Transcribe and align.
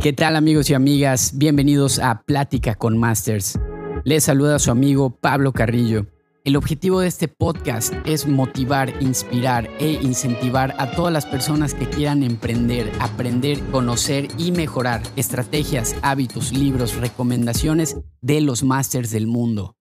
¿Qué 0.00 0.14
tal 0.14 0.36
amigos 0.36 0.70
y 0.70 0.74
amigas? 0.74 1.32
Bienvenidos 1.36 1.98
a 1.98 2.22
Plática 2.22 2.74
con 2.74 2.96
Masters. 2.96 3.58
Les 4.04 4.24
saluda 4.24 4.58
su 4.58 4.70
amigo 4.70 5.10
Pablo 5.10 5.52
Carrillo. 5.52 6.06
El 6.42 6.56
objetivo 6.56 7.00
de 7.00 7.08
este 7.08 7.28
podcast 7.28 7.92
es 8.06 8.26
motivar, 8.26 8.94
inspirar 9.02 9.68
e 9.78 9.92
incentivar 9.92 10.74
a 10.78 10.92
todas 10.92 11.12
las 11.12 11.26
personas 11.26 11.74
que 11.74 11.86
quieran 11.86 12.22
emprender, 12.22 12.90
aprender, 12.98 13.60
conocer 13.70 14.28
y 14.38 14.52
mejorar 14.52 15.02
estrategias, 15.16 15.94
hábitos, 16.00 16.52
libros, 16.52 16.96
recomendaciones 16.96 17.98
de 18.22 18.40
los 18.40 18.62
masters 18.64 19.10
del 19.10 19.26
mundo. 19.26 19.76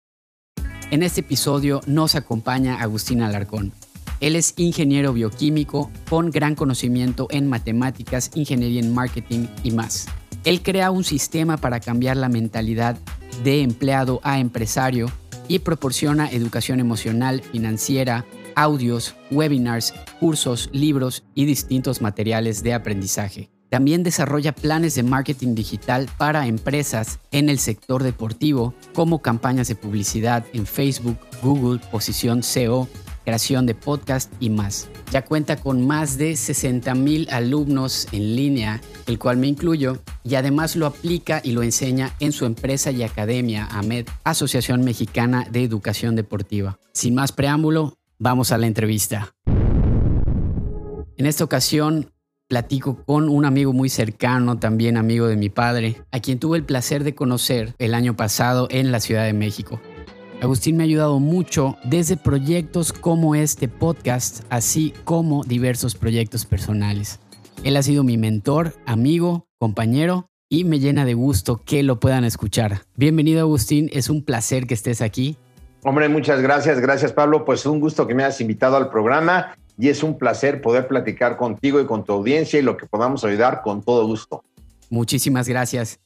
En 0.91 1.03
este 1.03 1.21
episodio 1.21 1.81
nos 1.87 2.15
acompaña 2.15 2.81
Agustín 2.81 3.21
Alarcón. 3.21 3.73
Él 4.19 4.35
es 4.35 4.53
ingeniero 4.57 5.13
bioquímico 5.13 5.91
con 6.09 6.31
gran 6.31 6.55
conocimiento 6.55 7.27
en 7.31 7.47
matemáticas, 7.47 8.31
ingeniería 8.35 8.81
en 8.81 8.93
marketing 8.93 9.47
y 9.63 9.71
más. 9.71 10.07
Él 10.43 10.61
crea 10.61 10.91
un 10.91 11.03
sistema 11.03 11.57
para 11.57 11.79
cambiar 11.79 12.17
la 12.17 12.29
mentalidad 12.29 12.97
de 13.43 13.61
empleado 13.61 14.21
a 14.23 14.39
empresario 14.39 15.11
y 15.47 15.59
proporciona 15.59 16.29
educación 16.29 16.79
emocional, 16.79 17.41
financiera, 17.41 18.25
audios, 18.55 19.15
webinars, 19.31 19.93
cursos, 20.19 20.69
libros 20.71 21.23
y 21.33 21.45
distintos 21.45 22.01
materiales 22.01 22.63
de 22.63 22.73
aprendizaje. 22.73 23.49
También 23.69 24.03
desarrolla 24.03 24.53
planes 24.53 24.95
de 24.95 25.03
marketing 25.03 25.55
digital 25.55 26.07
para 26.17 26.47
empresas 26.47 27.19
en 27.31 27.49
el 27.49 27.59
sector 27.59 28.03
deportivo, 28.03 28.73
como 28.93 29.21
campañas 29.21 29.67
de 29.67 29.75
publicidad 29.75 30.45
en 30.53 30.65
Facebook, 30.65 31.17
Google, 31.41 31.81
posición 31.91 32.43
SEO, 32.43 32.87
creación 33.25 33.65
de 33.65 33.75
podcast 33.75 34.31
y 34.39 34.49
más. 34.49 34.87
Ya 35.11 35.25
cuenta 35.25 35.57
con 35.57 35.85
más 35.85 36.17
de 36.17 36.37
60 36.37 36.95
mil 36.95 37.27
alumnos 37.31 38.07
en 38.11 38.35
línea, 38.35 38.81
el 39.07 39.19
cual 39.19 39.37
me 39.37 39.47
incluyo, 39.47 40.01
y 40.23 40.35
además 40.35 40.75
lo 40.75 40.85
aplica 40.85 41.41
y 41.43 41.51
lo 41.51 41.63
enseña 41.63 42.13
en 42.19 42.31
su 42.31 42.45
empresa 42.45 42.91
y 42.91 43.03
academia 43.03 43.67
AMED, 43.71 44.07
Asociación 44.23 44.83
Mexicana 44.83 45.45
de 45.51 45.63
Educación 45.63 46.15
Deportiva. 46.15 46.79
Sin 46.93 47.15
más 47.15 47.31
preámbulo, 47.31 47.97
vamos 48.19 48.51
a 48.51 48.57
la 48.57 48.67
entrevista. 48.67 49.33
En 51.17 51.25
esta 51.25 51.43
ocasión 51.43 52.11
platico 52.47 53.03
con 53.05 53.29
un 53.29 53.45
amigo 53.45 53.73
muy 53.73 53.89
cercano, 53.89 54.59
también 54.59 54.97
amigo 54.97 55.27
de 55.27 55.35
mi 55.35 55.49
padre, 55.49 56.03
a 56.11 56.19
quien 56.19 56.39
tuve 56.39 56.57
el 56.57 56.63
placer 56.63 57.03
de 57.03 57.15
conocer 57.15 57.73
el 57.79 57.93
año 57.93 58.15
pasado 58.15 58.67
en 58.69 58.91
la 58.91 58.99
Ciudad 58.99 59.25
de 59.25 59.33
México. 59.33 59.81
Agustín 60.45 60.77
me 60.77 60.83
ha 60.83 60.85
ayudado 60.85 61.19
mucho 61.19 61.75
desde 61.83 62.17
proyectos 62.17 62.93
como 62.93 63.33
este 63.33 63.67
podcast, 63.67 64.43
así 64.51 64.93
como 65.03 65.43
diversos 65.43 65.95
proyectos 65.95 66.45
personales. 66.45 67.19
Él 67.63 67.75
ha 67.77 67.81
sido 67.81 68.03
mi 68.03 68.19
mentor, 68.19 68.73
amigo, 68.85 69.47
compañero 69.57 70.29
y 70.47 70.63
me 70.63 70.79
llena 70.79 71.03
de 71.03 71.15
gusto 71.15 71.63
que 71.65 71.81
lo 71.81 71.99
puedan 71.99 72.25
escuchar. 72.25 72.83
Bienvenido 72.95 73.39
Agustín, 73.39 73.89
es 73.91 74.07
un 74.07 74.23
placer 74.23 74.67
que 74.67 74.75
estés 74.75 75.01
aquí. 75.01 75.35
Hombre, 75.83 76.09
muchas 76.09 76.39
gracias, 76.41 76.79
gracias 76.79 77.11
Pablo, 77.11 77.43
pues 77.43 77.65
un 77.65 77.79
gusto 77.79 78.05
que 78.05 78.13
me 78.13 78.23
hayas 78.23 78.39
invitado 78.39 78.77
al 78.77 78.91
programa 78.91 79.57
y 79.79 79.89
es 79.89 80.03
un 80.03 80.15
placer 80.19 80.61
poder 80.61 80.87
platicar 80.87 81.37
contigo 81.37 81.81
y 81.81 81.87
con 81.87 82.03
tu 82.05 82.13
audiencia 82.13 82.59
y 82.59 82.61
lo 82.61 82.77
que 82.77 82.85
podamos 82.85 83.25
ayudar 83.25 83.63
con 83.63 83.81
todo 83.81 84.05
gusto. 84.05 84.43
Muchísimas 84.91 85.49
gracias. 85.49 85.99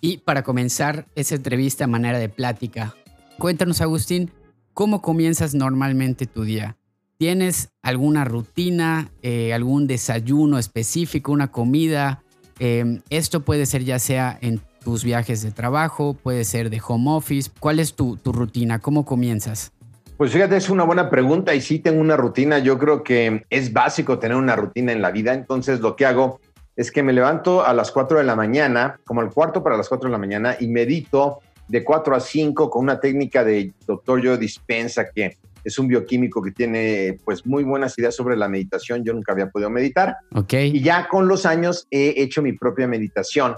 Y 0.00 0.18
para 0.18 0.42
comenzar 0.42 1.06
esa 1.14 1.36
entrevista 1.36 1.84
a 1.84 1.86
manera 1.86 2.18
de 2.18 2.28
plática, 2.28 2.96
Cuéntanos, 3.38 3.80
Agustín, 3.80 4.30
¿cómo 4.74 5.02
comienzas 5.02 5.54
normalmente 5.54 6.26
tu 6.26 6.44
día? 6.44 6.76
¿Tienes 7.18 7.70
alguna 7.82 8.24
rutina, 8.24 9.10
eh, 9.22 9.52
algún 9.52 9.86
desayuno 9.86 10.58
específico, 10.58 11.32
una 11.32 11.50
comida? 11.50 12.22
Em, 12.58 13.00
esto 13.10 13.40
puede 13.40 13.66
ser 13.66 13.84
ya 13.84 13.98
sea 13.98 14.38
en 14.40 14.60
tus 14.84 15.02
viajes 15.02 15.42
de 15.42 15.50
trabajo, 15.50 16.14
puede 16.14 16.44
ser 16.44 16.70
de 16.70 16.80
home 16.86 17.10
office. 17.10 17.50
¿Cuál 17.58 17.80
es 17.80 17.94
tu, 17.94 18.16
tu 18.16 18.32
rutina? 18.32 18.78
¿Cómo 18.78 19.04
comienzas? 19.04 19.72
Pues 20.16 20.32
fíjate, 20.32 20.56
es 20.56 20.70
una 20.70 20.84
buena 20.84 21.10
pregunta 21.10 21.54
y 21.54 21.60
sí 21.60 21.80
tengo 21.80 22.00
una 22.00 22.16
rutina. 22.16 22.60
Yo 22.60 22.78
creo 22.78 23.02
que 23.02 23.44
es 23.50 23.72
básico 23.72 24.20
tener 24.20 24.36
una 24.36 24.54
rutina 24.54 24.92
en 24.92 25.02
la 25.02 25.10
vida. 25.10 25.34
Entonces 25.34 25.80
lo 25.80 25.96
que 25.96 26.06
hago 26.06 26.40
es 26.76 26.92
que 26.92 27.02
me 27.02 27.12
levanto 27.12 27.64
a 27.64 27.74
las 27.74 27.90
4 27.90 28.18
de 28.18 28.24
la 28.24 28.36
mañana, 28.36 29.00
como 29.04 29.22
el 29.22 29.30
cuarto 29.30 29.62
para 29.62 29.76
las 29.76 29.88
4 29.88 30.08
de 30.08 30.12
la 30.12 30.18
mañana, 30.18 30.56
y 30.58 30.68
medito 30.68 31.40
de 31.68 31.84
4 31.84 32.16
a 32.16 32.20
5 32.20 32.70
con 32.70 32.84
una 32.84 33.00
técnica 33.00 33.44
de 33.44 33.72
doctor 33.86 34.24
Joe 34.24 34.38
Dispensa, 34.38 35.06
que 35.10 35.38
es 35.64 35.78
un 35.78 35.88
bioquímico 35.88 36.42
que 36.42 36.52
tiene 36.52 37.18
pues 37.24 37.46
muy 37.46 37.64
buenas 37.64 37.98
ideas 37.98 38.14
sobre 38.14 38.36
la 38.36 38.48
meditación. 38.48 39.02
Yo 39.02 39.14
nunca 39.14 39.32
había 39.32 39.48
podido 39.48 39.70
meditar. 39.70 40.16
Okay. 40.34 40.70
Y 40.76 40.82
ya 40.82 41.08
con 41.08 41.26
los 41.26 41.46
años 41.46 41.86
he 41.90 42.14
hecho 42.22 42.42
mi 42.42 42.52
propia 42.52 42.86
meditación. 42.86 43.56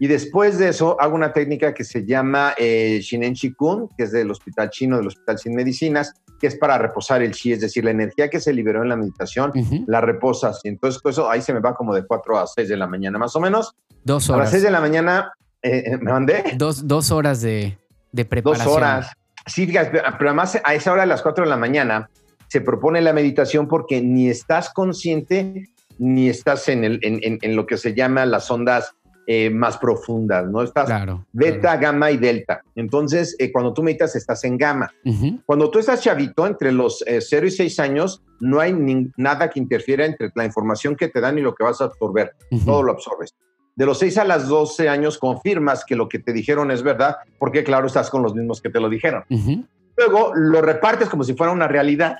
Y 0.00 0.06
después 0.06 0.58
de 0.58 0.68
eso 0.68 1.00
hago 1.00 1.14
una 1.14 1.32
técnica 1.32 1.74
que 1.74 1.82
se 1.82 2.04
llama 2.04 2.54
eh, 2.56 3.00
Shinen 3.02 3.34
Chikun, 3.34 3.88
que 3.96 4.04
es 4.04 4.12
del 4.12 4.30
Hospital 4.30 4.70
Chino, 4.70 4.96
del 4.96 5.08
Hospital 5.08 5.38
Sin 5.38 5.54
Medicinas, 5.54 6.12
que 6.38 6.46
es 6.46 6.56
para 6.56 6.78
reposar 6.78 7.20
el 7.22 7.32
chi, 7.32 7.52
es 7.52 7.60
decir, 7.60 7.84
la 7.84 7.90
energía 7.90 8.30
que 8.30 8.38
se 8.38 8.52
liberó 8.52 8.82
en 8.82 8.90
la 8.90 8.96
meditación, 8.96 9.50
la 9.88 10.00
reposas. 10.00 10.60
Y 10.62 10.68
entonces 10.68 11.00
pues, 11.02 11.16
eso 11.16 11.28
ahí 11.28 11.42
se 11.42 11.52
me 11.52 11.58
va 11.58 11.74
como 11.74 11.92
de 11.92 12.06
4 12.06 12.38
a 12.38 12.46
6 12.46 12.68
de 12.68 12.76
la 12.76 12.86
mañana 12.86 13.18
más 13.18 13.34
o 13.34 13.40
menos. 13.40 13.74
Dos 14.04 14.30
horas. 14.30 14.40
A 14.40 14.42
las 14.44 14.50
6 14.52 14.62
de 14.62 14.70
la 14.70 14.80
mañana 14.80 15.32
eh, 15.62 15.82
eh, 15.86 15.98
¿Me 15.98 16.12
mandé? 16.12 16.44
Dos, 16.56 16.86
dos 16.86 17.10
horas 17.10 17.40
de, 17.40 17.78
de, 18.12 18.24
preparación. 18.24 18.66
Dos 18.66 18.76
horas. 18.76 19.12
Sí, 19.46 19.66
pero 19.66 20.02
además 20.06 20.60
a 20.62 20.74
esa 20.74 20.92
hora 20.92 21.02
de 21.02 21.08
las 21.08 21.22
cuatro 21.22 21.44
de 21.44 21.50
la 21.50 21.56
mañana 21.56 22.10
se 22.48 22.60
propone 22.60 23.00
la 23.00 23.12
meditación 23.12 23.68
porque 23.68 24.00
ni 24.00 24.28
estás 24.28 24.70
consciente 24.72 25.68
ni 25.98 26.28
estás 26.28 26.68
en, 26.68 26.84
el, 26.84 27.00
en, 27.02 27.38
en, 27.42 27.56
lo 27.56 27.66
que 27.66 27.76
se 27.76 27.92
llama 27.92 28.24
las 28.24 28.50
ondas 28.50 28.94
eh, 29.26 29.50
más 29.50 29.76
profundas, 29.78 30.48
¿no? 30.48 30.62
Estás 30.62 30.86
claro, 30.86 31.26
beta, 31.32 31.60
claro. 31.60 31.80
gamma 31.80 32.10
y 32.12 32.16
delta. 32.16 32.62
Entonces, 32.76 33.34
eh, 33.38 33.50
cuando 33.52 33.74
tú 33.74 33.82
meditas, 33.82 34.14
estás 34.16 34.44
en 34.44 34.56
gamma. 34.56 34.90
Uh 35.04 35.10
-huh. 35.10 35.42
Cuando 35.44 35.70
tú 35.70 35.80
estás 35.80 36.00
chavito, 36.00 36.46
entre 36.46 36.72
los 36.72 37.04
eh, 37.06 37.20
0 37.20 37.46
y 37.46 37.50
6 37.50 37.80
años, 37.80 38.22
no 38.40 38.60
hay 38.60 38.72
nada 39.16 39.50
que 39.50 39.58
interfiera 39.58 40.06
entre 40.06 40.30
la 40.34 40.44
información 40.44 40.96
que 40.96 41.08
te 41.08 41.20
dan 41.20 41.36
y 41.36 41.42
lo 41.42 41.54
que 41.54 41.64
vas 41.64 41.80
a 41.80 41.84
absorber. 41.84 42.32
Uh 42.50 42.58
-huh. 42.58 42.64
Todo 42.64 42.82
lo 42.84 42.92
absorbes 42.92 43.34
de 43.78 43.86
los 43.86 44.00
6 44.00 44.18
a 44.18 44.24
las 44.24 44.48
12 44.48 44.88
años 44.88 45.18
confirmas 45.18 45.84
que 45.84 45.94
lo 45.94 46.08
que 46.08 46.18
te 46.18 46.32
dijeron 46.32 46.72
es 46.72 46.82
verdad, 46.82 47.18
porque 47.38 47.62
claro, 47.62 47.86
estás 47.86 48.10
con 48.10 48.24
los 48.24 48.34
mismos 48.34 48.60
que 48.60 48.70
te 48.70 48.80
lo 48.80 48.88
dijeron. 48.88 49.22
Uh 49.30 49.36
-huh. 49.36 49.66
Luego 49.96 50.32
lo 50.34 50.60
repartes 50.60 51.08
como 51.08 51.22
si 51.22 51.34
fuera 51.34 51.52
una 51.52 51.68
realidad 51.68 52.16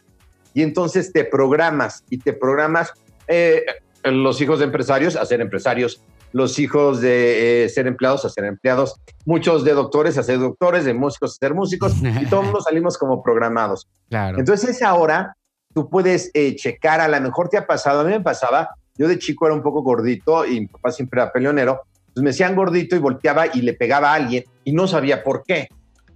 y 0.55 0.63
entonces 0.63 1.13
te 1.13 1.25
programas 1.25 2.05
y 2.11 2.19
te 2.19 2.33
programas 2.33 2.93
eh, 3.27 3.67
los 4.05 4.41
hijos 4.41 4.61
de 4.61 4.67
empresarios 4.67 5.17
a 5.17 5.27
ser 5.27 5.41
empresarios, 5.41 6.01
los 6.31 6.61
hijos 6.61 7.01
de 7.01 7.65
eh, 7.65 7.69
ser 7.69 7.89
empleados 7.89 8.25
a 8.25 8.29
ser 8.29 8.45
empleados, 8.45 8.95
muchos 9.25 9.65
de 9.65 9.73
doctores 9.73 10.17
a 10.17 10.23
ser 10.23 10.39
doctores, 10.39 10.85
de 10.85 10.95
músicos 10.95 11.33
a 11.33 11.45
ser 11.45 11.55
músicos 11.55 11.97
y 12.01 12.27
todos 12.27 12.53
nos 12.53 12.65
salimos 12.65 12.97
como 12.97 13.21
programados. 13.21 13.89
Claro. 14.09 14.39
Entonces 14.39 14.71
esa 14.71 14.95
hora 14.95 15.37
tú 15.75 15.91
puedes 15.91 16.31
eh, 16.35 16.55
checar, 16.55 17.01
a 17.01 17.09
lo 17.09 17.21
mejor 17.21 17.49
te 17.49 17.59
ha 17.59 17.67
pasado, 17.67 18.01
a 18.01 18.05
mí 18.05 18.11
me 18.11 18.21
pasaba, 18.21 18.71
yo 18.99 19.09
de 19.09 19.19
chico 19.19 19.47
era 19.47 19.55
un 19.55 19.63
poco 19.63 19.83
gordito 19.83 20.45
y 20.45 20.61
mi 20.61 20.67
papá 20.67 20.91
siempre 20.91 21.21
era 21.21 21.33
peleonero. 21.33 21.83
Pues 22.13 22.23
me 22.23 22.31
decían 22.31 22.57
gordito 22.57 22.97
y 22.97 22.99
volteaba 22.99 23.47
y 23.47 23.63
le 23.63 23.75
pegaba 23.75 24.11
a 24.11 24.15
alguien 24.15 24.45
y 24.65 24.73
no 24.73 24.89
sabía 24.89 25.23
por 25.23 25.45
qué. 25.45 25.69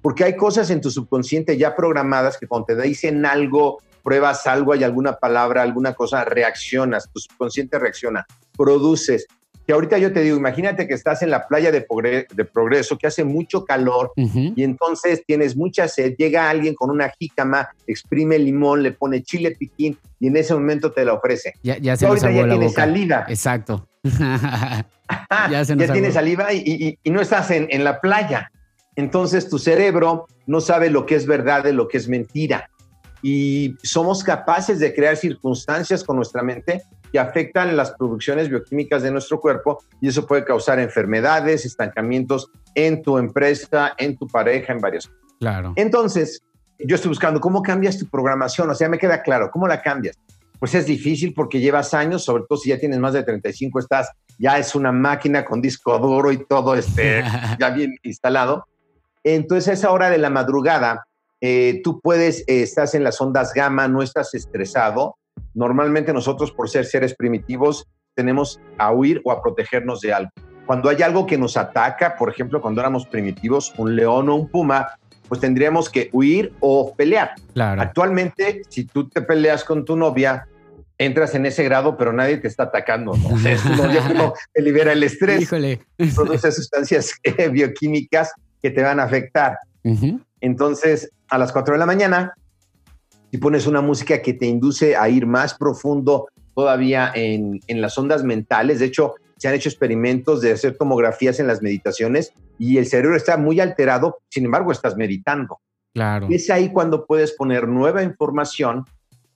Porque 0.03 0.25
hay 0.25 0.37
cosas 0.37 0.69
en 0.71 0.81
tu 0.81 0.91
subconsciente 0.91 1.57
ya 1.57 1.77
programadas 1.77 2.37
que 2.37 2.49
cuando 2.49 2.67
te 2.67 2.83
dicen 2.83 3.25
algo, 3.25 3.79
pruebas 4.03 4.47
algo, 4.49 4.73
hay 4.73 4.83
alguna 4.83 5.15
palabra, 5.15 5.63
alguna 5.63 5.95
cosa, 5.95 6.25
reaccionas, 6.25 7.09
tu 7.13 7.21
subconsciente 7.21 7.79
reacciona, 7.79 8.27
produces. 8.57 9.29
Que 9.67 9.73
ahorita 9.73 9.99
yo 9.99 10.13
te 10.13 10.21
digo, 10.21 10.37
imagínate 10.37 10.89
que 10.89 10.95
estás 10.95 11.23
en 11.23 11.31
la 11.31 11.47
playa 11.47 11.71
de, 11.71 11.87
de 12.35 12.45
Progreso, 12.45 12.99
que 12.99 13.07
hace 13.07 13.23
mucho 13.25 13.65
calor 13.65 14.13
uh 14.17 14.23
-huh. 14.23 14.53
y 14.57 14.65
entonces 14.65 15.23
tienes 15.25 15.57
mucha 15.57 15.87
sed, 15.87 16.15
llega 16.17 16.51
alguien 16.51 16.75
con 16.75 16.91
una 16.91 17.11
jícama, 17.11 17.69
exprime 17.87 18.39
limón, 18.39 18.83
le 18.83 18.93
pone 18.93 19.23
chile 19.23 19.55
piquín 19.57 19.97
y 20.19 20.29
en 20.29 20.37
ese 20.37 20.55
momento 20.55 20.91
te 20.93 21.05
la 21.05 21.15
ofrece. 21.15 21.55
Ya, 21.63 21.79
ya 21.79 21.97
se 21.97 22.07
ahorita 22.07 22.27
nos 22.27 22.37
ya 22.37 22.43
la 22.43 22.49
tiene 22.49 22.67
boca. 22.67 22.83
saliva. 22.83 23.25
Exacto. 23.29 23.87
ya 24.03 25.63
ya 25.63 25.93
tiene 25.93 26.11
saliva 26.11 26.53
y, 26.53 26.59
y, 26.59 26.99
y, 27.03 27.11
no 27.11 27.21
estás 27.21 27.51
en, 27.51 27.69
en 27.71 27.85
la 27.85 28.01
playa. 28.01 28.51
Entonces 28.97 29.49
tu 29.49 29.59
cerebro 29.59 30.27
no 30.47 30.61
sabe 30.61 30.91
lo 30.91 31.07
que 31.07 31.15
es 31.15 31.27
verdad 31.27 31.65
de 31.65 31.73
lo 31.73 31.89
que 31.89 31.99
es 31.99 32.09
mentira. 32.09 32.69
Y 33.23 33.77
somos 33.83 34.25
capaces 34.25 34.81
de 34.81 34.93
crear 34.95 35.17
circunstancias 35.17 36.03
con 36.03 36.17
nuestra 36.17 36.43
mente 36.43 36.83
que 37.13 37.19
afectan 37.19 37.77
las 37.77 37.93
producciones 37.93 38.49
bioquímicas 38.49 39.03
de 39.03 39.11
nuestro 39.11 39.39
cuerpo 39.39 39.85
y 40.01 40.09
eso 40.09 40.27
puede 40.27 40.45
causar 40.45 40.81
enfermedades, 40.81 41.67
estancamientos 41.67 42.51
en 42.75 43.03
tu 43.03 43.19
empresa, 43.19 43.93
en 43.99 44.17
tu 44.17 44.27
pareja, 44.27 44.73
en 44.73 44.81
varias 44.81 45.07
cosas. 45.07 45.23
Claro. 45.39 45.73
Entonces, 45.77 46.43
yo 46.79 46.97
estoy 46.97 47.11
buscando 47.11 47.41
cómo 47.41 47.63
cambias 47.63 47.99
tu 47.99 48.07
programación, 48.07 48.71
o 48.71 48.75
sea, 48.75 48.89
me 48.89 48.99
queda 48.99 49.23
claro, 49.23 49.51
¿cómo 49.51 49.69
la 49.69 49.83
cambias? 49.83 50.17
Pues 50.59 50.75
es 50.75 50.87
difícil 50.87 51.35
porque 51.35 51.61
llevas 51.61 51.93
años, 51.93 52.25
sobre 52.25 52.45
todo 52.49 52.59
si 52.59 52.71
ya 52.71 52.79
tienes 52.79 52.99
más 52.99 53.13
de 53.13 53.25
35, 53.25 53.79
estás, 53.79 54.11
ya 54.39 54.59
es 54.59 54.75
una 54.75 54.93
máquina 54.93 55.45
con 55.45 55.61
disco 55.61 55.99
duro 55.99 56.33
y 56.33 56.45
todo 56.47 56.75
este, 56.75 57.23
ya 57.61 57.71
bien 57.71 57.95
instalado. 58.03 58.67
Entonces, 59.25 59.69
a 59.69 59.73
esa 59.73 59.91
hora 59.91 60.09
de 60.09 60.19
la 60.19 60.31
madrugada, 60.31 61.05
eh, 61.41 61.81
tú 61.83 62.01
puedes, 62.01 62.41
eh, 62.47 62.63
estás 62.63 62.95
en 62.95 63.05
las 63.05 63.21
ondas 63.21 63.53
gamma, 63.53 63.89
no 63.89 64.03
estás 64.03 64.33
estresado. 64.35 65.17
Normalmente 65.55 66.13
nosotros, 66.13 66.51
por 66.53 66.69
ser 66.69 66.85
seres 66.85 67.15
primitivos, 67.15 67.87
tenemos 68.15 68.61
a 68.79 68.93
huir 68.93 69.21
o 69.25 69.33
a 69.33 69.43
protegernos 69.43 70.01
de 70.01 70.13
algo. 70.13 70.31
Cuando 70.67 70.89
hay 70.89 71.03
algo 71.03 71.27
que 71.27 71.39
nos 71.39 71.57
ataca, 71.57 72.17
por 72.17 72.31
ejemplo, 72.31 72.61
cuando 72.61 72.81
éramos 72.81 73.07
primitivos, 73.07 73.75
un 73.77 73.97
león 73.97 74.29
o 74.29 74.37
un 74.37 74.49
puma, 74.49 74.89
pues 75.29 75.41
tendríamos 75.41 75.89
que 75.89 76.09
huir 76.13 76.53
o 76.61 76.95
pelear. 76.95 77.35
Actualmente, 77.57 78.63
si 78.69 78.85
tú 78.85 79.09
te 79.09 79.23
peleas 79.23 79.65
con 79.65 79.85
tu 79.85 79.97
novia, 79.97 80.47
entras 80.99 81.35
en 81.35 81.47
ese 81.47 81.65
grado, 81.65 81.97
pero 81.97 82.13
nadie 82.13 82.37
te 82.37 82.49
está 82.49 82.65
atacando. 82.65 83.15
¿no? 83.17 83.29
O 83.29 84.35
te 84.53 84.63
libera 84.63 84.93
el 84.93 85.03
estrés, 85.03 85.43
Híjole. 85.43 85.81
produce 86.15 86.53
sustancias 86.53 87.15
eh, 87.23 87.49
bioquímicas 87.49 88.33
que 88.61 88.71
te 88.71 88.83
van 88.83 89.01
a 89.01 89.05
afectar. 89.05 89.59
Entonces, 90.41 91.11
a 91.29 91.39
las 91.39 91.51
4 91.51 91.75
de 91.75 91.79
la 91.79 91.87
mañana, 91.87 92.35
si 93.33 93.39
pones 93.39 93.67
una 93.67 93.81
música 93.81 94.21
que 94.21 94.35
te 94.35 94.45
induce 94.45 94.95
a 94.95 95.09
ir 95.09 95.27
más 95.27 95.55
profundo 95.55 96.29
todavía 96.55 97.11
en, 97.15 97.61
en 97.67 97.81
las 97.81 97.97
ondas 97.97 98.23
mentales, 98.23 98.79
de 98.79 98.85
hecho, 98.85 99.15
se 99.39 99.49
han 99.49 99.55
hecho 99.55 99.71
experimentos 99.71 100.43
de 100.43 100.53
hacer 100.53 100.77
tomografías 100.77 101.41
en 101.41 101.47
las 101.47 101.63
meditaciones 101.63 102.35
y 102.59 102.77
el 102.77 102.87
cerebro 102.87 103.17
está 103.17 103.39
muy 103.39 103.59
alterado, 103.59 104.19
sin 104.29 104.45
embargo, 104.45 104.71
estás 104.71 104.99
meditando. 104.99 105.59
Claro. 105.95 106.29
es 106.31 106.49
ahí 106.51 106.71
cuando 106.71 107.07
puedes 107.07 107.33
poner 107.33 107.69
nueva 107.69 108.03
información, 108.03 108.85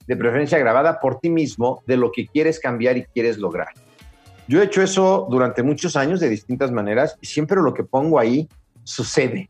de 0.06 0.16
preferencia 0.16 0.58
grabada 0.58 1.00
por 1.00 1.19
ti 1.19 1.31
mismo, 1.31 1.82
de 1.87 1.96
lo 1.96 2.12
que 2.12 2.26
quieres 2.26 2.60
cambiar 2.60 2.98
y 2.98 3.04
quieres 3.04 3.38
lograr. 3.38 3.69
Yo 4.46 4.60
he 4.60 4.66
hecho 4.66 4.82
eso 4.82 5.26
durante 5.31 5.62
muchos 5.62 5.96
años 5.96 6.20
de 6.20 6.28
distintas 6.28 6.70
maneras 6.70 7.16
y 7.20 7.26
siempre 7.26 7.62
lo 7.62 7.72
que 7.72 7.82
pongo 7.82 8.19
ahí 8.19 8.46
sucede. 8.84 9.48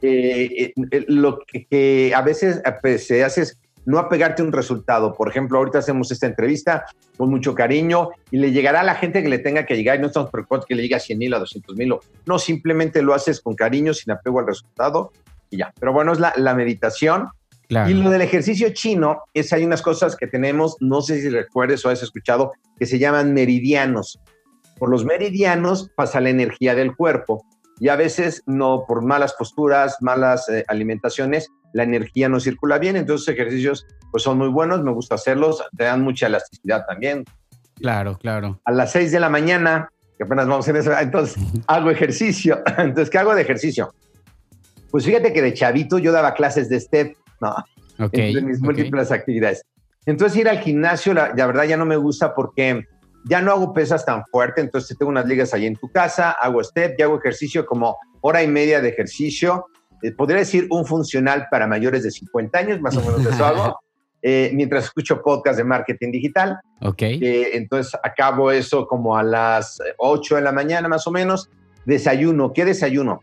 Eh, 0.00 0.72
eh, 0.90 1.04
lo 1.08 1.38
que, 1.40 2.12
a 2.14 2.22
veces 2.22 2.60
pues, 2.80 3.06
se 3.06 3.24
hace 3.24 3.42
es 3.42 3.58
no 3.84 3.98
apegarte 3.98 4.42
a 4.42 4.44
un 4.44 4.52
resultado. 4.52 5.14
Por 5.14 5.28
ejemplo, 5.28 5.58
ahorita 5.58 5.78
hacemos 5.78 6.10
esta 6.10 6.26
entrevista 6.26 6.86
con 7.16 7.30
mucho 7.30 7.54
cariño 7.54 8.10
y 8.30 8.38
le 8.38 8.52
llegará 8.52 8.80
a 8.80 8.84
la 8.84 8.94
gente 8.94 9.22
que 9.22 9.28
le 9.28 9.38
tenga 9.38 9.66
que 9.66 9.76
llegar 9.76 9.98
y 9.98 10.00
no 10.00 10.06
estamos 10.08 10.30
preocupados 10.30 10.66
que 10.66 10.74
le 10.74 10.82
llegue 10.82 10.94
a 10.94 11.00
100 11.00 11.18
mil, 11.18 11.34
a 11.34 11.38
200 11.38 11.76
mil. 11.76 11.94
No, 12.26 12.38
simplemente 12.38 13.02
lo 13.02 13.14
haces 13.14 13.40
con 13.40 13.54
cariño, 13.54 13.94
sin 13.94 14.12
apego 14.12 14.40
al 14.40 14.46
resultado 14.46 15.12
y 15.50 15.58
ya. 15.58 15.72
Pero 15.78 15.92
bueno, 15.92 16.12
es 16.12 16.20
la, 16.20 16.32
la 16.36 16.54
meditación. 16.54 17.28
Y 17.68 17.94
lo 17.94 18.10
del 18.10 18.20
ejercicio 18.20 18.68
chino 18.74 19.22
es 19.32 19.50
hay 19.54 19.64
unas 19.64 19.80
cosas 19.80 20.14
que 20.14 20.26
tenemos, 20.26 20.76
no 20.80 21.00
sé 21.00 21.22
si 21.22 21.30
recuerdes 21.30 21.82
o 21.86 21.88
has 21.88 22.02
escuchado, 22.02 22.52
que 22.78 22.84
se 22.84 22.98
llaman 22.98 23.32
meridianos. 23.32 24.20
Por 24.78 24.90
los 24.90 25.06
meridianos 25.06 25.90
pasa 25.96 26.20
la 26.20 26.28
energía 26.28 26.74
del 26.74 26.94
cuerpo 26.94 27.46
y 27.80 27.88
a 27.88 27.96
veces 27.96 28.42
no 28.46 28.84
por 28.86 29.02
malas 29.02 29.32
posturas, 29.34 29.96
malas 30.00 30.48
eh, 30.48 30.64
alimentaciones, 30.68 31.48
la 31.72 31.82
energía 31.82 32.28
no 32.28 32.40
circula 32.40 32.78
bien, 32.78 32.96
entonces 32.96 33.28
ejercicios 33.28 33.86
pues 34.10 34.22
son 34.22 34.38
muy 34.38 34.48
buenos, 34.48 34.82
me 34.82 34.92
gusta 34.92 35.14
hacerlos, 35.14 35.64
te 35.76 35.84
dan 35.84 36.02
mucha 36.02 36.26
elasticidad 36.26 36.84
también. 36.86 37.24
Claro, 37.76 38.16
claro. 38.18 38.60
A 38.64 38.72
las 38.72 38.92
6 38.92 39.10
de 39.12 39.20
la 39.20 39.28
mañana, 39.28 39.90
que 40.16 40.24
apenas 40.24 40.46
vamos 40.46 40.68
en 40.68 40.76
eso, 40.76 40.92
entonces 40.98 41.42
hago 41.66 41.90
ejercicio. 41.90 42.62
Entonces, 42.78 43.10
¿qué 43.10 43.18
hago 43.18 43.34
de 43.34 43.42
ejercicio? 43.42 43.94
Pues 44.90 45.04
fíjate 45.04 45.32
que 45.32 45.40
de 45.40 45.54
chavito 45.54 45.98
yo 45.98 46.12
daba 46.12 46.34
clases 46.34 46.68
de 46.68 46.78
step, 46.78 47.16
no, 47.40 47.54
okay, 47.98 48.28
entre 48.28 48.42
mis 48.42 48.60
múltiples 48.60 49.10
actividades. 49.10 49.64
Entonces 50.04 50.38
ir 50.38 50.48
al 50.48 50.58
gimnasio, 50.58 51.14
la, 51.14 51.32
la, 51.34 51.46
verdad 51.46 51.64
ya 51.64 51.76
no 51.76 51.86
me 51.86 51.96
gusta 51.96 52.34
porque 52.34 52.84
ya 53.24 53.40
no 53.40 53.52
hago 53.52 53.72
pesas 53.72 54.04
tan 54.04 54.24
fuerte, 54.26 54.60
entonces 54.60 54.96
tengo 54.98 55.10
unas 55.10 55.26
ligas 55.26 55.54
ahí 55.54 55.66
en 55.66 55.76
tu 55.76 55.88
casa, 55.90 56.32
hago 56.32 56.62
step, 56.62 56.96
y 56.98 57.02
hago 57.02 57.18
ejercicio 57.18 57.64
como 57.64 57.96
hora 58.20 58.42
y 58.42 58.48
media 58.48 58.80
de 58.80 58.88
ejercicio, 58.88 59.66
eh, 60.02 60.12
podría 60.12 60.38
decir 60.38 60.66
un 60.70 60.84
funcional 60.84 61.46
para 61.50 61.66
mayores 61.66 62.02
de 62.02 62.10
50 62.10 62.58
años, 62.58 62.80
más 62.80 62.96
o 62.96 63.00
menos 63.00 63.24
eso 63.24 63.44
hago, 63.44 63.78
eh, 64.22 64.50
mientras 64.54 64.84
escucho 64.84 65.22
podcast 65.22 65.58
de 65.58 65.64
marketing 65.64 66.12
digital. 66.12 66.58
Ok. 66.80 67.02
Eh, 67.02 67.56
entonces 67.56 67.98
acabo 68.02 68.50
eso 68.50 68.86
como 68.86 69.16
a 69.16 69.22
las 69.22 69.78
8 69.98 70.36
de 70.36 70.42
la 70.42 70.52
mañana 70.52 70.88
más 70.88 71.06
o 71.06 71.10
menos. 71.10 71.50
Desayuno, 71.84 72.52
¿qué 72.52 72.64
desayuno? 72.64 73.20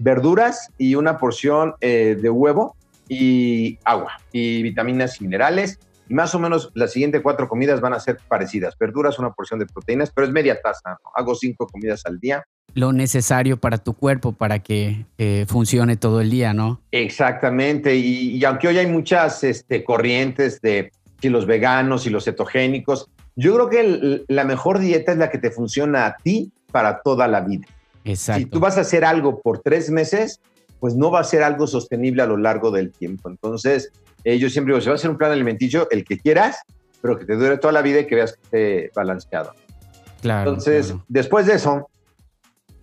verduras 0.00 0.72
y 0.78 0.96
una 0.96 1.16
porción 1.16 1.74
de 1.80 2.28
huevo 2.28 2.74
y 3.08 3.78
agua 3.84 4.14
y 4.32 4.64
vitaminas 4.64 5.20
y 5.20 5.24
minerales. 5.24 5.78
Y 6.08 6.14
más 6.14 6.34
o 6.34 6.38
menos 6.38 6.70
las 6.74 6.92
siguientes 6.92 7.22
cuatro 7.22 7.48
comidas 7.48 7.80
van 7.80 7.94
a 7.94 8.00
ser 8.00 8.18
parecidas. 8.28 8.76
Verduras, 8.78 9.18
una 9.18 9.32
porción 9.32 9.58
de 9.60 9.66
proteínas, 9.66 10.10
pero 10.14 10.26
es 10.26 10.32
media 10.32 10.60
taza. 10.60 10.98
Hago 11.14 11.34
cinco 11.34 11.66
comidas 11.66 12.02
al 12.06 12.18
día 12.18 12.44
lo 12.74 12.92
necesario 12.92 13.56
para 13.56 13.78
tu 13.78 13.94
cuerpo 13.94 14.32
para 14.32 14.58
que 14.58 15.06
funcione 15.46 15.96
todo 15.96 16.20
el 16.20 16.30
día, 16.30 16.52
¿no? 16.52 16.80
Exactamente. 16.90 17.94
Y, 17.94 18.44
aunque 18.44 18.68
hoy 18.68 18.78
hay 18.78 18.86
muchas 18.86 19.44
este, 19.44 19.84
corrientes 19.84 20.60
de 20.60 20.90
si 21.20 21.28
los 21.28 21.46
veganos 21.46 22.06
y 22.06 22.10
los 22.10 22.24
cetogénicos, 22.24 23.08
yo 23.36 23.54
creo 23.54 23.70
que 23.70 24.24
la 24.28 24.44
mejor 24.44 24.78
dieta 24.78 25.12
es 25.12 25.18
la 25.18 25.30
que 25.30 25.38
te 25.38 25.50
funciona 25.50 26.06
a 26.06 26.16
ti 26.16 26.52
para 26.70 27.00
toda 27.02 27.28
la 27.28 27.40
vida. 27.40 27.66
Exacto. 28.04 28.40
Si 28.40 28.46
tú 28.46 28.60
vas 28.60 28.76
a 28.76 28.82
hacer 28.82 29.04
algo 29.04 29.40
por 29.40 29.60
tres 29.60 29.90
meses, 29.90 30.40
pues 30.80 30.94
no 30.94 31.10
va 31.10 31.20
a 31.20 31.24
ser 31.24 31.42
algo 31.42 31.66
sostenible 31.66 32.22
a 32.22 32.26
lo 32.26 32.36
largo 32.36 32.70
del 32.70 32.92
tiempo. 32.92 33.30
Entonces, 33.30 33.92
eh, 34.24 34.38
yo 34.38 34.48
siempre 34.50 34.72
digo, 34.72 34.80
si 34.80 34.88
va 34.88 34.94
a 34.94 34.98
ser 34.98 35.10
un 35.10 35.18
plan 35.18 35.30
alimenticio, 35.30 35.88
el 35.90 36.04
que 36.04 36.18
quieras, 36.18 36.62
pero 37.00 37.18
que 37.18 37.26
te 37.26 37.36
dure 37.36 37.58
toda 37.58 37.72
la 37.72 37.82
vida 37.82 38.00
y 38.00 38.06
que 38.06 38.14
veas 38.14 38.32
que 38.32 38.42
esté 38.42 38.90
balanceado. 38.94 39.52
Claro. 40.22 40.50
Entonces, 40.50 40.94
después 41.08 41.46
de 41.46 41.54
eso, 41.54 41.88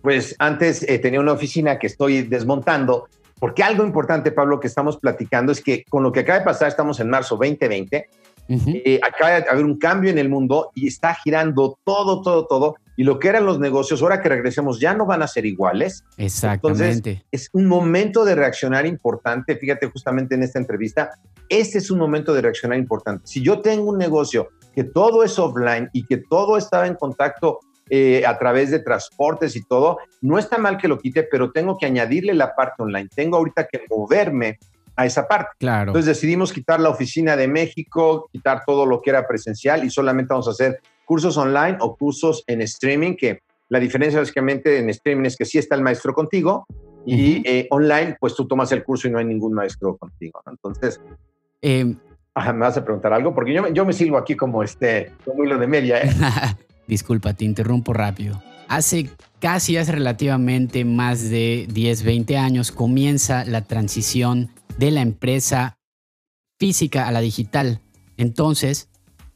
pues 0.00 0.36
antes 0.38 0.82
eh, 0.88 0.98
tenía 0.98 1.20
una 1.20 1.32
oficina 1.32 1.78
que 1.78 1.88
estoy 1.88 2.22
desmontando, 2.22 3.08
porque 3.38 3.62
algo 3.62 3.84
importante, 3.84 4.30
Pablo, 4.30 4.60
que 4.60 4.68
estamos 4.68 4.96
platicando 4.96 5.50
es 5.50 5.60
que 5.60 5.84
con 5.88 6.04
lo 6.04 6.12
que 6.12 6.20
acaba 6.20 6.38
de 6.38 6.44
pasar, 6.44 6.68
estamos 6.68 7.00
en 7.00 7.10
marzo 7.10 7.36
2020, 7.36 8.08
eh, 8.48 9.00
acaba 9.02 9.40
de 9.40 9.48
haber 9.48 9.64
un 9.64 9.78
cambio 9.78 10.10
en 10.10 10.18
el 10.18 10.28
mundo 10.28 10.70
y 10.74 10.86
está 10.86 11.14
girando 11.14 11.78
todo, 11.84 12.22
todo, 12.22 12.46
todo. 12.46 12.76
Y 12.96 13.04
lo 13.04 13.18
que 13.18 13.28
eran 13.28 13.46
los 13.46 13.58
negocios, 13.58 14.02
ahora 14.02 14.20
que 14.20 14.28
regresemos, 14.28 14.78
ya 14.78 14.94
no 14.94 15.06
van 15.06 15.22
a 15.22 15.28
ser 15.28 15.46
iguales. 15.46 16.04
Exactamente. 16.16 17.10
Entonces, 17.10 17.26
es 17.30 17.48
un 17.52 17.66
momento 17.66 18.24
de 18.24 18.34
reaccionar 18.34 18.86
importante. 18.86 19.56
Fíjate, 19.56 19.86
justamente 19.86 20.34
en 20.34 20.42
esta 20.42 20.58
entrevista, 20.58 21.10
este 21.48 21.78
es 21.78 21.90
un 21.90 21.98
momento 21.98 22.34
de 22.34 22.42
reaccionar 22.42 22.78
importante. 22.78 23.22
Si 23.26 23.42
yo 23.42 23.60
tengo 23.60 23.90
un 23.90 23.98
negocio 23.98 24.48
que 24.74 24.84
todo 24.84 25.22
es 25.22 25.38
offline 25.38 25.88
y 25.92 26.04
que 26.04 26.18
todo 26.18 26.56
estaba 26.56 26.86
en 26.86 26.94
contacto 26.94 27.60
eh, 27.90 28.24
a 28.26 28.38
través 28.38 28.70
de 28.70 28.78
transportes 28.78 29.56
y 29.56 29.64
todo, 29.64 29.98
no 30.20 30.38
está 30.38 30.56
mal 30.58 30.78
que 30.78 30.88
lo 30.88 30.98
quite, 30.98 31.24
pero 31.24 31.50
tengo 31.50 31.76
que 31.76 31.86
añadirle 31.86 32.32
la 32.34 32.54
parte 32.54 32.82
online. 32.82 33.08
Tengo 33.14 33.36
ahorita 33.36 33.66
que 33.66 33.82
moverme 33.90 34.58
a 34.96 35.06
esa 35.06 35.26
parte. 35.26 35.50
Claro. 35.58 35.90
Entonces 35.90 36.06
decidimos 36.06 36.52
quitar 36.52 36.80
la 36.80 36.90
oficina 36.90 37.36
de 37.36 37.48
México, 37.48 38.28
quitar 38.30 38.62
todo 38.66 38.86
lo 38.86 39.00
que 39.00 39.10
era 39.10 39.26
presencial 39.26 39.84
y 39.84 39.90
solamente 39.90 40.32
vamos 40.32 40.48
a 40.48 40.52
hacer 40.52 40.80
cursos 41.12 41.36
online 41.36 41.76
o 41.80 41.94
cursos 41.94 42.42
en 42.46 42.62
streaming, 42.62 43.16
que 43.16 43.40
la 43.68 43.78
diferencia 43.78 44.18
básicamente 44.18 44.78
en 44.78 44.88
streaming 44.88 45.26
es 45.26 45.36
que 45.36 45.44
sí 45.44 45.58
está 45.58 45.74
el 45.74 45.82
maestro 45.82 46.14
contigo 46.14 46.64
y 47.04 47.46
eh, 47.46 47.66
online 47.68 48.16
pues 48.18 48.34
tú 48.34 48.48
tomas 48.48 48.72
el 48.72 48.82
curso 48.82 49.08
y 49.08 49.10
no 49.10 49.18
hay 49.18 49.26
ningún 49.26 49.52
maestro 49.52 49.94
contigo. 49.98 50.40
Entonces, 50.50 51.02
eh, 51.60 51.84
me 51.84 52.52
vas 52.58 52.78
a 52.78 52.82
preguntar 52.82 53.12
algo 53.12 53.34
porque 53.34 53.52
yo, 53.52 53.68
yo 53.74 53.84
me 53.84 53.92
silbo 53.92 54.16
aquí 54.16 54.36
como 54.36 54.62
este, 54.62 55.12
como 55.22 55.44
hilo 55.44 55.58
de 55.58 55.66
media. 55.66 56.00
¿eh? 56.00 56.10
Disculpa, 56.86 57.34
te 57.34 57.44
interrumpo 57.44 57.92
rápido. 57.92 58.42
Hace 58.68 59.10
casi, 59.38 59.76
hace 59.76 59.92
relativamente 59.92 60.86
más 60.86 61.28
de 61.28 61.66
10, 61.70 62.04
20 62.04 62.38
años 62.38 62.72
comienza 62.72 63.44
la 63.44 63.60
transición 63.60 64.48
de 64.78 64.92
la 64.92 65.02
empresa 65.02 65.76
física 66.58 67.06
a 67.06 67.12
la 67.12 67.20
digital. 67.20 67.82
Entonces, 68.16 68.88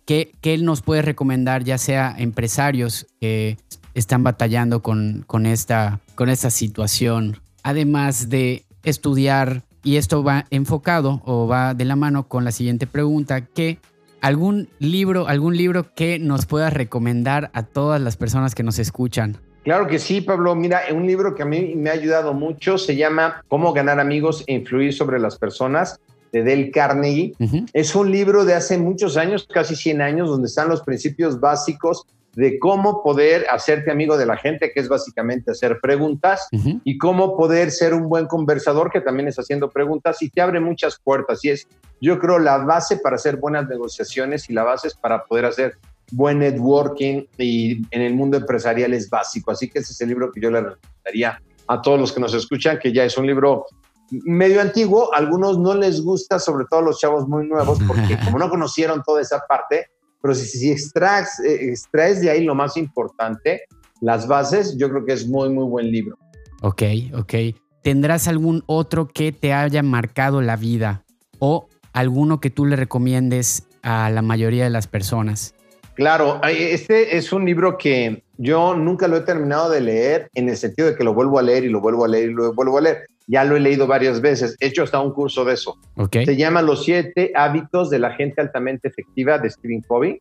¿qué, 0.07 0.33
qué 0.41 0.57
nos 0.57 0.81
puede 0.81 1.03
recomendar 1.03 1.65
ya 1.65 1.77
sea 1.77 2.15
empresarios 2.17 3.07
que 3.21 3.59
están 3.95 4.23
batallando 4.25 4.81
con, 4.81 5.25
con, 5.27 5.45
esta, 5.45 6.01
con 6.15 6.35
situación? 6.35 7.39
Además 7.63 8.31
de 8.31 8.65
estudiar, 8.85 9.65
y 9.83 9.97
esto 9.97 10.23
va 10.25 10.47
enfocado 10.51 11.21
o 11.27 11.47
va 11.47 11.75
de 11.75 11.85
la 11.85 11.97
mano 11.97 12.29
con 12.29 12.45
la 12.45 12.53
siguiente 12.53 12.87
pregunta, 12.87 13.43
que 13.43 13.79
¿Algún 14.23 14.69
libro, 14.79 15.29
algún 15.29 15.57
libro 15.57 15.95
que 15.95 16.19
nos 16.19 16.47
puedas 16.47 16.73
recomendar 16.73 17.51
a 17.53 17.63
todas 17.63 18.01
las 18.01 18.17
personas 18.17 18.55
que 18.55 18.63
nos 18.63 18.79
escuchan? 18.79 19.37
Claro 19.63 19.87
que 19.87 19.99
sí, 19.99 20.21
Pablo. 20.21 20.55
Mira, 20.55 20.83
un 20.93 21.07
libro 21.07 21.35
que 21.35 21.43
a 21.43 21.47
mí 21.47 21.75
me 21.77 21.91
ha 21.91 21.93
ayudado 21.93 22.33
mucho 22.35 22.79
se 22.79 22.97
llama 22.97 23.43
Cómo 23.47 23.73
ganar 23.73 24.01
amigos 24.01 24.43
e 24.47 24.55
influir 24.55 24.95
sobre 24.95 25.21
las 25.21 25.37
personas 25.39 26.01
de 26.43 26.51
Dale 26.51 26.71
Carnegie. 26.71 27.35
Es 27.73 27.95
un 27.95 28.11
libro 28.11 28.45
de 28.45 28.55
hace 28.55 28.79
muchos 28.79 29.17
años, 29.17 29.47
casi 29.53 29.75
100 29.75 30.03
años, 30.03 30.29
donde 30.29 30.49
están 30.49 30.69
los 30.69 30.83
principios 30.83 31.41
básicos 31.41 32.05
de 32.35 32.59
cómo 32.59 33.03
poder 33.03 33.47
hacerte 33.51 33.91
amigo 33.91 34.19
de 34.19 34.27
la 34.27 34.37
gente, 34.37 34.71
que 34.71 34.81
es 34.81 34.89
básicamente 34.89 35.53
hacer 35.53 35.79
preguntas, 35.81 36.47
y 36.85 36.99
cómo 36.99 37.35
poder 37.37 37.71
ser 37.71 37.95
un 37.95 38.11
buen 38.11 38.27
conversador, 38.27 38.91
que 38.91 39.01
también 39.01 39.29
es 39.29 39.37
haciendo 39.39 39.71
preguntas, 39.71 40.21
y 40.21 40.29
te 40.29 40.43
abre 40.43 40.61
muchas 40.61 40.99
puertas. 41.03 41.43
Y 41.45 41.51
es, 41.51 41.67
yo 42.01 42.19
creo, 42.19 42.39
la 42.39 42.59
base 42.59 42.99
para 42.99 43.17
hacer 43.17 43.37
buenas 43.37 43.67
negociaciones 43.69 44.51
y 44.51 44.53
la 44.53 44.65
base 44.65 44.89
es 44.89 44.95
para 44.95 45.25
poder 45.25 45.47
hacer 45.47 45.79
buen 46.13 46.39
networking 46.39 47.25
y 47.39 47.79
en 47.91 48.03
el 48.03 48.15
mundo 48.15 48.37
empresarial 48.37 48.93
es 48.93 49.09
básico. 49.09 49.51
Así 49.51 49.69
que 49.69 49.79
ese 49.79 49.93
es 49.93 50.01
el 50.03 50.09
libro 50.09 50.31
que 50.31 50.41
yo 50.41 50.51
le 50.51 50.61
recomendaría 50.61 51.41
a 51.67 51.83
todos 51.83 51.99
los 51.99 52.13
que 52.13 52.21
nos 52.21 52.35
escuchan, 52.35 52.79
que 52.79 52.93
ya 52.93 53.05
es 53.05 53.17
un 53.19 53.27
libro 53.27 53.67
medio 54.11 54.61
antiguo, 54.61 55.13
algunos 55.15 55.59
no 55.59 55.75
les 55.75 56.03
gusta, 56.03 56.39
sobre 56.39 56.65
todo 56.71 56.83
los 56.83 56.99
chavos 56.99 57.27
muy 57.27 57.47
nuevos, 57.47 57.79
porque 57.87 58.19
como 58.25 58.39
no 58.39 58.49
conocieron 58.49 59.03
toda 59.05 59.21
esa 59.21 59.41
parte, 59.49 59.87
pero 60.23 60.35
si, 60.35 60.47
si 60.47 60.71
extraes, 60.71 61.41
eh, 61.41 61.71
extraes 61.71 62.21
de 62.21 62.31
ahí 62.31 62.45
lo 62.45 62.55
más 62.55 62.77
importante, 62.77 63.63
las 64.01 64.27
bases, 64.27 64.77
yo 64.77 64.91
creo 64.91 65.05
que 65.05 65.13
es 65.13 65.27
muy, 65.29 65.49
muy 65.49 65.65
buen 65.65 65.91
libro. 65.91 66.19
Ok, 66.63 66.83
ok. 67.15 67.35
¿Tendrás 67.83 68.27
algún 68.29 68.65
otro 68.67 69.07
que 69.07 69.33
te 69.33 69.53
haya 69.53 69.83
marcado 69.83 70.43
la 70.43 70.57
vida 70.57 71.05
o 71.39 71.69
alguno 71.93 72.41
que 72.41 72.51
tú 72.51 72.67
le 72.67 72.77
recomiendes 72.77 73.69
a 73.83 74.11
la 74.11 74.23
mayoría 74.23 74.65
de 74.65 74.71
las 74.71 74.87
personas? 74.87 75.55
Claro, 75.95 76.41
este 76.43 77.17
es 77.17 77.33
un 77.33 77.47
libro 77.47 77.79
que 77.79 78.25
yo 78.39 78.75
nunca 78.75 79.09
lo 79.09 79.17
he 79.17 79.21
terminado 79.21 79.71
de 79.71 79.81
leer 79.81 80.31
en 80.35 80.49
el 80.49 80.57
sentido 80.57 80.89
de 80.89 80.97
que 80.97 81.05
lo 81.05 81.15
vuelvo 81.15 81.39
a 81.39 81.43
leer 81.43 81.65
y 81.65 81.69
lo 81.69 81.81
vuelvo 81.81 82.05
a 82.05 82.09
leer 82.09 82.31
y 82.31 82.35
lo 82.35 82.53
vuelvo 82.53 82.79
a 82.79 82.83
leer. 82.83 83.07
Ya 83.27 83.45
lo 83.45 83.57
he 83.57 83.61
leído 83.61 83.87
varias 83.87 84.21
veces, 84.21 84.57
he 84.61 84.67
hecho 84.67 84.85
hasta 84.85 85.01
un 85.01 85.13
curso 85.13 85.45
de 85.45 85.55
eso. 85.55 85.77
Okay. 85.97 86.25
Se 86.25 86.37
llama 86.37 86.63
Los 86.63 86.85
siete 86.85 87.33
hábitos 87.35 87.91
de 87.91 87.99
la 87.99 88.13
gente 88.13 88.41
altamente 88.41 88.89
efectiva 88.89 89.39
de 89.39 89.51
Stephen 89.51 89.83
Covey, 89.83 90.21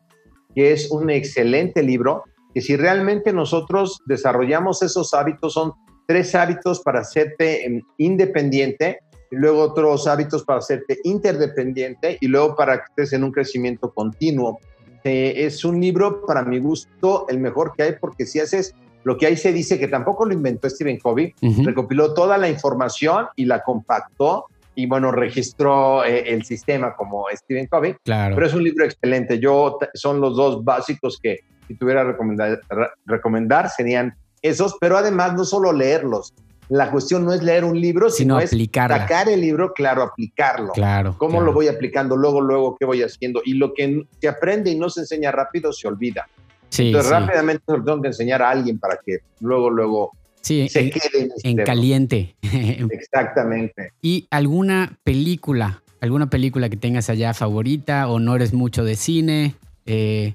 que 0.56 0.72
es 0.72 0.90
un 0.90 1.10
excelente 1.10 1.84
libro 1.84 2.24
que 2.54 2.62
si 2.62 2.76
realmente 2.78 3.34
nosotros 3.34 4.00
desarrollamos 4.06 4.82
esos 4.82 5.14
hábitos, 5.14 5.54
son 5.54 5.74
tres 6.08 6.34
hábitos 6.36 6.80
para 6.80 7.02
hacerte 7.02 7.66
em, 7.66 7.82
independiente, 7.98 9.00
y 9.32 9.36
luego 9.36 9.62
otros 9.62 10.08
hábitos 10.08 10.44
para 10.44 10.60
hacerte 10.60 11.00
interdependiente 11.04 12.18
y 12.22 12.28
luego 12.28 12.56
para 12.56 12.78
que 12.78 12.84
estés 12.90 13.14
en 13.14 13.24
un 13.24 13.32
crecimiento 13.32 13.94
continuo. 13.94 14.60
Eh, 15.06 15.46
es 15.46 15.64
un 15.64 15.80
libro, 15.80 16.26
para 16.26 16.44
mi 16.44 16.58
gusto, 16.58 17.28
el 17.30 17.40
mejor 17.40 17.74
que 17.78 17.84
hay 17.84 17.92
porque 18.02 18.26
si 18.26 18.40
haces 18.40 18.74
lo 19.04 19.18
que 19.18 19.28
ahí 19.28 19.38
se 19.38 19.54
dice 19.54 19.78
que 19.78 19.88
tampoco 19.88 20.26
lo 20.26 20.34
inventó 20.34 20.68
Stephen 20.68 20.98
Covey, 20.98 21.32
recopiló 21.64 22.16
toda 22.16 22.40
la 22.40 22.50
información 22.50 23.28
y 23.36 23.46
la 23.46 23.62
compactó 23.62 24.48
y 24.74 24.88
bueno, 24.88 25.12
registró 25.12 26.04
eh, 26.04 26.34
el 26.34 26.44
sistema 26.44 26.96
como 26.96 27.26
Stephen 27.32 27.68
Covey. 27.68 27.96
Claro. 28.04 28.34
Pero 28.34 28.48
es 28.48 28.54
un 28.56 28.64
libro 28.64 28.84
excelente. 28.84 29.38
Yo 29.38 29.78
son 29.94 30.20
los 30.20 30.36
dos 30.36 30.66
básicos 30.66 31.20
que 31.22 31.42
si 31.68 31.76
tuviera 31.76 32.04
recomendar, 32.04 32.60
recomendar 33.06 33.70
serían 33.70 34.16
esos, 34.42 34.76
pero 34.82 34.98
además 34.98 35.36
no 35.36 35.46
solo 35.46 35.72
leerlos. 35.72 36.34
La 36.70 36.90
cuestión 36.90 37.26
no 37.26 37.34
es 37.34 37.44
leer 37.44 37.64
un 37.64 37.80
libro, 37.80 38.10
sino, 38.10 38.40
es 38.40 38.52
sacar 38.74 39.30
el 39.30 39.42
libro, 39.42 39.74
claro, 39.74 40.04
aplicarlo. 40.04 40.72
Claro. 40.74 41.16
¿Cómo 41.18 41.42
lo 41.42 41.54
voy 41.54 41.68
aplicando? 41.68 42.16
Luego, 42.18 42.42
luego, 42.42 42.76
¿qué 42.80 42.86
voy 42.86 43.04
haciendo? 43.04 43.42
Y 43.46 43.54
lo 43.54 43.74
que 43.74 44.06
se 44.20 44.28
aprende 44.28 44.72
y 44.72 44.76
no 44.76 44.90
se 44.90 45.02
enseña 45.02 45.32
rápido 45.32 45.72
se 45.72 45.88
olvida. 45.88 46.28
Sí, 46.70 46.88
Entonces, 46.88 47.12
rápidamente 47.12 47.64
lo 47.68 47.84
tengo 47.84 48.02
que 48.02 48.08
enseñar 48.08 48.42
a 48.42 48.50
alguien 48.50 48.80
para 48.80 49.00
que 49.06 49.20
luego, 49.40 49.70
luego 49.70 50.12
sí, 50.42 50.68
se 50.68 50.82
en, 50.82 50.90
quede 50.90 51.30
en 51.44 51.58
caliente. 51.58 52.36
Exactamente. 52.42 53.92
¿Y 54.02 54.28
alguna 54.32 54.98
película, 55.04 55.84
alguna 56.02 56.30
película 56.30 56.70
que 56.70 56.78
tengas 56.78 57.10
allá 57.10 57.34
favorita 57.34 58.10
o 58.10 58.20
no 58.20 58.36
eres 58.36 58.54
mucho 58.54 58.84
de 58.84 58.96
cine? 58.96 59.56
Eh, 59.86 60.34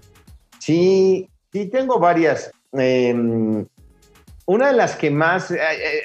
Sí, 0.61 1.29
sí, 1.53 1.67
tengo 1.67 1.99
varias. 1.99 2.53
Eh, 2.79 3.65
una 4.51 4.67
de 4.69 4.73
las 4.73 4.97
que 4.97 5.11
más, 5.13 5.53
hay, 5.53 5.59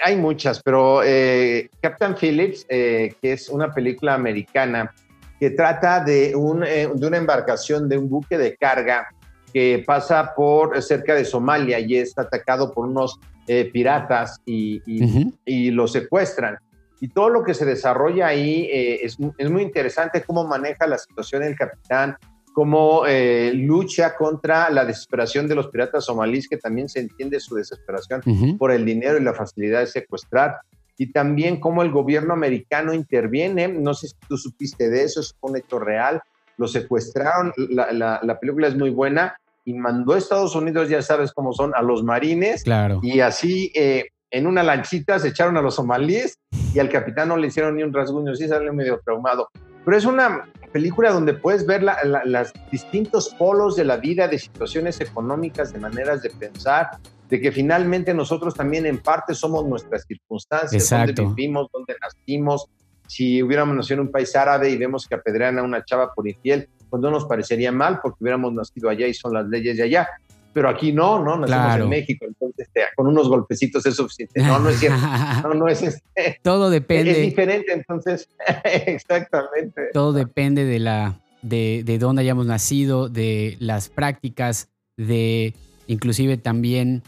hay 0.03 0.15
muchas, 0.15 0.61
pero 0.61 1.01
eh, 1.03 1.67
Captain 1.81 2.15
Phillips, 2.15 2.65
eh, 2.69 3.15
que 3.19 3.33
es 3.33 3.49
una 3.49 3.73
película 3.73 4.13
americana 4.13 4.93
que 5.39 5.49
trata 5.49 6.03
de, 6.03 6.35
un, 6.35 6.63
eh, 6.63 6.87
de 6.93 7.07
una 7.07 7.17
embarcación, 7.17 7.89
de 7.89 7.97
un 7.97 8.07
buque 8.07 8.37
de 8.37 8.55
carga 8.55 9.07
que 9.51 9.83
pasa 9.87 10.35
por 10.35 10.79
cerca 10.83 11.15
de 11.15 11.25
Somalia 11.25 11.79
y 11.79 11.97
es 11.97 12.15
atacado 12.19 12.71
por 12.71 12.87
unos 12.87 13.19
eh, 13.47 13.69
piratas 13.73 14.39
y, 14.45 14.79
y, 14.85 15.03
uh 15.03 15.07
-huh. 15.07 15.33
y, 15.45 15.71
lo 15.71 15.87
secuestran. 15.87 16.59
Y 17.01 17.07
todo 17.07 17.29
lo 17.29 17.43
que 17.43 17.55
se 17.55 17.65
desarrolla 17.65 18.27
ahí 18.27 18.69
eh, 18.71 18.99
es, 19.01 19.17
es, 19.39 19.49
muy 19.49 19.63
interesante, 19.63 20.21
cómo 20.21 20.45
maneja 20.45 20.85
la 20.85 20.99
situación 20.99 21.41
el 21.41 21.55
capitán, 21.55 22.15
cómo 22.55 23.03
eh, 23.05 23.51
lucha 23.53 24.15
contra 24.15 24.69
la 24.69 24.85
desesperación 24.85 25.45
de 25.49 25.55
los 25.55 25.67
piratas 25.67 26.05
somalíes, 26.05 26.47
que 26.47 26.55
también 26.55 26.87
se 26.87 27.01
entiende 27.01 27.41
su 27.41 27.55
desesperación 27.55 28.21
uh 28.25 28.31
-huh. 28.31 28.57
por 28.57 28.71
el 28.71 28.85
dinero 28.85 29.17
y 29.17 29.23
la 29.23 29.33
facilidad 29.33 29.81
de 29.81 29.87
secuestrar. 29.87 30.55
Y 30.97 31.11
también 31.11 31.59
cómo 31.59 31.83
el 31.83 31.91
gobierno 31.91 32.33
americano 32.33 32.93
interviene, 32.93 33.67
no 33.67 33.93
sé 33.93 34.07
si 34.07 34.15
tú 34.29 34.37
supiste 34.37 34.89
de 34.89 35.03
eso, 35.03 35.19
es 35.19 35.35
un 35.41 35.57
hecho 35.57 35.79
real, 35.79 36.21
lo 36.57 36.69
secuestraron, 36.69 37.51
la, 37.57 37.91
la, 37.91 38.21
la 38.23 38.39
película 38.39 38.69
es 38.69 38.75
muy 38.77 38.89
buena, 38.89 39.35
y 39.65 39.73
mandó 39.73 40.13
a 40.13 40.17
Estados 40.17 40.55
Unidos, 40.55 40.87
ya 40.87 41.01
sabes 41.01 41.33
cómo 41.33 41.51
son, 41.51 41.73
a 41.75 41.81
los 41.81 42.03
marines. 42.03 42.63
Claro. 42.63 43.01
Y 43.03 43.19
así 43.19 43.71
eh, 43.75 44.05
en 44.31 44.47
una 44.47 44.63
lanchita 44.63 45.19
se 45.19 45.27
echaron 45.27 45.57
a 45.57 45.61
los 45.61 45.75
somalíes 45.75 46.37
y 46.73 46.79
al 46.79 46.87
capitán 46.87 47.27
no 47.27 47.35
le 47.35 47.47
hicieron 47.47 47.75
ni 47.75 47.83
un 47.83 47.91
rasguño, 47.91 48.33
sí 48.33 48.47
salió 48.47 48.71
medio 48.73 49.01
traumado. 49.03 49.49
Pero 49.85 49.97
es 49.97 50.05
una 50.05 50.49
película 50.73 51.11
donde 51.11 51.35
puedes 51.35 51.65
ver 51.65 51.83
la, 51.83 52.03
la, 52.03 52.25
los 52.25 52.51
distintos 52.71 53.33
polos 53.37 53.75
de 53.75 53.85
la 53.85 53.97
vida, 53.97 54.27
de 54.27 54.39
situaciones 54.39 54.99
económicas, 54.99 55.71
de 55.71 55.79
maneras 55.79 56.21
de 56.21 56.31
pensar, 56.31 56.89
de 57.29 57.39
que 57.39 57.51
finalmente 57.51 58.13
nosotros 58.13 58.53
también 58.53 58.85
en 58.85 58.97
parte 58.97 59.33
somos 59.33 59.65
nuestras 59.65 60.05
circunstancias, 60.05 60.83
Exacto. 60.83 61.21
donde 61.21 61.35
vivimos, 61.35 61.67
donde 61.71 61.95
nacimos. 62.01 62.65
Si 63.07 63.41
hubiéramos 63.41 63.75
nacido 63.75 64.01
en 64.01 64.07
un 64.07 64.11
país 64.11 64.35
árabe 64.35 64.69
y 64.69 64.77
vemos 64.77 65.07
que 65.07 65.15
apedrean 65.15 65.59
a 65.59 65.63
una 65.63 65.85
chava 65.85 66.11
por 66.13 66.27
infiel, 66.27 66.67
pues 66.89 67.01
no 67.01 67.11
nos 67.11 67.25
parecería 67.25 67.71
mal 67.71 67.99
porque 68.01 68.17
hubiéramos 68.21 68.53
nacido 68.53 68.89
allá 68.89 69.07
y 69.07 69.13
son 69.13 69.33
las 69.33 69.47
leyes 69.47 69.77
de 69.77 69.83
allá. 69.83 70.09
Pero 70.55 70.69
aquí 70.69 70.93
no, 70.93 71.21
¿no? 71.21 71.37
Nacimos 71.37 71.47
claro. 71.47 71.83
en 71.83 71.89
México, 71.89 72.25
entonces 72.25 72.65
este, 72.65 72.79
con 72.95 73.07
unos 73.07 73.27
golpecitos 73.27 73.85
es 73.85 73.97
suficiente. 73.97 74.41
No, 74.41 74.57
no 74.57 74.69
es 74.69 74.79
cierto. 74.79 74.97
No, 75.43 75.53
no 75.53 75.67
es 75.67 75.81
este. 75.81 76.39
Todo 76.41 76.69
depende. 76.69 77.11
Es 77.11 77.17
diferente, 77.17 77.73
entonces, 77.73 78.29
exactamente. 78.63 79.89
Todo 79.91 80.13
depende 80.13 80.63
de 80.63 80.79
la, 80.79 81.19
de, 81.41 81.83
de 81.83 81.99
dónde 81.99 82.21
hayamos 82.21 82.45
nacido, 82.45 83.09
de 83.09 83.57
las 83.59 83.89
prácticas, 83.89 84.69
de 84.95 85.53
inclusive 85.87 86.37
también 86.37 87.03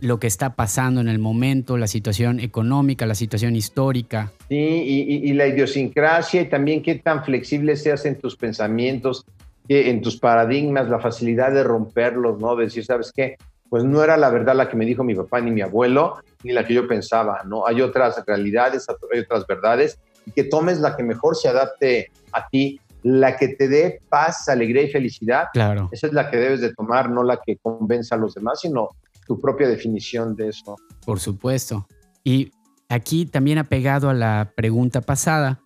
lo 0.00 0.18
que 0.18 0.26
está 0.26 0.56
pasando 0.56 1.00
en 1.00 1.06
el 1.06 1.20
momento, 1.20 1.76
la 1.76 1.86
situación 1.86 2.40
económica, 2.40 3.06
la 3.06 3.14
situación 3.14 3.54
histórica. 3.54 4.32
Sí, 4.48 4.56
y, 4.56 5.30
y, 5.30 5.32
la 5.34 5.46
idiosincrasia 5.46 6.40
y 6.40 6.48
también 6.48 6.82
qué 6.82 6.96
tan 6.96 7.24
flexible 7.24 7.76
seas 7.76 8.04
en 8.04 8.18
tus 8.18 8.34
pensamientos, 8.36 9.24
en 9.70 10.02
tus 10.02 10.18
paradigmas, 10.18 10.88
la 10.88 10.98
facilidad 10.98 11.52
de 11.52 11.62
romperlos, 11.62 12.40
¿no? 12.40 12.56
De 12.56 12.64
decir, 12.64 12.84
¿sabes 12.84 13.12
qué? 13.14 13.36
Pues 13.68 13.84
no 13.84 14.02
era 14.02 14.16
la 14.16 14.28
verdad 14.28 14.56
la 14.56 14.68
que 14.68 14.76
me 14.76 14.84
dijo 14.84 15.04
mi 15.04 15.14
papá 15.14 15.40
ni 15.40 15.52
mi 15.52 15.60
abuelo, 15.60 16.16
ni 16.42 16.52
la 16.52 16.66
que 16.66 16.74
yo 16.74 16.88
pensaba, 16.88 17.42
¿no? 17.44 17.64
Hay 17.68 17.80
otras 17.80 18.20
realidades, 18.26 18.86
hay 19.12 19.20
otras 19.20 19.46
verdades, 19.46 20.00
y 20.26 20.32
que 20.32 20.42
tomes 20.42 20.80
la 20.80 20.96
que 20.96 21.04
mejor 21.04 21.36
se 21.36 21.48
adapte 21.48 22.10
a 22.32 22.48
ti, 22.48 22.80
la 23.04 23.36
que 23.36 23.48
te 23.48 23.68
dé 23.68 24.02
paz, 24.08 24.48
alegría 24.48 24.82
y 24.82 24.90
felicidad. 24.90 25.44
Claro. 25.52 25.88
Esa 25.92 26.08
es 26.08 26.12
la 26.12 26.30
que 26.30 26.36
debes 26.36 26.60
de 26.60 26.74
tomar, 26.74 27.08
no 27.08 27.22
la 27.22 27.38
que 27.40 27.56
convenza 27.56 28.16
a 28.16 28.18
los 28.18 28.34
demás, 28.34 28.60
sino 28.60 28.88
tu 29.28 29.40
propia 29.40 29.68
definición 29.68 30.34
de 30.34 30.48
eso. 30.48 30.74
Por 31.06 31.20
supuesto. 31.20 31.86
Y 32.24 32.50
aquí 32.88 33.24
también 33.24 33.58
apegado 33.58 34.10
a 34.10 34.14
la 34.14 34.52
pregunta 34.56 35.00
pasada, 35.00 35.60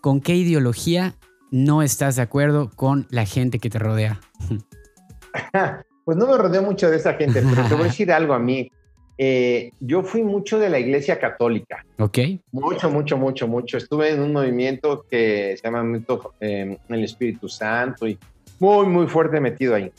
¿con 0.00 0.22
qué 0.22 0.36
ideología 0.36 1.16
no 1.52 1.82
estás 1.82 2.16
de 2.16 2.22
acuerdo 2.22 2.70
con 2.74 3.06
la 3.10 3.24
gente 3.26 3.60
que 3.60 3.70
te 3.70 3.78
rodea? 3.78 4.20
pues 6.04 6.16
no 6.16 6.26
me 6.26 6.36
rodeo 6.36 6.62
mucho 6.62 6.90
de 6.90 6.96
esa 6.96 7.14
gente, 7.14 7.42
pero 7.42 7.68
te 7.68 7.74
voy 7.74 7.84
a 7.84 7.86
decir 7.86 8.10
algo 8.12 8.34
a 8.34 8.40
mí. 8.40 8.72
Eh, 9.18 9.70
yo 9.78 10.02
fui 10.02 10.22
mucho 10.22 10.58
de 10.58 10.70
la 10.70 10.78
iglesia 10.78 11.20
católica. 11.20 11.84
Ok. 11.98 12.18
Mucho, 12.50 12.90
mucho, 12.90 13.18
mucho, 13.18 13.46
mucho. 13.46 13.76
Estuve 13.76 14.10
en 14.10 14.20
un 14.20 14.32
movimiento 14.32 15.04
que 15.08 15.54
se 15.56 15.62
llama 15.62 16.02
eh, 16.40 16.78
el 16.88 17.04
Espíritu 17.04 17.48
Santo 17.48 18.08
y 18.08 18.18
muy, 18.58 18.86
muy 18.86 19.06
fuerte 19.06 19.38
metido 19.38 19.74
ahí. 19.74 19.92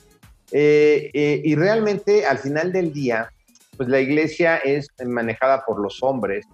Eh, 0.52 1.42
y 1.44 1.56
realmente 1.56 2.26
al 2.26 2.40
final 2.40 2.74
del 2.74 2.92
día, 2.92 3.32
pues 3.78 3.88
la 3.88 4.00
iglesia 4.00 4.58
es 4.58 4.88
manejada 5.06 5.64
por 5.66 5.80
los 5.80 6.02
hombres 6.02 6.46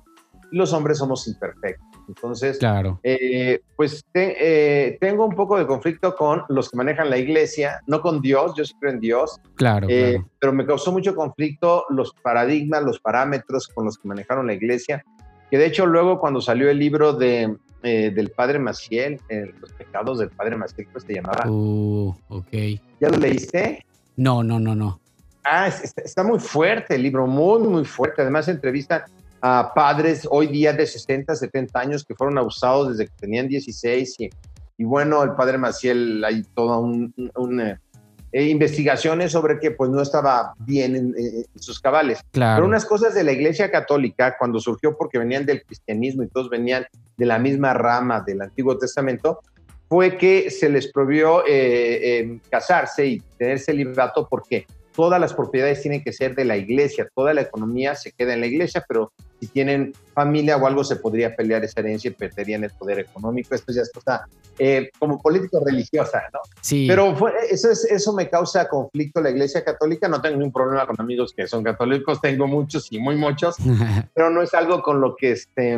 y 0.51 0.57
los 0.57 0.73
hombres 0.73 0.97
somos 0.97 1.27
imperfectos. 1.27 1.88
Entonces, 2.09 2.57
claro. 2.57 2.99
eh, 3.03 3.61
pues 3.75 4.03
te, 4.11 4.97
tengo 4.99 5.25
un 5.25 5.35
poco 5.35 5.59
de 5.59 5.67
conflicto 5.67 6.15
con 6.15 6.43
los 6.49 6.69
que 6.69 6.75
manejan 6.75 7.09
la 7.09 7.19
iglesia, 7.19 7.81
no 7.85 8.01
con 8.01 8.19
Dios, 8.19 8.53
yo 8.57 8.65
sí 8.65 8.73
creo 8.79 8.93
en 8.93 8.99
Dios. 8.99 9.39
Claro, 9.53 9.87
eh, 9.89 10.13
claro. 10.15 10.29
Pero 10.39 10.53
me 10.53 10.65
causó 10.65 10.91
mucho 10.91 11.15
conflicto 11.15 11.85
los 11.89 12.13
paradigmas, 12.13 12.81
los 12.83 12.99
parámetros 12.99 13.67
con 13.67 13.85
los 13.85 13.99
que 13.99 14.07
manejaron 14.07 14.47
la 14.47 14.53
iglesia. 14.53 15.05
Que 15.51 15.59
de 15.59 15.67
hecho 15.67 15.85
luego 15.85 16.19
cuando 16.19 16.41
salió 16.41 16.69
el 16.69 16.79
libro 16.79 17.13
de, 17.13 17.55
eh, 17.83 18.11
del 18.13 18.31
padre 18.31 18.57
Maciel, 18.57 19.21
eh, 19.29 19.53
Los 19.61 19.71
pecados 19.73 20.19
del 20.19 20.29
padre 20.29 20.57
Maciel, 20.57 20.87
pues 20.91 21.03
se 21.05 21.13
llamaba. 21.13 21.49
Uh, 21.49 22.13
ok. 22.27 22.51
¿Ya 22.99 23.09
lo 23.09 23.17
leíste? 23.17 23.85
No, 24.17 24.43
no, 24.43 24.59
no, 24.59 24.75
no. 24.75 24.99
Ah, 25.43 25.67
está, 25.67 26.01
está, 26.01 26.23
muy 26.23 26.39
fuerte 26.39 26.95
el 26.95 27.03
libro, 27.03 27.25
muy, 27.25 27.59
muy 27.59 27.85
fuerte. 27.85 28.21
Además, 28.21 28.47
entrevista 28.49 29.05
a 29.41 29.73
padres 29.73 30.27
hoy 30.29 30.47
día 30.47 30.73
de 30.73 30.85
60, 30.85 31.35
70 31.35 31.79
años 31.79 32.03
que 32.03 32.15
fueron 32.15 32.37
abusados 32.37 32.89
desde 32.89 33.05
que 33.05 33.13
tenían 33.19 33.47
16. 33.47 34.15
Y, 34.19 34.29
y 34.77 34.83
bueno, 34.83 35.23
el 35.23 35.33
padre 35.33 35.57
Maciel, 35.57 36.23
hay 36.23 36.43
toda 36.53 36.77
un, 36.77 37.13
un, 37.17 37.31
un 37.35 37.61
eh, 37.61 38.43
investigaciones 38.43 39.31
sobre 39.31 39.59
que 39.59 39.71
pues 39.71 39.89
no 39.89 40.01
estaba 40.01 40.53
bien 40.59 40.95
en, 40.95 41.15
en, 41.17 41.45
sus 41.55 41.79
cabales. 41.79 42.19
Claro. 42.31 42.57
Pero 42.57 42.67
unas 42.67 42.85
cosas 42.85 43.15
de 43.15 43.23
la 43.23 43.31
iglesia 43.31 43.71
católica, 43.71 44.35
cuando 44.37 44.59
surgió 44.59 44.95
porque 44.97 45.17
venían 45.17 45.45
del 45.45 45.63
cristianismo 45.63 46.23
y 46.23 46.27
todos 46.27 46.49
venían 46.49 46.85
de 47.17 47.25
la 47.25 47.39
misma 47.39 47.73
rama 47.73 48.21
del 48.21 48.41
Antiguo 48.41 48.77
Testamento, 48.77 49.39
fue 49.87 50.17
que 50.17 50.51
se 50.51 50.69
les 50.69 50.91
prohibió 50.91 51.43
eh, 51.47 52.39
casarse 52.49 53.07
y 53.07 53.19
tener 53.37 53.57
celibato 53.59 54.27
porque 54.29 54.67
todas 54.99 55.21
las 55.21 55.33
propiedades 55.33 55.81
tienen 55.81 56.03
que 56.03 56.11
ser 56.11 56.35
de 56.35 56.43
la 56.43 56.57
iglesia, 56.57 57.07
toda 57.15 57.33
la 57.33 57.39
economía 57.39 57.95
se 57.95 58.11
queda 58.11 58.33
en 58.33 58.41
la 58.41 58.47
iglesia, 58.47 58.83
pero 58.85 59.13
si 59.39 59.47
tienen 59.47 59.93
familia 60.13 60.57
o 60.57 60.67
algo 60.67 60.83
se 60.83 60.97
podría 60.97 61.37
pelear 61.37 61.63
esa 61.63 61.79
herencia 61.79 62.09
y 62.09 62.13
perderían 62.13 62.65
el 62.65 62.71
poder 62.71 62.99
económico. 62.99 63.55
Esto 63.55 63.71
ya 63.71 63.83
es 63.83 63.91
cosa 63.93 64.27
eh, 64.57 64.89
como 64.99 65.21
político 65.21 65.63
religiosa, 65.65 66.23
¿no? 66.33 66.39
Sí. 66.59 66.85
Pero 66.85 67.15
eso, 67.49 67.71
es, 67.71 67.85
eso 67.85 68.11
me 68.11 68.29
causa 68.29 68.67
conflicto 68.67 69.21
la 69.21 69.29
iglesia 69.29 69.63
católica. 69.63 70.09
No 70.09 70.21
tengo 70.21 70.35
ningún 70.35 70.51
problema 70.51 70.85
con 70.85 70.99
amigos 70.99 71.31
que 71.31 71.47
son 71.47 71.63
católicos, 71.63 72.19
tengo 72.21 72.45
muchos 72.45 72.91
y 72.91 72.99
muy 72.99 73.15
muchos, 73.15 73.55
pero 74.13 74.29
no 74.29 74.41
es 74.41 74.53
algo 74.53 74.81
con 74.81 74.99
lo 74.99 75.15
que 75.15 75.31
este, 75.31 75.77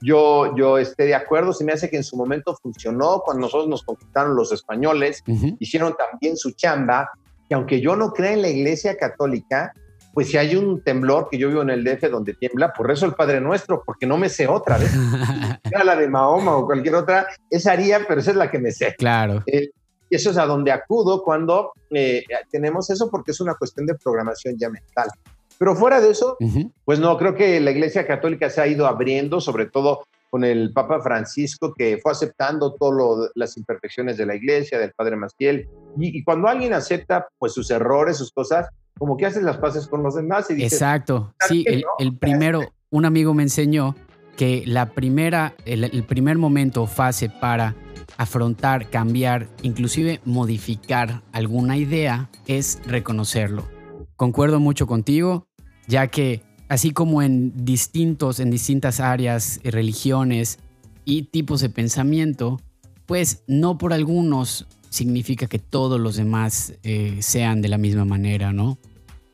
yo, 0.00 0.56
yo 0.56 0.78
esté 0.78 1.04
de 1.04 1.14
acuerdo. 1.14 1.52
Se 1.52 1.62
me 1.62 1.74
hace 1.74 1.90
que 1.90 1.98
en 1.98 2.04
su 2.04 2.16
momento 2.16 2.56
funcionó 2.56 3.20
cuando 3.22 3.42
nosotros 3.42 3.68
nos 3.68 3.82
conquistaron 3.82 4.34
los 4.34 4.50
españoles, 4.50 5.22
hicieron 5.58 5.94
también 5.94 6.38
su 6.38 6.52
chamba 6.52 7.10
que 7.48 7.54
aunque 7.54 7.80
yo 7.80 7.96
no 7.96 8.12
crea 8.12 8.32
en 8.32 8.42
la 8.42 8.48
iglesia 8.48 8.96
católica, 8.96 9.72
pues 10.12 10.30
si 10.30 10.38
hay 10.38 10.56
un 10.56 10.82
temblor 10.82 11.28
que 11.30 11.36
yo 11.36 11.48
vivo 11.48 11.62
en 11.62 11.70
el 11.70 11.84
DF 11.84 12.10
donde 12.10 12.34
tiembla, 12.34 12.72
por 12.72 12.90
eso 12.90 13.04
el 13.04 13.12
Padre 13.12 13.40
Nuestro, 13.40 13.82
porque 13.84 14.06
no 14.06 14.16
me 14.16 14.30
sé 14.30 14.46
otra 14.46 14.78
vez. 14.78 14.90
Era 15.64 15.84
la 15.84 15.94
de 15.94 16.08
Mahoma 16.08 16.56
o 16.56 16.64
cualquier 16.64 16.94
otra, 16.94 17.26
esa 17.50 17.72
haría, 17.72 18.00
pero 18.08 18.20
esa 18.20 18.30
es 18.30 18.36
la 18.36 18.50
que 18.50 18.58
me 18.58 18.72
sé. 18.72 18.94
Claro. 18.96 19.42
Eh, 19.46 19.70
eso 20.08 20.30
es 20.30 20.38
a 20.38 20.46
donde 20.46 20.72
acudo 20.72 21.22
cuando 21.22 21.72
eh, 21.90 22.24
tenemos 22.50 22.88
eso, 22.90 23.10
porque 23.10 23.32
es 23.32 23.40
una 23.40 23.54
cuestión 23.54 23.86
de 23.86 23.94
programación 23.94 24.56
ya 24.56 24.70
mental. 24.70 25.10
Pero 25.58 25.74
fuera 25.74 26.00
de 26.00 26.10
eso, 26.10 26.36
pues 26.84 26.98
no, 26.98 27.16
creo 27.16 27.34
que 27.34 27.60
la 27.60 27.70
Iglesia 27.70 28.06
Católica 28.06 28.50
se 28.50 28.60
ha 28.60 28.66
ido 28.66 28.86
abriendo, 28.86 29.40
sobre 29.40 29.66
todo 29.66 30.06
con 30.30 30.44
el 30.44 30.72
Papa 30.72 31.00
Francisco, 31.00 31.72
que 31.74 31.98
fue 32.02 32.12
aceptando 32.12 32.74
todas 32.74 33.30
las 33.34 33.56
imperfecciones 33.56 34.16
de 34.16 34.26
la 34.26 34.34
iglesia, 34.34 34.78
del 34.78 34.92
Padre 34.92 35.16
Mastiel. 35.16 35.68
Y, 35.98 36.22
cuando 36.24 36.48
alguien 36.48 36.72
acepta 36.72 37.28
pues 37.38 37.52
sus 37.52 37.70
errores, 37.70 38.18
sus 38.18 38.32
cosas, 38.32 38.68
como 38.98 39.16
que 39.16 39.26
haces 39.26 39.42
las 39.42 39.58
paces 39.58 39.86
con 39.86 40.02
los 40.02 40.14
demás. 40.14 40.50
Y 40.50 40.62
Exacto. 40.62 41.34
Sí, 41.48 41.64
el, 41.98 42.16
primero, 42.18 42.60
un 42.90 43.04
amigo 43.04 43.34
me 43.34 43.42
enseñó 43.42 43.94
que 44.36 44.64
la 44.66 44.90
primera, 44.90 45.54
el, 45.64 45.84
el 45.84 46.04
primer 46.04 46.36
momento 46.38 46.82
o 46.82 46.86
fase 46.86 47.30
para 47.30 47.74
afrontar, 48.18 48.90
cambiar, 48.90 49.48
inclusive 49.62 50.20
modificar 50.24 51.22
alguna 51.32 51.76
idea 51.76 52.30
es 52.46 52.80
reconocerlo. 52.86 53.66
Concuerdo 54.16 54.60
mucho 54.60 54.86
contigo, 54.86 55.46
ya 55.86 56.06
que 56.08 56.42
así 56.68 56.90
como 56.90 57.22
en 57.22 57.64
distintos, 57.64 58.40
en 58.40 58.50
distintas 58.50 59.00
áreas, 59.00 59.60
eh, 59.62 59.70
religiones 59.70 60.58
y 61.04 61.22
tipos 61.24 61.60
de 61.60 61.70
pensamiento, 61.70 62.60
pues 63.06 63.42
no 63.46 63.78
por 63.78 63.92
algunos 63.92 64.66
significa 64.90 65.46
que 65.46 65.58
todos 65.58 66.00
los 66.00 66.16
demás 66.16 66.74
eh, 66.82 67.18
sean 67.20 67.62
de 67.62 67.68
la 67.68 67.78
misma 67.78 68.04
manera, 68.04 68.52
¿no? 68.52 68.78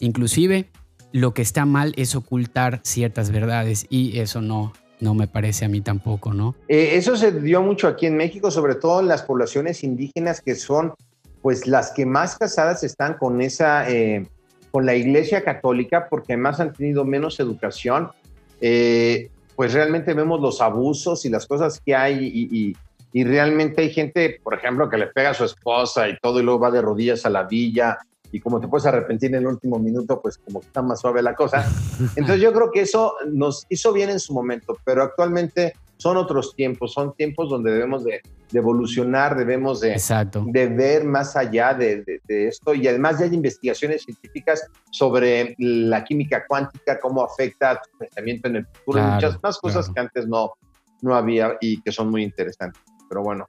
Inclusive 0.00 0.68
lo 1.12 1.34
que 1.34 1.42
está 1.42 1.66
mal 1.66 1.92
es 1.96 2.14
ocultar 2.14 2.80
ciertas 2.84 3.30
verdades 3.30 3.86
y 3.88 4.18
eso 4.18 4.40
no, 4.40 4.72
no 5.00 5.14
me 5.14 5.28
parece 5.28 5.64
a 5.64 5.68
mí 5.68 5.80
tampoco, 5.80 6.34
¿no? 6.34 6.54
Eh, 6.68 6.90
eso 6.94 7.16
se 7.16 7.32
dio 7.32 7.62
mucho 7.62 7.86
aquí 7.86 8.06
en 8.06 8.16
México, 8.16 8.50
sobre 8.50 8.74
todo 8.74 9.00
en 9.00 9.08
las 9.08 9.22
poblaciones 9.22 9.84
indígenas 9.84 10.40
que 10.40 10.54
son 10.54 10.94
pues 11.40 11.66
las 11.66 11.90
que 11.90 12.06
más 12.06 12.36
casadas 12.36 12.84
están 12.84 13.14
con 13.14 13.40
esa 13.40 13.84
con 14.72 14.86
la 14.86 14.94
Iglesia 14.96 15.44
Católica, 15.44 16.08
porque 16.08 16.32
además 16.32 16.58
han 16.58 16.72
tenido 16.72 17.04
menos 17.04 17.38
educación, 17.38 18.10
eh, 18.60 19.30
pues 19.54 19.74
realmente 19.74 20.14
vemos 20.14 20.40
los 20.40 20.60
abusos 20.60 21.24
y 21.26 21.28
las 21.28 21.46
cosas 21.46 21.78
que 21.78 21.94
hay 21.94 22.18
y, 22.24 22.74
y, 23.12 23.24
realmente 23.24 23.82
hay 23.82 23.90
gente, 23.90 24.40
por 24.42 24.54
ejemplo, 24.54 24.88
que 24.88 24.96
le 24.96 25.08
pega 25.08 25.30
a 25.30 25.34
su 25.34 25.44
esposa 25.44 26.08
y 26.08 26.16
todo 26.18 26.40
y 26.40 26.42
luego 26.42 26.60
va 26.60 26.70
de 26.70 26.80
rodillas 26.80 27.26
a 27.26 27.30
la 27.30 27.42
villa 27.42 27.98
y 28.32 28.40
como 28.40 28.58
te 28.58 28.66
puedes 28.66 28.86
arrepentir 28.86 29.28
en 29.28 29.42
el 29.42 29.46
último 29.46 29.78
minuto, 29.78 30.18
pues 30.22 30.38
como 30.38 30.60
que 30.60 30.68
está 30.68 30.80
más 30.80 31.00
suave 31.00 31.22
la 31.22 31.34
cosa. 31.34 31.70
Entonces 32.16 32.40
yo 32.40 32.54
creo 32.54 32.70
que 32.70 32.80
eso 32.80 33.14
nos 33.30 33.66
hizo 33.68 33.92
bien 33.92 34.08
en 34.08 34.18
su 34.18 34.32
momento, 34.32 34.78
pero 34.84 35.02
actualmente 35.02 35.74
son 36.02 36.16
otros 36.16 36.56
tiempos, 36.56 36.94
son 36.94 37.14
tiempos 37.14 37.48
donde 37.48 37.70
debemos 37.70 38.02
de, 38.02 38.20
evolucionar, 38.52 39.36
debemos 39.36 39.80
de, 39.80 39.96
de, 40.46 40.66
ver 40.66 41.04
más 41.04 41.36
allá 41.36 41.74
de, 41.74 42.20
esto 42.26 42.74
y 42.74 42.88
además 42.88 43.20
ya 43.20 43.26
hay 43.26 43.34
investigaciones 43.34 44.02
científicas 44.02 44.66
sobre 44.90 45.54
la 45.58 46.02
química 46.02 46.44
cuántica, 46.48 46.98
cómo 46.98 47.22
afecta 47.22 47.80
tu 47.80 47.96
pensamiento 47.98 48.48
en 48.48 48.56
el 48.56 48.66
futuro 48.66 48.98
y 48.98 49.02
muchas 49.12 49.40
más 49.40 49.58
cosas 49.60 49.88
que 49.88 50.00
antes 50.00 50.26
no, 50.26 50.54
no 51.02 51.14
había 51.14 51.56
y 51.60 51.80
que 51.80 51.92
son 51.92 52.10
muy 52.10 52.24
interesantes. 52.24 52.82
Pero 53.08 53.22
bueno, 53.22 53.46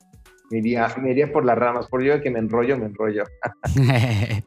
me 0.52 0.60
iría, 0.60 0.88
me 1.02 1.10
iría 1.10 1.34
por 1.34 1.44
las 1.44 1.58
ramas, 1.58 1.88
por 1.88 2.04
yo 2.04 2.22
que 2.22 2.30
me 2.30 2.38
enrollo, 2.38 2.78
me 2.78 2.86
enrollo. 2.86 3.24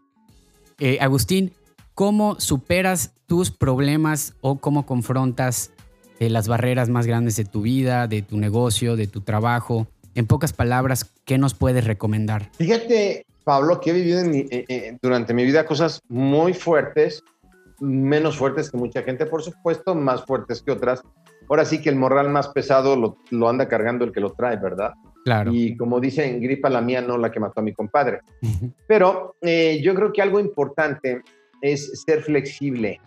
Eh, 0.79 0.99
Agustín, 1.01 1.55
¿cómo 1.95 2.38
superas 2.38 3.14
tus 3.25 3.51
problemas 3.51 4.35
o 4.42 4.59
cómo 4.59 4.85
confrontas 4.85 5.73
eh, 6.18 6.31
las 6.31 6.48
barreras 6.48 6.88
más 6.88 7.07
grandes 7.07 7.37
de 7.37 7.44
tu 7.44 7.62
vida, 7.62 8.07
de 8.07 8.22
tu 8.22 8.38
negocio, 8.38 8.96
de 8.96 9.07
tu 9.07 9.20
trabajo. 9.20 9.87
En 10.14 10.26
pocas 10.26 10.55
palabras, 10.55 11.12
¿qué 11.26 11.37
nos 11.37 11.52
puedes 11.52 11.85
recomendar? 11.85 12.48
Fíjate, 12.57 13.26
Pablo, 13.44 13.81
que 13.81 13.90
he 13.90 13.92
vivido 13.92 14.20
eh, 14.20 14.46
eh, 14.50 14.96
durante 15.02 15.35
mi 15.35 15.44
vida 15.44 15.66
cosas 15.66 16.00
muy 16.09 16.55
fuertes, 16.55 17.22
menos 17.81 18.38
fuertes 18.38 18.70
que 18.70 18.79
mucha 18.79 19.02
gente, 19.02 19.26
por 19.26 19.42
supuesto, 19.42 19.94
más 19.94 20.24
fuertes 20.24 20.62
que 20.62 20.72
otras. 20.72 21.02
Ahora 21.50 21.66
sí 21.66 21.83
que 21.83 21.90
el 21.90 21.96
morral 21.96 22.31
más 22.31 22.48
pesado 22.48 22.96
lo, 23.31 23.48
anda 23.48 23.68
cargando 23.68 24.07
el 24.07 24.12
que 24.12 24.20
lo 24.20 24.31
trae, 24.33 24.57
¿verdad? 24.57 24.94
Claro. 25.24 25.52
Y 25.52 25.76
como 25.76 26.00
dicen, 26.00 26.40
gripa 26.40 26.70
la 26.70 26.81
mía, 26.81 27.02
no 27.02 27.18
la 27.18 27.31
que 27.31 27.40
mató 27.40 27.61
a 27.61 27.62
mi 27.62 27.74
compadre. 27.74 28.20
Pero 28.88 29.37
yo 29.42 29.94
creo 29.94 30.12
que 30.12 30.22
algo 30.22 30.40
importante 30.40 31.20
es 31.61 32.02
ser 32.05 32.22
flexible 32.22 33.00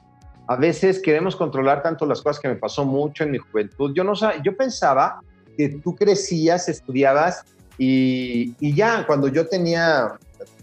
a 0.50 0.56
veces 0.56 1.00
queremos 1.00 1.36
controlar 1.36 1.84
tanto 1.84 2.08
las 2.08 2.24
cosas 2.24 2.42
que 2.42 2.48
me 2.48 2.56
pasó 2.56 2.84
mucho 2.84 3.24
en 3.24 3.30
mi 3.30 3.38
juventud. 3.38 3.94
Yo 3.96 4.04
no 4.04 4.14
yo 4.44 4.58
pensaba 4.58 5.22
que 5.56 5.70
tú 5.70 5.96
crecías, 5.96 6.68
estudiabas 6.68 7.44
y, 7.78 8.56
ya 8.76 9.06
cuando 9.06 9.28
yo 9.28 9.48
tenía, 9.48 10.14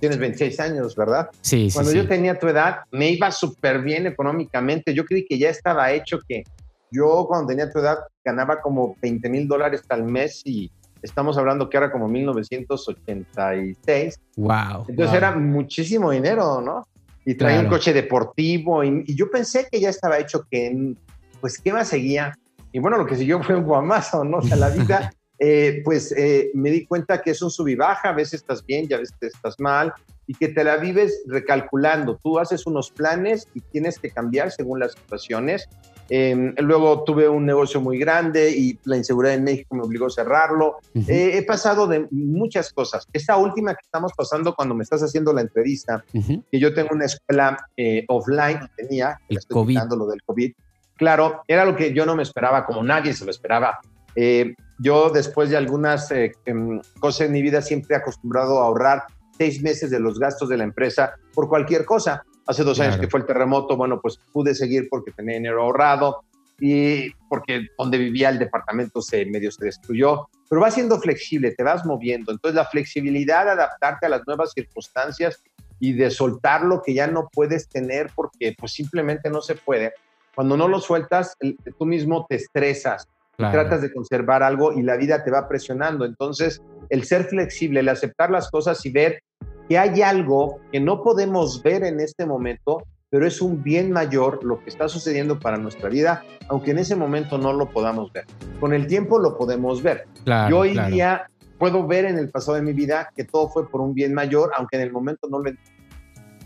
tienes 0.00 0.18
26 0.18 0.58
años, 0.58 0.96
¿verdad? 0.96 1.30
Sí, 1.40 1.68
Cuando 1.72 1.92
sí, 1.92 1.98
yo 1.98 2.08
tenía 2.08 2.36
tu 2.36 2.48
edad, 2.48 2.78
me 2.90 3.10
iba 3.10 3.30
súper 3.30 3.80
bien 3.80 4.08
económicamente. 4.08 4.92
Yo 4.92 5.04
creí 5.04 5.24
que 5.24 5.38
ya 5.38 5.50
estaba 5.50 5.92
hecho 5.92 6.18
que 6.26 6.42
yo 6.90 7.26
cuando 7.28 7.46
tenía 7.46 7.70
tu 7.70 7.78
edad 7.78 7.98
ganaba 8.24 8.60
como 8.60 8.96
20 9.00 9.28
mil 9.28 9.46
dólares 9.46 9.84
al 9.88 10.02
mes 10.02 10.42
y 10.44 10.68
estamos 11.00 11.38
hablando 11.38 11.70
que 11.70 11.76
era 11.76 11.92
como 11.92 12.08
1986. 12.08 14.20
Wow. 14.34 14.86
Entonces 14.88 15.14
era 15.14 15.30
muchísimo 15.36 16.10
dinero, 16.10 16.60
¿no? 16.60 16.88
Y 17.26 17.34
traía 17.34 17.60
un 17.60 17.66
coche 17.66 17.92
deportivo 17.92 18.84
y, 18.84 19.04
yo 19.14 19.28
pensé 19.28 19.68
que 19.70 19.80
ya 19.80 19.90
estaba 19.90 20.18
hecho 20.18 20.46
que, 20.48 20.94
pues, 21.40 21.58
¿qué 21.58 21.72
más 21.72 21.88
seguía? 21.88 22.38
Y 22.70 22.78
bueno, 22.78 22.96
lo 22.96 23.04
que 23.04 23.16
siguió 23.16 23.42
fue 23.42 23.56
un 23.56 23.64
guamazo, 23.64 24.24
¿no? 24.24 24.38
O 24.38 24.42
sea, 24.42 24.56
la 24.56 24.70
vida, 24.70 25.12
eh, 25.40 25.82
pues 25.84 26.12
eh, 26.16 26.50
me 26.54 26.70
di 26.70 26.86
cuenta 26.86 27.20
que 27.20 27.32
es 27.32 27.42
un 27.42 27.50
sub 27.50 27.66
y 27.66 27.74
baja, 27.74 28.10
a 28.10 28.12
veces 28.12 28.34
estás 28.34 28.64
bien, 28.64 28.86
ya 28.86 28.96
a 28.96 29.00
veces 29.00 29.16
estás 29.20 29.56
mal, 29.58 29.92
y 30.28 30.34
que 30.34 30.48
te 30.48 30.62
la 30.62 30.76
vives 30.76 31.24
recalculando. 31.26 32.16
Tú 32.22 32.38
haces 32.38 32.64
unos 32.64 32.92
planes 32.92 33.48
y 33.54 33.60
tienes 33.60 33.98
que 33.98 34.10
cambiar 34.10 34.52
según 34.52 34.78
las 34.78 34.92
situaciones. 34.92 35.68
Em, 36.08 36.54
luego 36.58 37.02
tuve 37.04 37.28
un 37.28 37.44
negocio 37.44 37.80
muy 37.80 37.98
grande 37.98 38.50
y 38.50 38.78
la 38.84 38.96
inseguridad 38.96 39.34
en 39.34 39.44
México 39.44 39.74
me 39.74 39.82
obligó 39.82 40.06
a 40.06 40.10
cerrarlo. 40.10 40.76
Eh, 40.94 41.32
he 41.34 41.42
pasado 41.42 41.86
de 41.86 42.06
muchas 42.10 42.72
cosas. 42.72 43.06
Esta 43.12 43.36
última 43.36 43.74
que 43.74 43.82
estamos 43.82 44.12
pasando 44.16 44.54
cuando 44.54 44.74
me 44.74 44.84
estás 44.84 45.02
haciendo 45.02 45.32
la 45.32 45.40
entrevista, 45.40 46.04
que 46.12 46.60
yo 46.60 46.72
tengo 46.74 46.90
una 46.92 47.06
escuela 47.06 47.56
eh, 47.76 48.04
offline, 48.08 48.60
tenía, 48.76 49.18
el 49.28 49.38
COVID. 49.46 49.78
lo 49.96 50.06
del 50.06 50.22
COVID. 50.22 50.52
Claro, 50.96 51.42
era 51.46 51.64
lo 51.64 51.76
que 51.76 51.92
yo 51.92 52.06
no 52.06 52.14
me 52.14 52.22
esperaba, 52.22 52.64
como 52.64 52.82
nadie 52.82 53.12
se 53.12 53.24
lo 53.24 53.30
esperaba. 53.30 53.80
Eh, 54.14 54.54
yo 54.78 55.10
después 55.10 55.50
de 55.50 55.56
algunas 55.56 56.10
em, 56.10 56.80
cosas 57.00 57.26
en 57.26 57.32
mi 57.32 57.42
vida 57.42 57.60
siempre 57.60 57.94
he 57.94 57.98
acostumbrado 57.98 58.60
a 58.60 58.66
ahorrar 58.66 59.04
seis 59.36 59.62
meses 59.62 59.90
de 59.90 60.00
los 60.00 60.18
gastos 60.18 60.48
de 60.48 60.56
la 60.56 60.64
empresa 60.64 61.14
por 61.34 61.48
cualquier 61.48 61.84
cosa. 61.84 62.24
Hace 62.46 62.62
dos 62.62 62.78
años 62.80 62.96
que 62.96 63.08
fue 63.08 63.20
el 63.20 63.26
terremoto, 63.26 63.76
bueno, 63.76 64.00
pues 64.00 64.18
pude 64.32 64.54
seguir 64.54 64.88
porque 64.88 65.10
tenía 65.10 65.34
dinero 65.34 65.62
ahorrado 65.62 66.22
y 66.60 67.10
porque 67.28 67.66
donde 67.76 67.98
vivía 67.98 68.28
el 68.28 68.38
departamento 68.38 69.02
se 69.02 69.26
medio 69.26 69.50
se 69.50 69.64
destruyó, 69.64 70.28
pero 70.48 70.62
va 70.62 70.70
siendo 70.70 70.98
flexible, 71.00 71.52
te 71.52 71.62
vas 71.62 71.84
moviendo. 71.84 72.32
Entonces 72.32 72.54
la 72.54 72.64
flexibilidad 72.64 73.44
de 73.44 73.50
adaptarte 73.52 74.06
a 74.06 74.08
las 74.08 74.26
nuevas 74.26 74.52
circunstancias 74.52 75.42
y 75.80 75.92
de 75.92 76.10
soltar 76.10 76.62
lo 76.62 76.82
que 76.82 76.94
ya 76.94 77.06
no 77.06 77.28
puedes 77.32 77.68
tener 77.68 78.10
porque 78.14 78.54
pues 78.58 78.72
simplemente 78.72 79.28
no 79.28 79.42
se 79.42 79.56
puede. 79.56 79.92
Cuando 80.34 80.56
no 80.56 80.68
lo 80.68 80.80
sueltas, 80.80 81.36
tú 81.78 81.86
mismo 81.86 82.26
te 82.28 82.36
estresas, 82.36 83.08
tratas 83.36 83.82
de 83.82 83.92
conservar 83.92 84.42
algo 84.42 84.72
y 84.72 84.82
la 84.82 84.96
vida 84.96 85.24
te 85.24 85.30
va 85.30 85.48
presionando. 85.48 86.04
Entonces, 86.04 86.62
el 86.90 87.04
ser 87.04 87.24
flexible, 87.24 87.80
el 87.80 87.88
aceptar 87.88 88.30
las 88.30 88.50
cosas 88.50 88.84
y 88.86 88.90
ver 88.90 89.22
que 89.68 89.78
hay 89.78 90.02
algo 90.02 90.60
que 90.72 90.80
no 90.80 91.02
podemos 91.02 91.62
ver 91.62 91.84
en 91.84 92.00
este 92.00 92.26
momento, 92.26 92.82
pero 93.10 93.26
es 93.26 93.40
un 93.40 93.62
bien 93.62 93.92
mayor 93.92 94.42
lo 94.44 94.60
que 94.60 94.70
está 94.70 94.88
sucediendo 94.88 95.38
para 95.38 95.56
nuestra 95.56 95.88
vida, 95.88 96.24
aunque 96.48 96.72
en 96.72 96.78
ese 96.78 96.96
momento 96.96 97.38
no 97.38 97.52
lo 97.52 97.70
podamos 97.70 98.12
ver. 98.12 98.24
Con 98.60 98.72
el 98.72 98.86
tiempo 98.86 99.18
lo 99.18 99.36
podemos 99.36 99.82
ver. 99.82 100.06
Yo 100.24 100.58
hoy 100.58 100.78
día 100.90 101.26
puedo 101.58 101.86
ver 101.86 102.04
en 102.04 102.18
el 102.18 102.30
pasado 102.30 102.56
de 102.56 102.62
mi 102.62 102.72
vida 102.72 103.10
que 103.16 103.24
todo 103.24 103.48
fue 103.48 103.68
por 103.68 103.80
un 103.80 103.94
bien 103.94 104.12
mayor, 104.12 104.52
aunque 104.56 104.76
en 104.76 104.82
el 104.82 104.92
momento 104.92 105.28
no 105.28 105.38
lo 105.38 105.50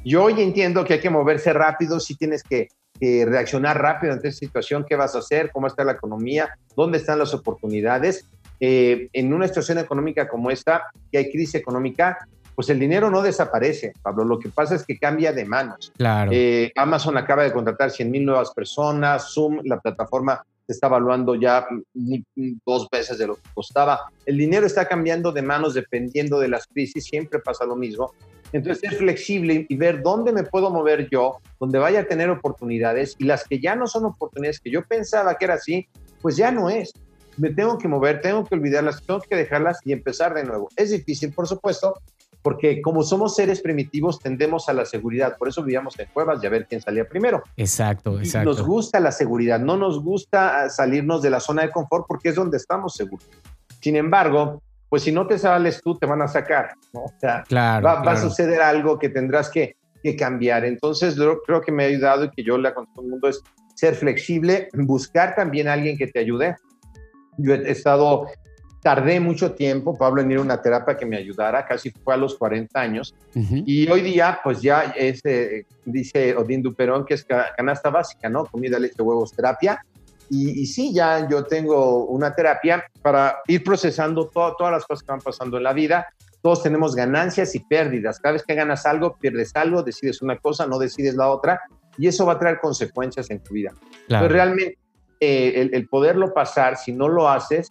Yo 0.05 0.25
hoy 0.25 0.41
entiendo 0.41 0.85
que 0.85 0.95
hay 0.95 1.01
que 1.01 1.11
moverse 1.11 1.53
rápido, 1.53 2.01
si 2.01 2.17
tienes 2.17 2.43
que, 2.43 2.69
reaccionar 3.01 3.81
rápido 3.81 4.13
ante 4.13 4.29
esa 4.29 4.41
situación, 4.41 4.85
qué 4.87 4.95
vas 4.95 5.15
a 5.15 5.21
hacer, 5.21 5.51
cómo 5.53 5.67
está 5.67 5.85
la 5.85 5.93
economía, 5.93 6.51
dónde 6.77 6.99
están 6.99 7.19
las 7.19 7.33
oportunidades. 7.33 8.29
Eh, 8.61 9.09
en 9.15 9.33
una 9.33 9.49
situación 9.49 9.79
económica 9.79 10.29
como 10.29 10.51
esta, 10.51 10.83
que 11.11 11.17
hay 11.17 11.31
crisis 11.31 11.55
económica, 11.55 12.19
pues 12.61 12.69
el 12.69 12.79
dinero 12.79 13.09
no 13.09 13.23
desaparece, 13.23 13.95
Pablo. 14.03 14.23
Lo 14.23 14.39
que 14.39 14.51
pasa 14.51 14.75
es 14.75 14.85
que 14.85 14.99
cambia 14.99 15.33
de 15.33 15.47
manos. 15.47 15.91
Claro. 15.97 16.31
Eh, 16.31 16.71
Amazon 16.77 17.17
acaba 17.17 17.43
de 17.43 17.55
contratar 17.55 17.91
100 17.91 18.11
mil 18.11 18.27
nuevas 18.27 18.53
personas, 18.53 19.33
Zoom, 19.33 19.61
la 19.65 19.81
plataforma 19.81 20.45
se 20.67 20.75
está 20.75 20.89
evaluando 20.89 21.37
ya 21.37 21.67
dos 22.67 22.87
veces 22.93 23.17
de 23.17 23.29
lo 23.29 23.37
que 23.37 23.49
costaba. 23.55 24.13
El 24.27 24.37
dinero 24.37 24.67
está 24.67 24.85
cambiando 24.85 25.33
de 25.33 25.41
manos 25.41 25.73
dependiendo 25.73 26.39
de 26.39 26.49
las 26.49 26.67
crisis, 26.67 27.07
siempre 27.07 27.39
pasa 27.39 27.65
lo 27.65 27.77
mismo. 27.77 28.13
Entonces, 28.53 28.81
ser 28.81 28.99
flexible 28.99 29.65
y 29.67 29.77
ver 29.77 30.03
dónde 30.03 30.31
me 30.31 30.43
puedo 30.43 30.69
mover 30.69 31.09
yo, 31.09 31.39
donde 31.59 31.79
vaya 31.79 32.01
a 32.01 32.05
tener 32.05 32.29
oportunidades 32.29 33.17
y 33.17 33.25
las 33.25 33.45
que 33.45 33.59
ya 33.59 33.75
no 33.75 33.87
son 33.87 34.05
oportunidades 34.05 34.61
que 34.61 34.71
yo 34.71 34.85
pensaba 34.85 35.35
que 35.37 35.47
era 35.47 35.55
así, 35.55 35.89
pues 36.21 36.37
ya 36.37 36.51
no 36.51 36.69
es. 36.69 36.93
Me 37.39 37.55
tengo 37.55 37.79
que 37.79 37.89
mover, 37.89 38.21
tengo 38.21 38.45
que 38.45 38.55
olvidarlas, 38.55 39.03
tengo 39.03 39.23
que 39.23 39.35
dejarlas 39.35 39.79
y 39.87 39.93
empezar 39.93 40.35
de 40.35 40.45
nuevo. 40.45 40.69
Es 40.77 40.91
difícil, 40.91 41.33
por 41.33 41.49
supuesto, 41.49 41.95
porque 42.43 42.81
como 42.81 43.03
somos 43.03 43.35
seres 43.37 43.61
primitivos 43.61 44.19
tendemos 44.19 44.69
a 44.69 44.73
la 44.73 44.85
seguridad, 44.85 45.37
por 45.37 45.49
eso 45.49 45.63
vivíamos 45.63 45.99
en 45.99 46.09
cuevas 46.13 46.43
y 46.43 46.47
a 46.47 46.51
ver 46.51 46.67
quién 46.67 46.81
salía 46.81 47.07
primero. 47.09 47.43
Exacto, 47.57 48.19
exacto. 48.19 48.51
nos 48.51 48.63
gusta 48.63 49.01
la 49.01 49.13
seguridad, 49.13 49.61
no 49.61 49.77
nos 49.77 50.03
gusta 50.03 50.69
salirnos 50.71 51.23
de 51.23 51.31
la 51.31 51.41
zona 51.41 51.63
de 51.63 51.71
confort 51.71 52.07
porque 52.09 52.31
es 52.31 52.35
donde 52.35 52.57
estamos 52.57 52.95
seguros. 52.95 53.29
Sin 53.81 53.97
embargo, 53.97 54.63
pues 54.89 55.03
si 55.03 55.13
no 55.13 55.27
te 55.27 55.39
sales 55.39 55.81
tú, 55.83 55.97
te 55.99 56.07
van 56.07 56.21
a 56.23 56.29
sacar, 56.29 56.75
¿no? 56.93 57.05
O 57.05 57.13
sea, 57.19 57.45
claro, 57.47 57.85
va, 57.85 58.01
a 58.01 58.17
suceder 58.17 58.61
algo 58.61 58.99
que 58.99 59.09
tendrás 59.09 59.49
que, 59.49 59.77
que 60.03 60.17
cambiar. 60.17 60.65
Entonces, 60.65 61.15
yo 61.15 61.41
creo 61.43 61.61
que 61.61 61.71
me 61.71 61.85
ha 61.85 61.87
ayudado 61.87 62.25
y 62.25 62.31
que 62.31 62.43
yo 62.43 62.59
le 62.59 62.69
aconsejo 62.69 62.93
a 62.93 62.95
todo 62.95 63.05
el 63.05 63.11
mundo 63.13 63.29
es 63.29 63.41
ser 63.77 63.95
flexible, 63.95 64.69
buscar 64.75 65.35
también 65.35 65.69
a 65.69 65.75
alguien 65.75 65.97
que 65.97 66.09
te 66.09 66.19
ayude. 66.19 66.57
Yo 67.39 67.55
he 67.55 67.71
estado 67.71 68.27
Tardé 68.83 69.21
mucho 69.21 69.53
tiempo, 69.53 69.97
Pablo, 69.97 70.23
en 70.23 70.31
ir 70.31 70.39
a 70.39 70.41
una 70.41 70.63
terapia 70.63 70.97
que 70.97 71.05
me 71.05 71.19
ayudara, 71.19 71.67
casi 71.67 71.91
fue 71.91 72.15
a 72.15 72.17
los 72.17 72.37
40 72.37 72.81
años. 72.81 73.15
Y 73.35 73.87
hoy 73.91 74.01
día, 74.01 74.41
pues 74.43 74.63
ya 74.63 74.95
es, 74.97 75.21
eh, 75.25 75.67
dice 75.85 76.35
Odín 76.35 76.63
Duperón, 76.63 77.05
que 77.05 77.15
es 77.15 77.27
canasta 77.57 77.91
básica, 77.91 78.31
¿no? 78.31 78.47
Comida, 78.47 78.79
leche, 78.79 79.03
huevos, 79.03 79.33
terapia. 79.33 79.85
Y, 80.31 80.65
sí, 80.67 80.95
ya 80.95 81.29
yo 81.29 81.45
tengo 81.45 82.07
una 82.07 82.35
terapia 82.35 82.85
para 83.03 83.41
ir 83.49 83.63
procesando 83.65 84.29
todas 84.29 84.73
las 84.73 84.87
cosas 84.87 85.03
que 85.03 85.13
van 85.13 85.21
pasando 85.21 85.59
en 85.59 85.65
la 85.65 85.75
vida. 85.75 86.07
Todos 86.41 86.63
tenemos 86.63 86.95
ganancias 86.95 87.55
y 87.55 87.59
pérdidas. 87.59 88.19
Cada 88.19 88.35
vez 88.35 88.45
que 88.45 88.55
ganas 88.55 88.87
algo, 88.87 89.19
pierdes 89.19 89.55
algo, 89.57 89.83
decides 89.83 90.23
una 90.23 90.39
cosa, 90.39 90.67
no 90.67 90.79
decides 90.79 91.17
la 91.17 91.29
otra. 91.29 91.61
Y 91.99 92.07
eso 92.07 92.25
va 92.25 92.35
a 92.35 92.39
traer 92.39 92.61
consecuencias 92.61 93.29
en 93.29 93.43
tu 93.43 93.53
vida. 93.53 93.73
Claro. 94.07 94.25
Pero 94.25 94.35
realmente 94.35 94.79
eh, 95.19 95.53
el, 95.57 95.75
el 95.75 95.87
poderlo 95.87 96.33
pasar, 96.33 96.79
si 96.79 96.93
no 96.93 97.09
lo 97.09 97.29
haces, 97.29 97.69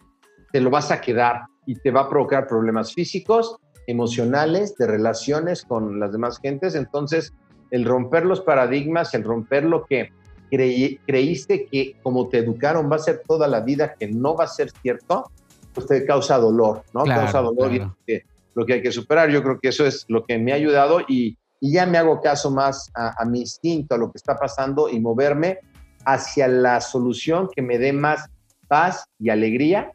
te 0.52 0.60
lo 0.60 0.70
vas 0.70 0.90
a 0.90 1.00
quedar 1.00 1.42
y 1.66 1.76
te 1.76 1.90
va 1.90 2.02
a 2.02 2.08
provocar 2.08 2.46
problemas 2.46 2.92
físicos, 2.92 3.56
emocionales, 3.86 4.76
de 4.76 4.86
relaciones 4.86 5.64
con 5.64 6.00
las 6.00 6.12
demás 6.12 6.38
gentes. 6.40 6.74
Entonces, 6.74 7.32
el 7.70 7.84
romper 7.84 8.26
los 8.26 8.40
paradigmas, 8.40 9.14
el 9.14 9.24
romper 9.24 9.64
lo 9.64 9.84
que 9.84 10.10
creíste 10.50 11.66
que 11.66 11.96
como 12.02 12.28
te 12.28 12.38
educaron 12.38 12.90
va 12.90 12.96
a 12.96 13.00
ser 13.00 13.22
toda 13.26 13.46
la 13.46 13.60
vida, 13.60 13.94
que 13.94 14.08
no 14.08 14.34
va 14.34 14.44
a 14.44 14.48
ser 14.48 14.70
cierto, 14.82 15.30
pues 15.72 15.86
te 15.86 16.04
causa 16.04 16.38
dolor, 16.38 16.82
¿no? 16.92 17.04
causa 17.04 17.40
dolor 17.40 17.72
y 17.72 17.78
lo 18.54 18.66
que 18.66 18.72
hay 18.74 18.82
que 18.82 18.90
superar. 18.90 19.30
Yo 19.30 19.42
creo 19.42 19.60
que 19.60 19.68
eso 19.68 19.86
es 19.86 20.04
lo 20.08 20.24
que 20.24 20.38
me 20.38 20.52
ha 20.52 20.56
ayudado 20.56 21.00
y, 21.06 21.36
ya 21.62 21.84
me 21.84 21.98
hago 21.98 22.22
caso 22.22 22.50
más 22.50 22.90
a, 22.94 23.22
a 23.22 23.26
mi 23.26 23.40
instinto, 23.40 23.94
a 23.94 23.98
lo 23.98 24.10
que 24.10 24.16
está 24.16 24.34
pasando 24.34 24.88
y 24.88 24.98
moverme 24.98 25.58
hacia 26.06 26.48
la 26.48 26.80
solución 26.80 27.50
que 27.54 27.60
me 27.60 27.76
dé 27.76 27.92
más 27.92 28.30
paz 28.66 29.04
y 29.18 29.28
alegría 29.28 29.92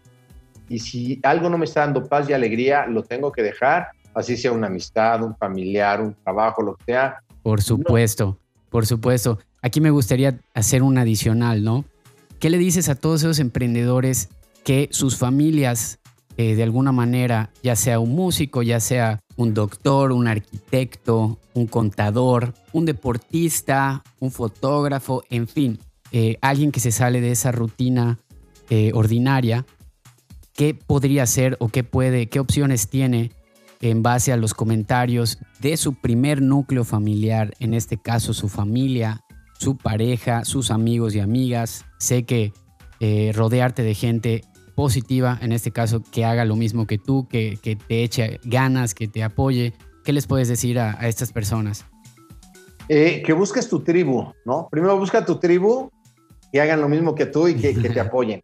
y 0.69 0.79
si 0.79 1.19
algo 1.23 1.49
no 1.49 1.57
me 1.57 1.65
está 1.65 1.81
dando 1.81 2.07
paz 2.07 2.29
y 2.29 2.33
alegría, 2.33 2.85
lo 2.87 3.03
tengo 3.03 3.31
que 3.31 3.43
dejar, 3.43 3.87
así 4.13 4.37
sea 4.37 4.51
una 4.51 4.67
amistad, 4.67 5.23
un 5.23 5.35
familiar, 5.35 6.01
un 6.01 6.15
trabajo, 6.23 6.61
lo 6.61 6.75
que 6.75 6.85
sea. 6.85 7.19
Por 7.43 7.61
supuesto, 7.61 8.39
por 8.69 8.85
supuesto. 8.85 9.39
Aquí 9.61 9.81
me 9.81 9.91
gustaría 9.91 10.39
hacer 10.53 10.83
un 10.83 10.97
adicional, 10.97 11.63
¿no? 11.63 11.85
¿Qué 12.39 12.49
le 12.49 12.57
dices 12.57 12.89
a 12.89 12.95
todos 12.95 13.21
esos 13.21 13.39
emprendedores 13.39 14.29
que 14.63 14.89
sus 14.91 15.17
familias, 15.17 15.99
eh, 16.37 16.55
de 16.55 16.63
alguna 16.63 16.91
manera, 16.91 17.51
ya 17.63 17.75
sea 17.75 17.99
un 17.99 18.15
músico, 18.15 18.61
ya 18.61 18.79
sea 18.79 19.21
un 19.37 19.53
doctor, 19.53 20.11
un 20.11 20.27
arquitecto, 20.27 21.39
un 21.53 21.67
contador, 21.67 22.53
un 22.73 22.85
deportista, 22.85 24.03
un 24.19 24.31
fotógrafo, 24.31 25.23
en 25.29 25.47
fin, 25.47 25.79
eh, 26.11 26.37
alguien 26.41 26.71
que 26.71 26.79
se 26.79 26.91
sale 26.91 27.21
de 27.21 27.31
esa 27.31 27.51
rutina 27.51 28.19
eh, 28.69 28.91
ordinaria, 28.93 29.65
qué 30.55 30.73
podría 30.73 31.25
ser 31.25 31.57
o 31.59 31.67
qué 31.67 31.83
puede, 31.83 32.27
qué 32.27 32.39
opciones 32.39 32.87
tiene 32.87 33.31
en 33.81 34.01
base 34.01 34.31
a 34.31 34.37
los 34.37 34.53
comentarios 34.53 35.37
de 35.59 35.77
su 35.77 35.95
primer 35.95 36.41
núcleo 36.41 36.83
familiar, 36.83 37.53
en 37.59 37.73
este 37.73 37.97
caso 37.97 38.33
su 38.33 38.47
familia, 38.47 39.23
su 39.59 39.77
pareja, 39.77 40.45
sus 40.45 40.71
amigos 40.71 41.13
y 41.13 41.19
amigas. 41.19 41.85
Sé 41.99 42.23
que 42.23 42.53
eh, 42.99 43.31
rodearte 43.35 43.83
de 43.83 43.93
gente 43.93 44.43
positiva, 44.75 45.37
en 45.41 45.51
este 45.51 45.71
caso 45.71 46.01
que 46.11 46.25
haga 46.25 46.45
lo 46.45 46.55
mismo 46.55 46.87
que 46.87 46.97
tú, 46.97 47.27
que, 47.27 47.59
te 47.87 48.03
eche 48.03 48.39
ganas, 48.43 48.93
que 48.93 49.07
te 49.07 49.23
apoye. 49.23 49.73
¿Qué 50.03 50.13
les 50.13 50.25
puedes 50.25 50.47
decir 50.47 50.79
a, 50.79 50.93
estas 51.07 51.31
personas? 51.31 51.85
Eh, 52.87 53.23
que 53.25 53.33
busques 53.33 53.67
tu 53.67 53.81
tribu, 53.81 54.33
¿no? 54.45 54.67
Primero 54.69 54.97
busca 54.97 55.25
tu 55.25 55.39
tribu, 55.39 55.89
que 56.51 56.61
hagan 56.61 56.81
lo 56.81 56.87
mismo 56.87 57.15
que 57.15 57.25
tú 57.25 57.47
y 57.47 57.55
que 57.55 57.73
te 57.73 57.99
apoyen. 57.99 58.41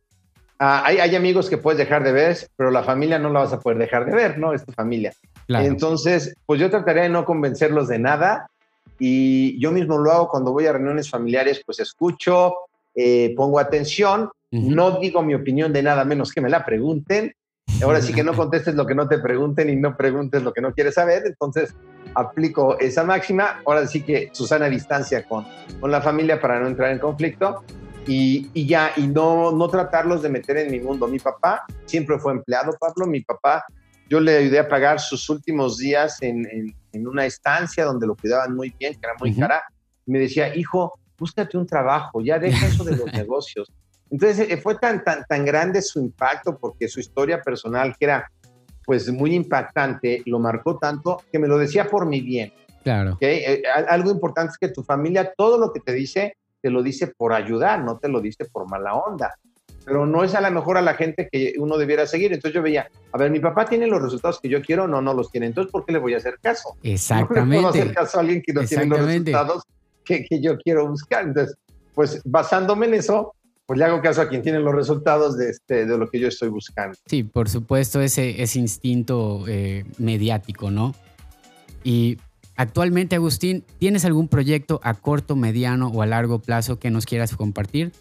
Ah, 0.63 0.83
hay, 0.85 1.15
amigos 1.15 1.49
que 1.49 1.57
puedes 1.57 1.79
dejar 1.79 2.03
de 2.03 2.11
ver, 2.11 2.37
pero 2.55 2.69
la 2.69 2.83
familia 2.83 3.17
no 3.17 3.31
la 3.31 3.39
vas 3.39 3.51
a 3.51 3.59
poder 3.59 3.79
dejar 3.79 4.05
de 4.05 4.13
ver, 4.13 4.37
¿no? 4.37 4.53
Es 4.53 4.63
tu 4.63 4.71
familia. 4.71 5.11
Entonces, 5.47 6.35
pues 6.45 6.59
yo 6.59 6.69
trataría 6.69 7.01
de 7.01 7.09
no 7.09 7.25
convencerlos 7.25 7.87
de 7.87 7.97
nada 7.97 8.47
y 8.99 9.59
yo 9.59 9.71
mismo 9.71 9.97
lo 9.97 10.11
hago 10.11 10.27
cuando 10.27 10.51
voy 10.51 10.67
a 10.67 10.73
reuniones 10.73 11.09
familiares, 11.09 11.63
pues 11.65 11.79
escucho, 11.79 12.53
eh, 12.93 13.33
pongo 13.35 13.57
atención, 13.57 14.29
no 14.51 14.99
digo 14.99 15.23
mi 15.23 15.33
opinión 15.33 15.73
de 15.73 15.81
nada 15.81 16.05
menos 16.05 16.31
que 16.31 16.41
me 16.41 16.49
la 16.49 16.63
pregunten. 16.63 17.33
Ahora 17.81 17.99
sí 17.99 18.13
que 18.13 18.23
no 18.23 18.33
contestes 18.37 18.75
lo 18.75 18.85
que 18.85 18.93
no 18.93 19.07
te 19.07 19.17
pregunten 19.17 19.67
y 19.67 19.77
no 19.77 19.97
preguntes 19.97 20.43
lo 20.43 20.53
que 20.53 20.61
no 20.61 20.73
quieres 20.75 20.93
saber. 20.93 21.23
Entonces, 21.25 21.73
aplico 22.13 22.77
esa 22.77 23.03
máxima. 23.03 23.63
Ahora 23.65 23.87
sí 23.87 24.03
que 24.03 24.29
Susana 24.31 24.69
distancia 24.69 25.23
con, 25.23 25.43
con 25.79 25.89
la 25.89 26.03
familia 26.03 26.39
para 26.39 26.59
no 26.59 26.67
entrar 26.67 26.91
en 26.91 26.99
conflicto 26.99 27.63
y, 28.07 28.65
ya, 28.65 28.91
y 28.97 29.07
no, 29.07 29.51
no 29.51 29.67
tratarlos 29.67 30.21
de 30.21 30.29
meter 30.29 30.57
en 30.57 30.71
mi 30.71 30.79
mundo. 30.79 31.07
Mi 31.07 31.19
papá 31.19 31.63
siempre 31.85 32.17
fue 32.19 32.33
empleado, 32.33 32.75
Pablo, 32.79 33.05
mi 33.05 33.21
papá, 33.21 33.65
yo 34.09 34.19
le 34.19 34.37
ayudé 34.37 34.59
a 34.59 34.67
pagar 34.67 34.99
sus 34.99 35.29
últimos 35.29 35.77
días 35.77 36.21
en, 36.21 36.45
en, 36.91 37.07
una 37.07 37.25
estancia 37.25 37.85
donde 37.85 38.05
lo 38.07 38.15
cuidaban 38.15 38.55
muy 38.55 38.75
bien, 38.77 38.93
que 38.93 38.99
era 39.03 39.13
muy 39.19 39.33
cara, 39.33 39.63
y 40.05 40.11
me 40.11 40.19
decía, 40.19 40.55
hijo, 40.55 40.99
búscate 41.17 41.57
un 41.57 41.65
trabajo, 41.65 42.21
ya 42.21 42.37
deja 42.37 42.67
eso 42.67 42.83
de 42.83 42.97
los 42.97 43.05
negocios. 43.13 43.71
Entonces 44.09 44.49
eh, 44.49 44.57
fue 44.57 44.75
tan, 44.75 45.03
tan, 45.03 45.23
tan 45.23 45.45
grande 45.45 45.81
su 45.81 45.99
impacto 45.99 46.57
porque 46.57 46.89
su 46.89 46.99
historia 46.99 47.41
personal, 47.41 47.95
que 47.97 48.05
era 48.05 48.29
pues 48.85 49.09
muy 49.09 49.33
impactante, 49.33 50.21
lo 50.25 50.39
marcó 50.39 50.77
tanto 50.77 51.23
que 51.31 51.39
me 51.39 51.47
lo 51.47 51.57
decía 51.57 51.87
por 51.87 52.05
mi 52.05 52.19
bien. 52.19 52.51
Claro. 52.83 53.17
Eh, 53.21 53.61
algo 53.87 54.11
importante 54.11 54.51
es 54.51 54.57
que 54.57 54.67
tu 54.67 54.83
familia, 54.83 55.33
todo 55.37 55.57
lo 55.57 55.71
que 55.71 55.79
te 55.79 55.93
dice, 55.93 56.35
te 56.61 56.69
lo 56.69 56.83
dice 56.83 57.07
por 57.07 57.33
ayudar, 57.33 57.83
no 57.83 57.97
te 57.97 58.07
lo 58.07 58.21
dice 58.21 58.45
por 58.45 58.69
mala 58.69 58.95
onda. 58.95 59.35
Pero 59.83 60.05
no 60.05 60.23
es 60.23 60.35
a 60.35 60.41
lo 60.41 60.51
mejor 60.51 60.77
a 60.77 60.81
la 60.81 60.93
gente 60.93 61.27
que 61.31 61.55
uno 61.57 61.77
debiera 61.77 62.05
seguir. 62.05 62.31
Entonces 62.33 62.53
yo 62.53 62.61
veía, 62.61 62.87
a 63.11 63.17
ver, 63.17 63.31
mi 63.31 63.39
papá 63.39 63.65
tiene 63.65 63.87
los 63.87 64.01
resultados 64.01 64.39
que 64.39 64.47
yo 64.47 64.61
quiero, 64.61 64.87
no, 64.87 65.01
no 65.01 65.13
los 65.13 65.31
tiene. 65.31 65.47
Entonces, 65.47 65.71
¿por 65.71 65.85
qué 65.85 65.93
le 65.93 65.99
voy 65.99 66.13
a 66.13 66.17
hacer 66.17 66.37
caso? 66.41 66.77
Exactamente. 66.83 67.39
No 67.39 67.45
le 67.45 67.57
puedo 67.57 67.69
hacer 67.69 67.93
caso 67.93 68.17
a 68.17 68.21
alguien 68.21 68.41
que 68.45 68.53
no 68.53 68.63
tiene 68.63 68.85
los 68.85 68.99
resultados 68.99 69.63
que, 70.05 70.23
que 70.25 70.39
yo 70.39 70.57
quiero 70.59 70.87
buscar. 70.87 71.25
Entonces, 71.25 71.57
pues 71.95 72.21
basándome 72.23 72.85
en 72.87 72.93
eso, 72.95 73.33
pues 73.65 73.79
le 73.79 73.85
hago 73.85 74.01
caso 74.01 74.21
a 74.21 74.29
quien 74.29 74.41
tiene 74.41 74.59
los 74.59 74.75
resultados 74.75 75.37
de, 75.37 75.49
este, 75.49 75.85
de 75.85 75.97
lo 75.97 76.09
que 76.09 76.19
yo 76.19 76.27
estoy 76.27 76.49
buscando. 76.49 76.97
Sí, 77.05 77.23
por 77.23 77.49
supuesto, 77.49 78.01
ese, 78.01 78.41
ese 78.41 78.59
instinto 78.59 79.45
eh, 79.47 79.85
mediático, 79.97 80.71
¿no? 80.71 80.93
Y 81.83 82.17
Actualmente, 82.61 83.15
Agustín, 83.15 83.65
¿tienes 83.79 84.05
algún 84.05 84.27
proyecto 84.27 84.79
a 84.83 84.93
corto, 84.93 85.35
mediano 85.35 85.87
o 85.87 86.03
a 86.03 86.05
largo 86.05 86.37
plazo 86.37 86.77
que 86.77 86.91
nos 86.91 87.07
quieras 87.07 87.35
compartir? 87.35 87.91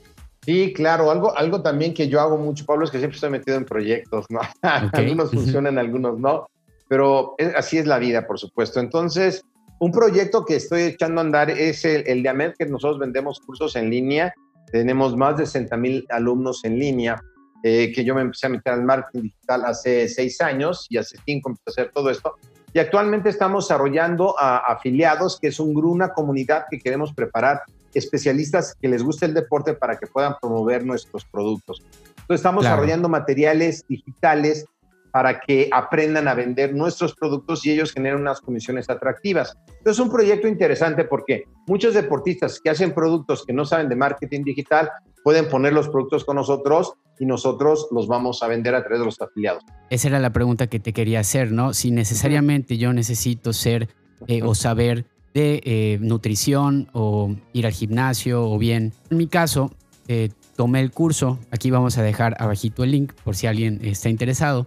Sí, 0.45 0.75
claro, 0.75 1.11
algo, 1.11 1.35
algo 1.35 1.63
también 1.63 1.95
que 1.95 2.09
yo 2.09 2.21
hago 2.21 2.37
mucho, 2.37 2.67
Pablo, 2.67 2.85
es 2.85 2.91
que 2.91 2.99
siempre 2.99 3.15
estoy 3.15 3.31
metido 3.31 3.57
en 3.57 3.65
proyectos, 3.65 4.27
¿no? 4.29 4.41
algunos 4.93 5.31
funcionan, 5.31 5.79
algunos 5.79 6.19
no, 6.19 6.47
pero 6.89 7.37
así 7.57 7.79
es 7.79 7.87
la 7.87 7.99
vida, 7.99 8.27
por 8.27 8.39
supuesto. 8.39 8.81
Entonces, 8.81 9.43
un 9.79 9.93
proyecto 9.93 10.45
que 10.45 10.57
estoy 10.57 10.83
echando 10.83 11.23
a 11.23 11.25
andar 11.25 11.49
es 11.49 11.87
el, 11.87 12.07
el 12.07 12.23
de 12.23 12.29
AMED, 12.29 12.53
que 12.59 12.67
nosotros 12.67 12.99
vendemos 12.99 13.41
cursos 13.41 13.77
en 13.77 13.89
línea, 13.89 14.35
tenemos 14.71 15.17
más 15.17 15.39
de 15.39 15.47
60 15.47 15.75
mil 15.79 16.07
alumnos 16.11 16.67
en 16.67 16.79
línea 16.79 17.19
eh, 17.63 17.93
que 17.95 18.05
yo 18.05 18.15
me 18.15 18.23
empecé 18.23 18.47
a 18.47 18.51
meter 18.51 18.73
al 18.73 18.85
marketing 18.85 19.23
digital 19.23 19.65
hace 19.67 20.09
seis 20.09 20.41
años 20.41 20.87
y 20.89 20.97
hace 20.97 21.19
cinco 21.27 21.51
empecé 21.51 21.81
a 21.81 21.85
hacer 21.85 21.93
todo 21.95 22.11
esto. 22.11 22.35
Y 22.73 22.79
actualmente 22.79 23.29
estamos 23.29 23.67
desarrollando 23.67 24.39
a 24.39 24.59
afiliados, 24.59 25.39
que 25.41 25.49
es 25.49 25.59
un, 25.59 25.77
una 25.85 26.11
comunidad 26.11 26.67
que 26.71 26.79
queremos 26.79 27.13
preparar 27.13 27.63
especialistas 27.95 28.77
que 28.81 28.89
les 28.89 29.03
guste 29.03 29.27
el 29.27 29.35
deporte 29.35 29.75
para 29.75 29.99
que 29.99 30.07
puedan 30.07 30.37
promover 30.41 30.85
nuestros 30.85 31.25
productos. 31.25 31.83
Entonces 32.11 32.37
estamos 32.37 32.63
desarrollando 32.65 33.09
materiales 33.09 33.85
digitales 33.89 34.67
para 35.11 35.41
que 35.41 35.69
aprendan 35.73 36.29
a 36.29 36.35
vender 36.35 36.73
nuestros 36.73 37.15
productos 37.15 37.67
y 37.67 37.73
ellos 37.73 37.93
generen 37.93 38.21
unas 38.21 38.41
comisiones 38.41 38.89
atractivas. 38.89 39.57
Entonces 39.67 39.93
es 39.95 39.99
un 39.99 40.11
proyecto 40.11 40.47
interesante 40.47 41.05
porque 41.05 41.45
muchos 41.67 41.95
deportistas 41.95 42.61
que 42.61 42.71
hacen 42.71 42.95
productos 42.95 43.45
que 43.45 43.53
no 43.53 43.65
saben 43.65 43.89
de 43.89 43.97
marketing 43.97 44.45
digital 44.45 44.91
pueden 45.25 45.49
poner 45.49 45.73
los 45.73 45.89
productos 45.89 46.25
con 46.25 46.37
nosotros 46.37 46.95
y 47.19 47.27
nosotros 47.27 47.89
los 47.91 48.07
vamos 48.07 48.43
a 48.43 48.49
vender 48.49 48.75
a 48.75 48.83
través 48.83 49.01
de 49.01 49.05
los 49.05 49.21
afiliados. 49.21 49.63
Esa 49.91 50.09
era 50.09 50.19
la 50.19 50.33
pregunta 50.33 50.69
que 50.69 50.81
te 50.81 50.93
quería 50.93 51.21
hacer, 51.21 51.53
¿no? 51.53 51.75
Si 51.75 51.91
necesariamente 51.91 52.79
yo 52.79 52.93
necesito 52.93 53.53
ser 53.53 53.89
eh, 54.27 54.43
o 54.43 54.55
saber 54.55 55.07
de 55.35 55.61
eh, 55.65 55.99
nutrición 56.01 56.89
o 56.93 57.35
ir 57.53 57.67
al 57.67 57.73
gimnasio 57.73 58.51
o 58.51 58.59
bien, 58.59 58.93
en 59.11 59.17
mi 59.17 59.27
caso, 59.27 59.71
eh, 60.09 60.31
tomé 60.57 60.81
el 60.81 60.91
curso, 60.91 61.39
aquí 61.51 61.71
vamos 61.71 61.99
a 61.99 62.03
dejar 62.03 62.37
abajito 62.39 62.85
el 62.85 62.91
link 62.91 63.13
por 63.23 63.37
si 63.37 63.47
alguien 63.47 63.81
está 63.83 64.09
interesado 64.09 64.67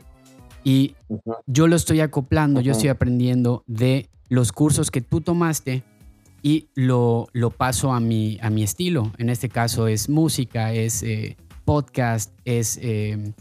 y 0.63 0.95
yo 1.45 1.67
lo 1.67 1.75
estoy 1.75 1.99
acoplando, 1.99 2.61
yo 2.61 2.71
estoy 2.71 2.89
aprendiendo 2.89 3.63
de 3.67 4.09
los 4.29 4.51
cursos 4.51 4.89
que 4.89 5.01
tú 5.01 5.21
tomaste 5.21 5.83
y 6.43 6.69
lo, 6.75 7.27
lo 7.33 7.49
paso 7.49 7.91
a 7.91 7.99
mi, 7.99 8.37
a 8.41 8.51
mi 8.51 8.61
estilo. 8.61 9.11
En 9.17 9.29
este 9.29 9.49
caso 9.49 9.87
es 9.87 10.09
música, 10.09 10.73
es 10.73 11.01
eh, 11.01 11.37
podcast, 11.65 12.31
es, 12.45 12.77
eh, 12.81 13.33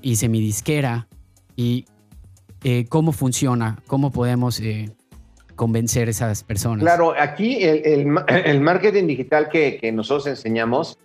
hice 0.00 0.28
mi 0.30 0.40
disquera 0.40 1.08
y 1.56 1.84
eh, 2.62 2.86
cómo 2.88 3.12
funciona, 3.12 3.82
cómo 3.86 4.10
podemos 4.10 4.62
convencer 5.56 6.08
a 6.08 6.12
esas 6.12 6.44
personas. 6.44 6.82
Claro, 6.82 7.12
aquí 7.18 7.62
el, 7.62 8.06
el, 8.28 8.60
marketing 8.60 9.08
digital 9.08 9.48
que, 9.48 9.76
que 9.76 9.92
nosotros 9.92 10.26
enseñamos 10.28 10.98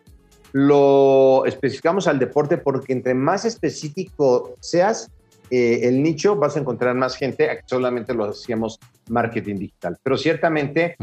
lo 0.51 1.45
especificamos 1.45 2.07
al 2.07 2.19
deporte 2.19 2.57
porque 2.57 2.93
entre 2.93 3.13
más 3.13 3.45
específico 3.45 4.55
seas, 4.59 5.11
eh, 5.51 5.81
el 5.83 6.01
nicho 6.01 6.35
vas 6.35 6.55
a 6.55 6.59
encontrar 6.59 6.95
más 6.95 7.15
gente 7.15 7.49
solamente 7.65 8.13
lo 8.13 8.25
hacíamos 8.25 8.79
marketing 9.09 9.55
digital. 9.55 9.97
Pero 10.01 10.17
ciertamente 10.17 10.95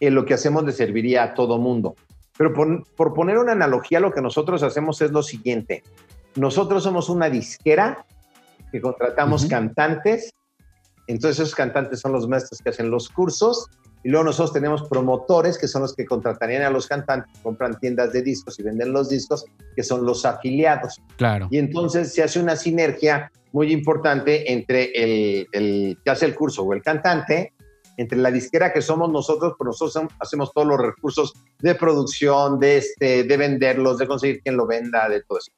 eh, 0.00 0.10
lo 0.10 0.24
que 0.24 0.34
hacemos 0.34 0.64
le 0.64 0.72
serviría 0.72 1.22
a 1.22 1.34
todo 1.34 1.58
mundo. 1.58 1.94
Pero 2.36 2.52
por, 2.54 3.14
poner 3.14 3.38
una 3.38 3.52
analogía, 3.52 4.00
lo 4.00 4.12
que 4.12 4.22
nosotros 4.22 4.62
hacemos 4.62 5.00
es 5.02 5.10
lo 5.12 5.22
siguiente. 5.22 5.82
Nosotros 6.36 6.82
somos 6.82 7.08
una 7.08 7.28
disquera 7.28 8.04
que 8.70 8.80
contratamos 8.80 9.46
cantantes. 9.46 10.32
Entonces 11.06 11.40
esos 11.40 11.54
cantantes 11.54 12.00
son 12.00 12.12
los 12.12 12.26
maestros 12.26 12.60
que 12.62 12.70
hacen 12.70 12.90
los 12.90 13.08
cursos. 13.08 13.68
Y 14.04 14.08
luego 14.08 14.24
nosotros 14.24 14.52
tenemos 14.52 14.88
promotores, 14.88 15.58
que 15.58 15.68
son 15.68 15.82
los 15.82 15.94
que 15.94 16.04
contratarían 16.04 16.62
a 16.62 16.70
los 16.70 16.88
cantantes, 16.88 17.30
compran 17.42 17.78
tiendas 17.78 18.12
de 18.12 18.22
discos 18.22 18.58
y 18.58 18.64
venden 18.64 18.92
los 18.92 19.08
discos, 19.08 19.44
que 19.76 19.84
son 19.84 20.04
los 20.04 20.24
afiliados. 20.24 21.00
Claro. 21.16 21.46
Y 21.50 21.58
entonces 21.58 22.12
se 22.12 22.22
hace 22.22 22.40
una 22.40 22.56
sinergia 22.56 23.30
muy 23.52 23.72
importante 23.72 24.52
entre 24.52 24.90
el, 25.52 25.98
que 26.04 26.10
hace 26.10 26.26
el 26.26 26.34
curso 26.34 26.62
o 26.62 26.72
el 26.72 26.82
cantante, 26.82 27.52
entre 27.96 28.18
la 28.18 28.30
disquera 28.30 28.72
que 28.72 28.80
somos 28.80 29.10
nosotros, 29.10 29.54
pero 29.58 29.68
nosotros 29.68 30.08
hacemos 30.18 30.52
todos 30.52 30.66
los 30.66 30.78
recursos 30.78 31.34
de 31.60 31.74
producción, 31.74 32.58
de, 32.58 32.78
este, 32.78 33.24
de 33.24 33.36
venderlos, 33.36 33.98
de 33.98 34.06
conseguir 34.06 34.40
quien 34.42 34.56
lo 34.56 34.66
venda, 34.66 35.08
de 35.08 35.22
todo 35.22 35.38
eso. 35.38 35.52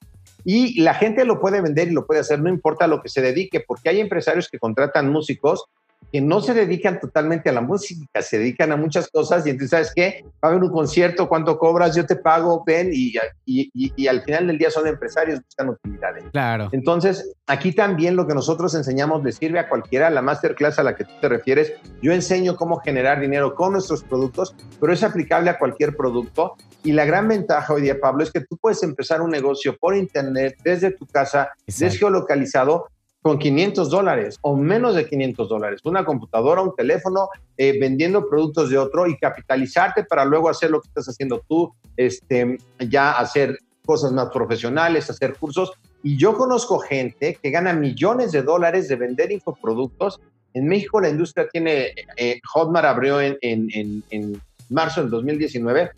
Y 0.44 0.80
la 0.82 0.94
gente 0.94 1.24
lo 1.24 1.40
puede 1.40 1.60
vender 1.60 1.88
y 1.88 1.92
lo 1.92 2.06
puede 2.06 2.20
hacer, 2.20 2.40
no 2.40 2.50
importa 2.50 2.86
lo 2.86 3.00
que 3.00 3.08
se 3.08 3.22
dedique, 3.22 3.60
porque 3.60 3.88
hay 3.88 4.00
empresarios 4.00 4.48
que 4.48 4.58
contratan 4.58 5.10
músicos 5.10 5.64
que 6.12 6.20
no 6.20 6.40
se 6.40 6.54
dedican 6.54 7.00
totalmente 7.00 7.50
a 7.50 7.52
la 7.52 7.60
música, 7.60 8.22
se 8.22 8.38
dedican 8.38 8.72
a 8.72 8.76
muchas 8.76 9.08
cosas 9.08 9.46
y 9.46 9.50
entonces, 9.50 9.70
¿sabes 9.70 9.92
qué? 9.94 10.24
Va 10.42 10.48
a 10.48 10.52
haber 10.52 10.62
un 10.62 10.70
concierto, 10.70 11.28
¿cuánto 11.28 11.58
cobras? 11.58 11.96
Yo 11.96 12.06
te 12.06 12.16
pago, 12.16 12.62
ven, 12.66 12.90
y, 12.92 13.14
y, 13.44 13.70
y, 13.74 14.06
al 14.06 14.22
final 14.22 14.46
del 14.46 14.58
día 14.58 14.70
son 14.70 14.86
empresarios, 14.86 15.40
buscan 15.42 15.70
utilidades. 15.70 16.24
Claro. 16.32 16.68
Entonces, 16.72 17.34
aquí 17.46 17.72
también 17.72 18.16
lo 18.16 18.26
que 18.26 18.34
nosotros 18.34 18.74
enseñamos 18.74 19.24
le 19.24 19.32
sirve 19.32 19.58
a 19.58 19.68
cualquiera, 19.68 20.10
la 20.10 20.22
masterclass 20.22 20.78
a 20.78 20.82
la 20.82 20.94
que 20.96 21.04
tú 21.04 21.12
te 21.20 21.28
refieres. 21.28 21.72
Yo 22.00 22.12
enseño 22.12 22.56
cómo 22.56 22.80
generar 22.80 23.20
dinero 23.20 23.54
con 23.54 23.72
nuestros 23.72 24.04
productos, 24.04 24.54
pero 24.80 24.92
es 24.92 25.02
aplicable 25.02 25.50
a 25.50 25.58
cualquier 25.58 25.96
producto. 25.96 26.56
Y 26.82 26.92
la 26.92 27.06
gran 27.06 27.28
ventaja 27.28 27.72
hoy 27.72 27.82
día, 27.82 27.98
Pablo, 27.98 28.22
es 28.22 28.30
que 28.30 28.40
tú 28.40 28.56
puedes 28.58 28.82
empezar 28.82 29.22
un 29.22 29.30
negocio 29.30 29.76
por 29.78 29.96
internet, 29.96 30.56
desde 30.62 30.90
tu 30.90 31.06
casa, 31.06 31.50
desgeolocalizado, 31.66 32.88
con 33.24 33.38
500 33.38 33.88
dólares 33.88 34.38
o 34.42 34.54
menos 34.54 34.94
de 34.94 35.08
500 35.08 35.48
dólares, 35.48 35.80
una 35.84 36.04
computadora, 36.04 36.60
un 36.60 36.76
teléfono, 36.76 37.30
eh, 37.56 37.78
vendiendo 37.80 38.28
productos 38.28 38.68
de 38.68 38.76
otro 38.76 39.06
y 39.06 39.16
capitalizarte 39.16 40.04
para 40.04 40.26
luego 40.26 40.50
hacer 40.50 40.70
lo 40.70 40.82
que 40.82 40.88
estás 40.88 41.06
haciendo 41.06 41.42
tú, 41.48 41.72
este, 41.96 42.58
ya 42.80 43.12
hacer 43.12 43.58
cosas 43.86 44.12
más 44.12 44.28
profesionales, 44.28 45.08
hacer 45.08 45.38
cursos. 45.38 45.72
Y 46.02 46.18
yo 46.18 46.34
conozco 46.34 46.78
gente 46.80 47.38
que 47.42 47.50
gana 47.50 47.72
millones 47.72 48.30
de 48.30 48.42
dólares 48.42 48.88
de 48.88 48.96
vender 48.96 49.32
infoproductos. 49.32 50.20
En 50.52 50.66
México 50.66 51.00
la 51.00 51.08
industria 51.08 51.48
tiene, 51.48 51.94
eh, 52.18 52.40
Hotmart 52.52 52.84
abrió 52.84 53.22
en, 53.22 53.38
en, 53.40 54.04
en 54.10 54.38
marzo 54.68 55.00
del 55.00 55.08
2019 55.08 55.92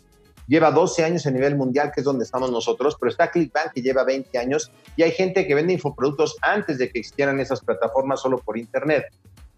lleva 0.47 0.71
12 0.71 1.03
años 1.03 1.25
a 1.27 1.31
nivel 1.31 1.55
mundial, 1.55 1.91
que 1.93 2.01
es 2.01 2.05
donde 2.05 2.25
estamos 2.25 2.51
nosotros, 2.51 2.95
pero 2.99 3.09
está 3.09 3.29
ClickBank 3.29 3.73
que 3.73 3.81
lleva 3.81 4.03
20 4.03 4.37
años 4.37 4.71
y 4.95 5.03
hay 5.03 5.11
gente 5.11 5.45
que 5.45 5.53
vende 5.53 5.73
infoproductos 5.73 6.37
antes 6.41 6.77
de 6.77 6.89
que 6.89 6.99
existieran 6.99 7.39
esas 7.39 7.61
plataformas 7.61 8.21
solo 8.21 8.37
por 8.39 8.57
Internet. 8.57 9.05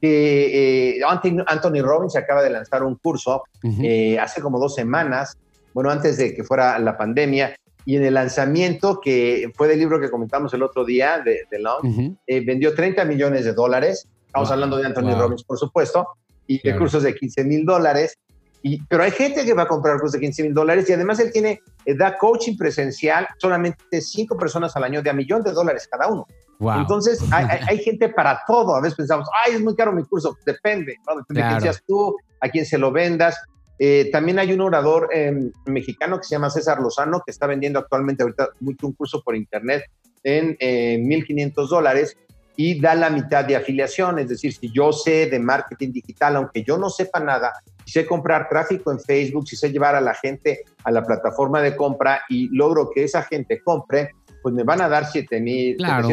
Eh, 0.01 0.99
Anthony 1.05 1.81
Robbins 1.81 2.15
acaba 2.15 2.41
de 2.41 2.49
lanzar 2.49 2.83
un 2.83 2.95
curso 2.95 3.43
eh, 3.83 4.17
hace 4.17 4.41
como 4.41 4.59
dos 4.59 4.75
semanas, 4.75 5.37
bueno, 5.73 5.89
antes 5.89 6.17
de 6.17 6.33
que 6.33 6.43
fuera 6.43 6.79
la 6.79 6.97
pandemia, 6.97 7.55
y 7.85 7.95
en 7.95 8.05
el 8.05 8.13
lanzamiento, 8.13 8.99
que 9.01 9.51
fue 9.55 9.67
del 9.67 9.79
libro 9.79 9.99
que 9.99 10.09
comentamos 10.09 10.53
el 10.53 10.63
otro 10.63 10.85
día, 10.85 11.19
de, 11.19 11.45
de 11.49 11.59
Long, 11.59 12.15
eh, 12.27 12.45
vendió 12.45 12.75
30 12.75 13.03
millones 13.05 13.45
de 13.45 13.53
dólares. 13.53 14.07
Estamos 14.27 14.51
hablando 14.51 14.77
de 14.77 14.85
Anthony 14.85 15.15
Robbins, 15.17 15.43
por 15.43 15.57
supuesto, 15.57 16.07
y 16.45 16.61
de 16.61 16.77
cursos 16.77 17.03
de 17.03 17.15
15 17.15 17.43
mil 17.45 17.65
dólares 17.65 18.17
pero 18.89 19.03
hay 19.03 19.11
gente 19.11 19.45
que 19.45 19.53
va 19.53 19.63
a 19.63 19.67
comprar 19.67 19.99
cursos 19.99 20.13
de 20.13 20.19
15 20.19 20.43
mil 20.43 20.53
dólares 20.53 20.89
y 20.89 20.93
además 20.93 21.19
él 21.19 21.31
tiene, 21.31 21.61
eh, 21.85 21.95
da 21.95 22.17
coaching 22.17 22.57
presencial 22.57 23.27
solamente 23.37 24.01
cinco 24.01 24.37
personas 24.37 24.75
al 24.75 24.83
año 24.83 25.01
de 25.01 25.09
a 25.09 25.13
millón 25.13 25.43
de 25.43 25.51
dólares 25.51 25.87
cada 25.89 26.07
uno. 26.07 26.25
Entonces 26.59 27.21
hay, 27.31 27.77
gente 27.79 28.09
para 28.09 28.41
todo. 28.45 28.75
A 28.75 28.81
veces 28.81 28.97
pensamos, 28.97 29.29
ay, 29.45 29.55
es 29.55 29.61
muy 29.61 29.75
caro 29.75 29.93
mi 29.93 30.03
curso. 30.03 30.37
Depende, 30.45 30.97
¿no? 31.07 31.15
Depende 31.17 31.41
de 31.41 31.47
quién 31.47 31.61
seas 31.61 31.81
tú, 31.87 32.17
a 32.41 32.49
quién 32.49 32.65
se 32.65 32.77
lo 32.77 32.91
vendas. 32.91 33.37
Eh, 33.79 34.09
también 34.11 34.39
hay 34.39 34.51
un 34.51 34.59
orador 34.59 35.07
em, 35.13 35.53
mexicano 35.65 36.17
que 36.17 36.25
se 36.25 36.35
llama 36.35 36.49
César 36.49 36.81
Lozano, 36.81 37.21
que 37.25 37.31
está 37.31 37.47
vendiendo 37.47 37.79
actualmente 37.79 38.23
ahorita 38.23 38.49
mucho 38.59 38.87
un 38.87 38.93
curso 38.93 39.21
por 39.23 39.37
internet 39.37 39.83
en 40.23 40.57
1.500 40.57 41.33
eh, 41.39 41.67
dólares 41.69 42.17
y 42.57 42.77
da 42.81 42.93
la 42.93 43.09
mitad 43.09 43.45
de 43.45 43.55
afiliación. 43.55 44.19
Es 44.19 44.27
decir, 44.27 44.53
si 44.53 44.69
yo 44.69 44.91
sé 44.91 45.27
de 45.27 45.39
marketing 45.39 45.93
digital, 45.93 46.35
aunque 46.35 46.61
yo 46.61 46.77
no 46.77 46.89
sepa 46.89 47.21
nada, 47.21 47.53
si 47.89 47.93
sé 47.93 48.05
comprar 48.05 48.47
tráfico 48.47 48.91
en 48.91 48.99
Facebook, 48.99 49.47
si 49.47 49.55
sé 49.55 49.71
llevar 49.71 49.95
a 49.95 50.01
la 50.01 50.13
gente 50.13 50.63
a 50.83 50.91
la 50.91 51.03
plataforma 51.03 51.59
de 51.59 51.75
compra 51.75 52.21
y 52.29 52.55
logro 52.55 52.91
que 52.93 53.03
esa 53.03 53.23
gente 53.23 53.61
compre, 53.63 54.11
pues 54.43 54.53
me 54.53 54.63
van 54.63 54.79
a 54.81 54.87
dar 54.87 55.07
7 55.07 55.41
mil 55.41 55.75
claro, 55.77 56.07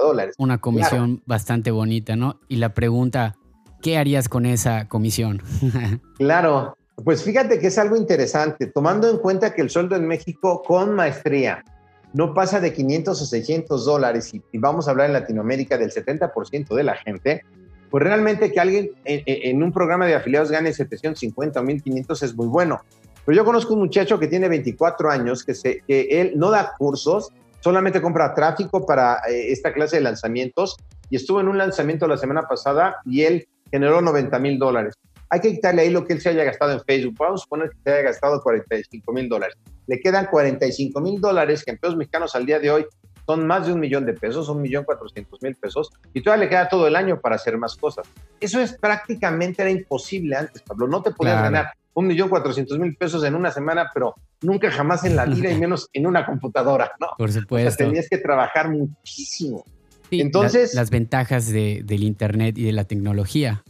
dólares. 0.00 0.36
Una 0.38 0.58
comisión 0.58 1.22
bastante 1.26 1.72
bonita, 1.72 2.14
¿no? 2.14 2.38
Y 2.46 2.56
la 2.56 2.74
pregunta, 2.74 3.34
¿qué 3.82 3.98
harías 3.98 4.28
con 4.28 4.46
esa 4.46 4.86
comisión? 4.86 5.42
claro, 6.16 6.76
pues 7.02 7.24
fíjate 7.24 7.58
que 7.58 7.66
es 7.66 7.78
algo 7.78 7.96
interesante, 7.96 8.66
tomando 8.68 9.10
en 9.10 9.18
cuenta 9.18 9.52
que 9.52 9.62
el 9.62 9.70
sueldo 9.70 9.96
en 9.96 10.06
México 10.06 10.62
con 10.64 10.94
maestría 10.94 11.64
no 12.12 12.34
pasa 12.34 12.60
de 12.60 12.72
500 12.72 13.20
o 13.20 13.26
600 13.26 13.84
dólares 13.84 14.32
y, 14.32 14.42
vamos 14.58 14.86
a 14.86 14.92
hablar 14.92 15.08
en 15.08 15.14
Latinoamérica 15.14 15.76
del 15.76 15.90
70% 15.90 16.72
de 16.72 16.84
la 16.84 16.94
gente, 16.94 17.42
pues 17.90 18.02
realmente 18.04 18.52
que 18.52 18.60
alguien 18.60 18.90
en, 19.04 19.62
un 19.62 19.72
programa 19.72 20.06
de 20.06 20.14
afiliados 20.14 20.50
gane 20.50 20.72
750 20.72 21.60
o 21.60 21.62
1500 21.62 22.22
es 22.22 22.34
muy 22.34 22.46
bueno. 22.46 22.82
Pero 23.24 23.36
yo 23.36 23.44
conozco 23.44 23.74
un 23.74 23.80
muchacho 23.80 24.18
que 24.18 24.28
tiene 24.28 24.48
24 24.48 25.10
años, 25.10 25.44
que, 25.44 25.54
se, 25.54 25.80
que 25.86 26.20
él 26.20 26.32
no 26.36 26.50
da 26.50 26.74
cursos, 26.78 27.32
solamente 27.60 28.00
compra 28.00 28.34
tráfico 28.34 28.86
para 28.86 29.20
eh, 29.28 29.50
esta 29.50 29.72
clase 29.72 29.96
de 29.96 30.02
lanzamientos 30.02 30.76
y 31.10 31.16
estuvo 31.16 31.40
en 31.40 31.48
un 31.48 31.58
lanzamiento 31.58 32.06
la 32.06 32.16
semana 32.16 32.42
pasada 32.42 32.96
y 33.04 33.22
él 33.22 33.48
generó 33.70 34.00
90 34.00 34.38
mil 34.38 34.58
dólares. 34.58 34.94
Hay 35.28 35.40
que 35.40 35.52
quitarle 35.52 35.82
ahí 35.82 35.90
lo 35.90 36.04
que 36.04 36.12
él 36.12 36.20
se 36.20 36.28
haya 36.28 36.44
gastado 36.44 36.72
en 36.72 36.80
Facebook. 36.82 37.16
Vamos 37.18 37.40
a 37.40 37.44
suponer 37.44 37.70
que 37.70 37.76
se 37.82 37.90
haya 37.92 38.02
gastado 38.02 38.40
45 38.40 39.12
mil 39.12 39.28
dólares 39.28 39.56
le 39.86 40.00
quedan 40.00 40.26
45 40.26 41.00
mil 41.00 41.20
dólares, 41.20 41.64
que 41.64 41.72
en 41.72 41.78
pesos 41.78 41.96
mexicanos 41.96 42.34
al 42.34 42.46
día 42.46 42.58
de 42.58 42.70
hoy 42.70 42.86
son 43.26 43.46
más 43.46 43.66
de 43.66 43.72
un 43.72 43.80
millón 43.80 44.06
de 44.06 44.14
pesos, 44.14 44.48
un 44.48 44.62
millón 44.62 44.84
cuatrocientos 44.84 45.42
mil 45.42 45.56
pesos, 45.56 45.90
y 46.14 46.22
todavía 46.22 46.44
le 46.44 46.50
queda 46.50 46.68
todo 46.68 46.86
el 46.86 46.96
año 46.96 47.20
para 47.20 47.34
hacer 47.36 47.58
más 47.58 47.76
cosas. 47.76 48.06
Eso 48.40 48.60
es 48.60 48.74
prácticamente 48.78 49.62
era 49.62 49.70
imposible 49.70 50.36
antes, 50.36 50.62
Pablo. 50.62 50.86
No 50.86 51.02
te 51.02 51.10
podías 51.10 51.42
ganar 51.42 51.72
un 51.94 52.06
millón 52.06 52.28
cuatrocientos 52.28 52.78
mil 52.78 52.94
pesos 52.94 53.24
en 53.24 53.34
una 53.34 53.50
semana, 53.50 53.90
pero 53.92 54.14
nunca 54.42 54.70
jamás 54.70 55.04
en 55.04 55.16
la 55.16 55.24
vida 55.24 55.50
y 55.50 55.58
menos 55.58 55.88
en 55.92 56.06
una 56.06 56.24
computadora, 56.24 56.92
¿no? 57.00 57.08
Por 57.18 57.32
supuesto. 57.32 57.84
tenías 57.84 58.08
que 58.08 58.18
trabajar 58.18 58.70
muchísimo. 58.70 59.64
Entonces. 60.10 60.74
las 60.74 60.90
ventajas 60.90 61.48
del 61.48 62.02
Internet 62.04 62.56
y 62.58 62.64
de 62.64 62.72
la 62.72 62.84
tecnología, 62.84 63.64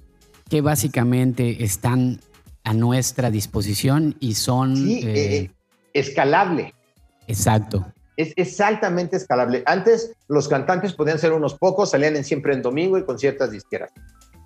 que 0.51 0.61
básicamente 0.61 1.65
están 1.65 2.21
a 2.63 2.75
nuestra 2.75 3.31
disposición 3.31 4.17
y 4.21 4.35
son. 4.35 4.77
Sí, 4.77 5.01
eh, 5.05 5.37
eh, 5.37 5.51
escalable. 5.95 6.75
Exacto. 7.27 7.87
Es, 8.17 8.33
es, 8.37 8.61
altamente 8.61 9.17
escalable. 9.17 9.63
Antes 9.67 10.13
los 10.29 10.49
cantantes 10.49 10.95
podían 10.95 11.19
ser 11.19 11.33
unos 11.33 11.55
pocos, 11.55 11.91
salían 11.91 12.17
en 12.17 12.25
siempre 12.25 12.55
en 12.55 12.63
domingo 12.63 12.99
y 12.99 13.05
con 13.05 13.19
ciertas 13.19 13.51
disqueras. 13.51 13.93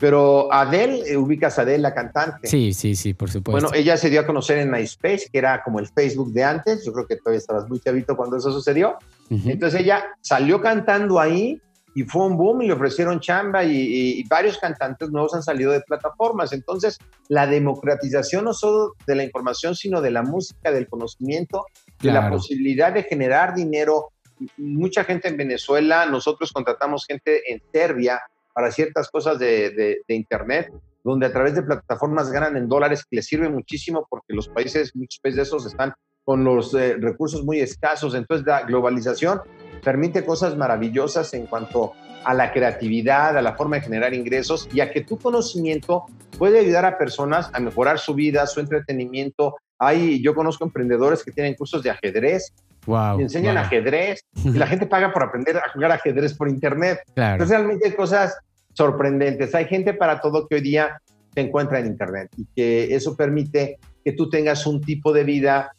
Pero 0.01 0.51
Adele, 0.51 1.03
eh, 1.07 1.17
ubicas 1.19 1.59
a 1.59 1.63
Adele, 1.63 1.79
la 1.79 1.95
cantante. 1.95 2.49
Sí, 2.49 2.73
sí, 2.73 2.97
sí, 2.97 3.13
por 3.13 3.31
supuesto. 3.31 3.69
Bueno, 3.69 3.79
ella 3.79 3.99
se 3.99 4.09
dio 4.09 4.21
a 4.21 4.27
conocer 4.27 4.59
en 4.59 4.71
MySpace, 4.71 5.29
que 5.31 5.39
era 5.39 5.63
como 5.63 5.79
el 5.79 5.89
Facebook 5.89 6.33
de 6.33 6.43
antes. 6.43 6.85
Yo 6.87 6.93
creo 6.95 7.07
que 7.07 7.17
todavía 7.17 7.39
estabas 7.39 7.69
muy 7.69 7.81
chavito 7.81 8.17
cuando 8.17 8.39
eso 8.39 8.51
sucedió. 8.51 8.97
Entonces 9.29 9.83
ella 9.83 10.07
salió 10.23 10.61
cantando 10.61 11.21
ahí 11.21 11.61
y 11.95 12.05
fue 12.05 12.27
un 12.27 12.37
boom 12.37 12.63
y 12.63 12.67
le 12.69 12.73
ofrecieron 12.73 13.21
chamba 13.21 13.63
y, 13.65 14.25
varios 14.25 14.59
cantantes 14.59 15.11
nuevos 15.11 15.35
han 15.35 15.43
salido 15.43 15.73
de 15.73 15.81
plataformas. 15.83 16.53
Entonces, 16.53 16.99
la 17.29 17.47
democratización 17.47 18.45
no 18.45 18.55
solo 18.55 18.95
de 19.07 19.15
la 19.15 19.25
información, 19.25 19.75
sino 19.75 20.01
de 20.01 20.11
la 20.11 20.23
música, 20.23 20.73
del 20.73 20.89
conocimiento, 20.89 21.67
de 22.01 22.13
la 22.13 22.31
posibilidad 22.31 22.93
de 22.93 23.03
generar 23.03 23.55
dinero. 23.55 24.13
Mucha 24.57 25.05
gente 25.05 25.29
en 25.29 25.37
Venezuela, 25.37 26.07
nosotros 26.07 26.53
contratamos 26.53 27.05
gente 27.07 27.53
en 27.53 27.63
Serbia 27.73 28.21
para 28.55 28.71
ciertas 28.71 29.11
cosas 29.11 29.39
de, 29.39 30.03
Internet, 30.09 30.73
donde 31.05 31.27
a 31.27 31.33
través 31.33 31.55
de 31.55 31.63
plataformas 31.63 32.31
ganan 32.31 32.57
en 32.57 32.69
dólares, 32.69 33.05
que 33.05 33.17
les 33.17 33.27
sirve 33.27 33.49
muchísimo 33.49 34.07
porque 34.09 34.35
los 34.35 34.49
países, 34.49 34.95
muchos 34.95 35.21
países 35.21 35.37
de 35.37 35.43
esos 35.43 35.67
están 35.67 35.95
con 36.25 36.45
los 36.45 36.75
eh, 36.75 36.97
recursos 36.99 37.45
muy 37.45 37.61
escasos. 37.61 38.15
Entonces, 38.15 38.47
la 38.47 38.63
globalización 38.63 39.41
permite 39.83 40.25
cosas 40.25 40.57
maravillosas 40.57 41.33
en 41.35 41.47
cuanto 41.47 41.93
a 42.25 42.35
la 42.35 42.53
creatividad, 42.53 43.37
a 43.37 43.43
la 43.43 43.57
forma 43.57 43.77
de 43.77 43.83
generar 43.83 44.15
ingresos 44.15 44.69
y 44.73 44.81
a 44.81 44.91
que 44.91 45.01
tu 45.01 45.19
conocimiento 45.19 46.05
puede 46.39 46.61
ayudar 46.61 46.85
a 46.85 46.99
personas 46.99 47.51
a 47.53 47.61
mejorar 47.61 47.99
su 47.99 48.15
vida, 48.15 48.47
su 48.47 48.61
entretenimiento. 48.61 49.57
Hay, 49.83 50.23
yo 50.23 50.35
conozco 50.35 50.65
emprendedores 50.65 51.25
que 51.25 51.33
tienen 51.33 51.55
cursos 51.55 51.83
de 51.83 51.91
ajedrez, 51.91 52.53
wow, 52.87 53.19
enseñan 53.19 53.57
ajedrez 53.57 54.25
y 54.45 54.51
la 54.51 54.67
gente 54.69 54.87
paga 54.87 55.13
por 55.13 55.23
aprender 55.25 55.57
a 55.57 55.71
jugar 55.73 55.91
ajedrez 55.91 56.35
por 56.35 56.49
internet. 56.49 57.01
Entonces 57.17 57.57
realmente 57.57 57.89
hay 57.89 57.95
cosas 57.95 58.37
sorprendentes. 58.75 59.55
Hay 59.55 59.65
gente 59.65 59.95
para 59.95 60.21
todo 60.21 60.47
que 60.47 60.57
hoy 60.57 60.61
día 60.61 61.01
se 61.35 61.41
encuentra 61.41 61.81
en 61.81 61.87
internet 61.87 62.31
y 62.37 62.47
que 62.55 62.95
eso 62.95 63.17
permite 63.17 63.79
que 64.05 64.13
tú 64.13 64.29
tengas 64.29 64.67
un 64.67 64.83
tipo 64.83 65.13
de 65.13 65.25
vida 65.25 65.73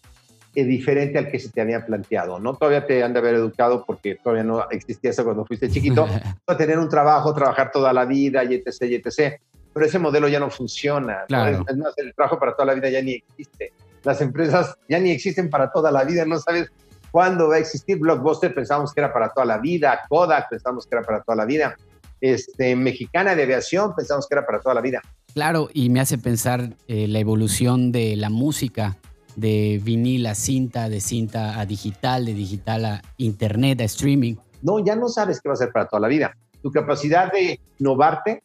eh, 0.53 0.65
diferente 0.65 1.17
al 1.17 1.29
que 1.29 1.39
se 1.39 1.49
te 1.49 1.61
había 1.61 1.85
planteado, 1.85 2.39
¿no? 2.39 2.55
Todavía 2.55 2.85
te 2.85 3.03
han 3.03 3.13
de 3.13 3.19
haber 3.19 3.35
educado 3.35 3.85
porque 3.85 4.15
todavía 4.15 4.43
no 4.43 4.69
existía 4.69 5.11
eso 5.11 5.23
cuando 5.23 5.45
fuiste 5.45 5.69
chiquito, 5.69 6.05
a 6.47 6.57
tener 6.57 6.77
un 6.77 6.89
trabajo, 6.89 7.33
trabajar 7.33 7.71
toda 7.71 7.93
la 7.93 8.03
vida, 8.03 8.43
y 8.43 8.55
etc, 8.55 8.81
y 8.81 8.95
etc. 8.95 9.39
Pero 9.73 9.85
ese 9.85 9.99
modelo 9.99 10.27
ya 10.27 10.39
no 10.39 10.49
funciona. 10.49 11.19
Claro. 11.27 11.63
Es 11.67 11.77
más, 11.77 11.93
el 11.97 12.13
trabajo 12.13 12.37
para 12.37 12.53
toda 12.53 12.65
la 12.65 12.73
vida 12.73 12.89
ya 12.89 13.01
ni 13.01 13.13
existe. 13.13 13.71
Las 14.03 14.21
empresas 14.21 14.75
ya 14.89 14.99
ni 14.99 15.11
existen 15.11 15.49
para 15.49 15.71
toda 15.71 15.91
la 15.91 16.03
vida, 16.03 16.25
no 16.25 16.39
sabes 16.39 16.69
cuándo 17.11 17.49
va 17.49 17.55
a 17.55 17.59
existir. 17.59 17.99
Blockbuster 17.99 18.53
pensamos 18.53 18.93
que 18.93 19.01
era 19.01 19.13
para 19.13 19.29
toda 19.29 19.45
la 19.45 19.57
vida, 19.57 20.01
Kodak 20.09 20.49
pensamos 20.49 20.85
que 20.85 20.95
era 20.95 21.05
para 21.05 21.21
toda 21.21 21.35
la 21.35 21.45
vida, 21.45 21.75
este, 22.21 22.75
Mexicana 22.75 23.35
de 23.35 23.43
Aviación 23.43 23.93
pensamos 23.95 24.27
que 24.27 24.35
era 24.35 24.45
para 24.45 24.59
toda 24.59 24.75
la 24.75 24.81
vida. 24.81 25.01
Claro, 25.33 25.69
y 25.73 25.89
me 25.89 25.99
hace 25.99 26.17
pensar 26.17 26.73
eh, 26.87 27.07
la 27.07 27.19
evolución 27.19 27.91
de 27.91 28.15
la 28.15 28.29
música 28.29 28.97
de 29.35 29.79
vinil 29.83 30.25
a 30.27 30.35
cinta, 30.35 30.89
de 30.89 31.01
cinta 31.01 31.59
a 31.59 31.65
digital, 31.65 32.25
de 32.25 32.33
digital 32.33 32.85
a 32.85 33.01
internet, 33.17 33.81
a 33.81 33.85
streaming. 33.85 34.35
No, 34.61 34.83
ya 34.85 34.95
no 34.95 35.09
sabes 35.09 35.41
qué 35.41 35.49
va 35.49 35.53
a 35.53 35.57
ser 35.57 35.71
para 35.71 35.87
toda 35.87 36.01
la 36.01 36.07
vida. 36.07 36.37
Tu 36.61 36.71
capacidad 36.71 37.31
de 37.31 37.59
innovarte, 37.79 38.43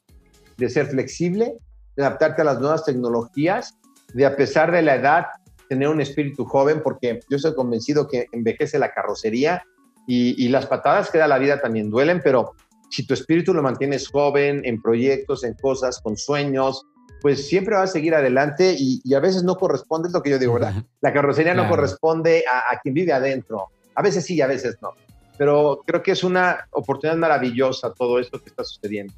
de 0.57 0.71
ser 0.71 0.87
flexible, 0.87 1.59
de 1.97 2.05
adaptarte 2.05 2.43
a 2.43 2.45
las 2.45 2.61
nuevas 2.61 2.85
tecnologías, 2.85 3.75
de 4.15 4.25
a 4.25 4.37
pesar 4.37 4.73
de 4.73 4.83
la 4.83 4.95
edad 4.95 5.27
tener 5.69 5.89
un 5.89 6.01
espíritu 6.01 6.45
joven, 6.45 6.81
porque 6.83 7.21
yo 7.29 7.37
estoy 7.37 7.55
convencido 7.55 8.09
que 8.09 8.27
envejece 8.33 8.79
la 8.79 8.93
carrocería 8.93 9.63
y, 10.07 10.43
y 10.43 10.49
las 10.49 10.67
patadas 10.67 11.11
que 11.11 11.19
da 11.19 11.27
la 11.27 11.39
vida 11.39 11.61
también 11.61 11.91
duelen, 11.91 12.21
pero 12.23 12.55
si 12.91 13.07
tu 13.07 13.15
espíritu 13.15 13.53
lo 13.53 13.63
mantienes 13.63 14.09
joven 14.09 14.63
en 14.65 14.81
proyectos, 14.81 15.45
en 15.45 15.55
cosas, 15.55 16.01
con 16.01 16.17
sueños, 16.17 16.87
pues 17.21 17.49
siempre 17.49 17.75
va 17.75 17.83
a 17.83 17.87
seguir 17.87 18.15
adelante 18.15 18.77
y, 18.79 19.15
a 19.15 19.21
veces 19.21 19.43
no 19.43 19.57
corresponde, 19.57 20.09
es 20.09 20.15
lo 20.15 20.23
que 20.23 20.31
yo 20.31 20.39
digo, 20.39 20.55
¿verdad? 20.55 20.85
La 21.01 21.13
carrocería 21.13 21.55
no 21.55 21.69
corresponde 21.69 22.45
a, 22.49 22.79
quien 22.81 22.95
vive 22.95 23.13
adentro. 23.13 23.71
A 23.95 24.03
veces 24.03 24.25
sí, 24.25 24.41
a 24.41 24.47
veces 24.47 24.77
no. 24.83 24.91
Pero 25.39 25.83
creo 25.87 26.03
que 26.03 26.13
es 26.13 26.25
una 26.25 26.69
oportunidad 26.71 27.17
maravillosa 27.17 27.93
todo 27.93 28.19
esto 28.19 28.41
que 28.41 28.49
está 28.51 28.65
sucediendo. 28.65 29.13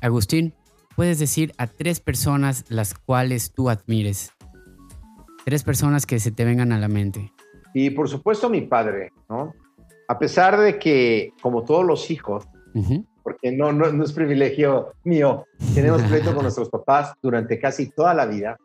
Agustín, 0.00 0.54
puedes 0.94 1.18
decir 1.18 1.52
a 1.58 1.66
tres 1.66 2.00
personas 2.00 2.64
las 2.68 2.94
cuales 2.94 3.52
tú 3.52 3.70
admires. 3.70 4.32
Tres 5.44 5.64
personas 5.64 6.06
que 6.06 6.18
se 6.18 6.30
te 6.30 6.44
vengan 6.44 6.72
a 6.72 6.78
la 6.78 6.88
mente. 6.88 7.32
Y 7.74 7.90
por 7.90 8.08
supuesto 8.08 8.48
mi 8.50 8.62
padre, 8.62 9.12
¿no? 9.28 9.54
A 10.08 10.18
pesar 10.18 10.58
de 10.58 10.78
que, 10.78 11.32
como 11.42 11.64
todos 11.64 11.84
los 11.84 12.10
hijos, 12.10 12.46
porque 13.22 13.52
no, 13.52 13.72
no, 13.72 14.02
es 14.02 14.12
privilegio 14.12 14.94
mío. 15.04 15.44
Tenemos 15.74 16.02
pleito 16.08 16.34
con 16.34 16.42
nuestros 16.42 16.70
papás 16.70 17.12
durante 17.22 17.58
casi 17.58 17.90
toda 17.90 18.14
la 18.14 18.26
vida. 18.26 18.56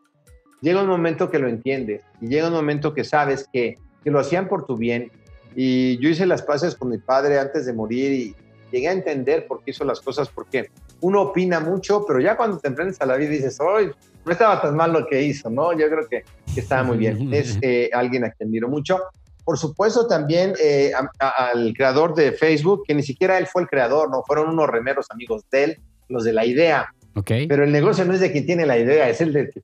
Llega 0.62 0.80
un 0.80 0.88
momento 0.88 1.30
que 1.30 1.38
lo 1.38 1.48
entiendes 1.48 2.02
y 2.20 2.28
llega 2.28 2.48
un 2.48 2.54
momento 2.54 2.94
que 2.94 3.04
sabes 3.04 3.46
que, 3.52 3.76
que 4.02 4.10
lo 4.10 4.18
hacían 4.18 4.48
por 4.48 4.64
tu 4.64 4.76
bien. 4.76 5.10
Y 5.54 5.98
yo 5.98 6.08
hice 6.08 6.24
las 6.24 6.42
paces 6.42 6.74
con 6.74 6.88
mi 6.88 6.98
padre 6.98 7.38
antes 7.38 7.66
de 7.66 7.74
morir 7.74 8.12
y 8.12 8.34
llegué 8.72 8.88
a 8.88 8.92
entender 8.92 9.46
por 9.46 9.62
qué 9.62 9.70
hizo 9.70 9.84
las 9.84 10.00
cosas, 10.00 10.28
porque 10.28 10.70
uno 11.00 11.22
opina 11.22 11.60
mucho, 11.60 12.04
pero 12.06 12.20
ya 12.20 12.36
cuando 12.36 12.58
te 12.58 12.68
emprendes 12.68 13.00
a 13.00 13.06
la 13.06 13.16
vida 13.16 13.30
dices, 13.30 13.60
hoy 13.60 13.92
no 14.24 14.32
estaba 14.32 14.60
tan 14.62 14.74
mal 14.74 14.92
lo 14.92 15.06
que 15.06 15.22
hizo, 15.22 15.50
¿no? 15.50 15.72
Yo 15.72 15.88
creo 15.88 16.08
que, 16.08 16.24
que 16.54 16.60
estaba 16.60 16.82
muy 16.82 16.96
bien. 16.96 17.32
Es 17.32 17.58
eh, 17.60 17.90
alguien 17.92 18.24
a 18.24 18.30
quien 18.30 18.48
admiro 18.48 18.68
mucho. 18.68 19.00
Por 19.44 19.58
supuesto, 19.58 20.06
también 20.06 20.54
eh, 20.62 20.92
al 21.18 21.74
creador 21.74 22.14
de 22.14 22.32
Facebook, 22.32 22.84
que 22.86 22.94
ni 22.94 23.02
siquiera 23.02 23.36
él 23.36 23.46
fue 23.46 23.62
el 23.62 23.68
creador, 23.68 24.10
no 24.10 24.22
fueron 24.26 24.48
unos 24.50 24.68
remeros 24.68 25.10
amigos 25.10 25.42
de 25.50 25.64
él, 25.64 25.78
los 26.08 26.24
de 26.24 26.32
la 26.32 26.46
idea. 26.46 26.88
Okay. 27.16 27.46
Pero 27.46 27.62
el 27.62 27.70
negocio 27.70 28.04
no 28.04 28.14
es 28.14 28.20
de 28.20 28.32
quien 28.32 28.44
tiene 28.44 28.66
la 28.66 28.76
idea, 28.76 29.08
es 29.08 29.20
el 29.20 29.32
de 29.32 29.50
que 29.50 29.62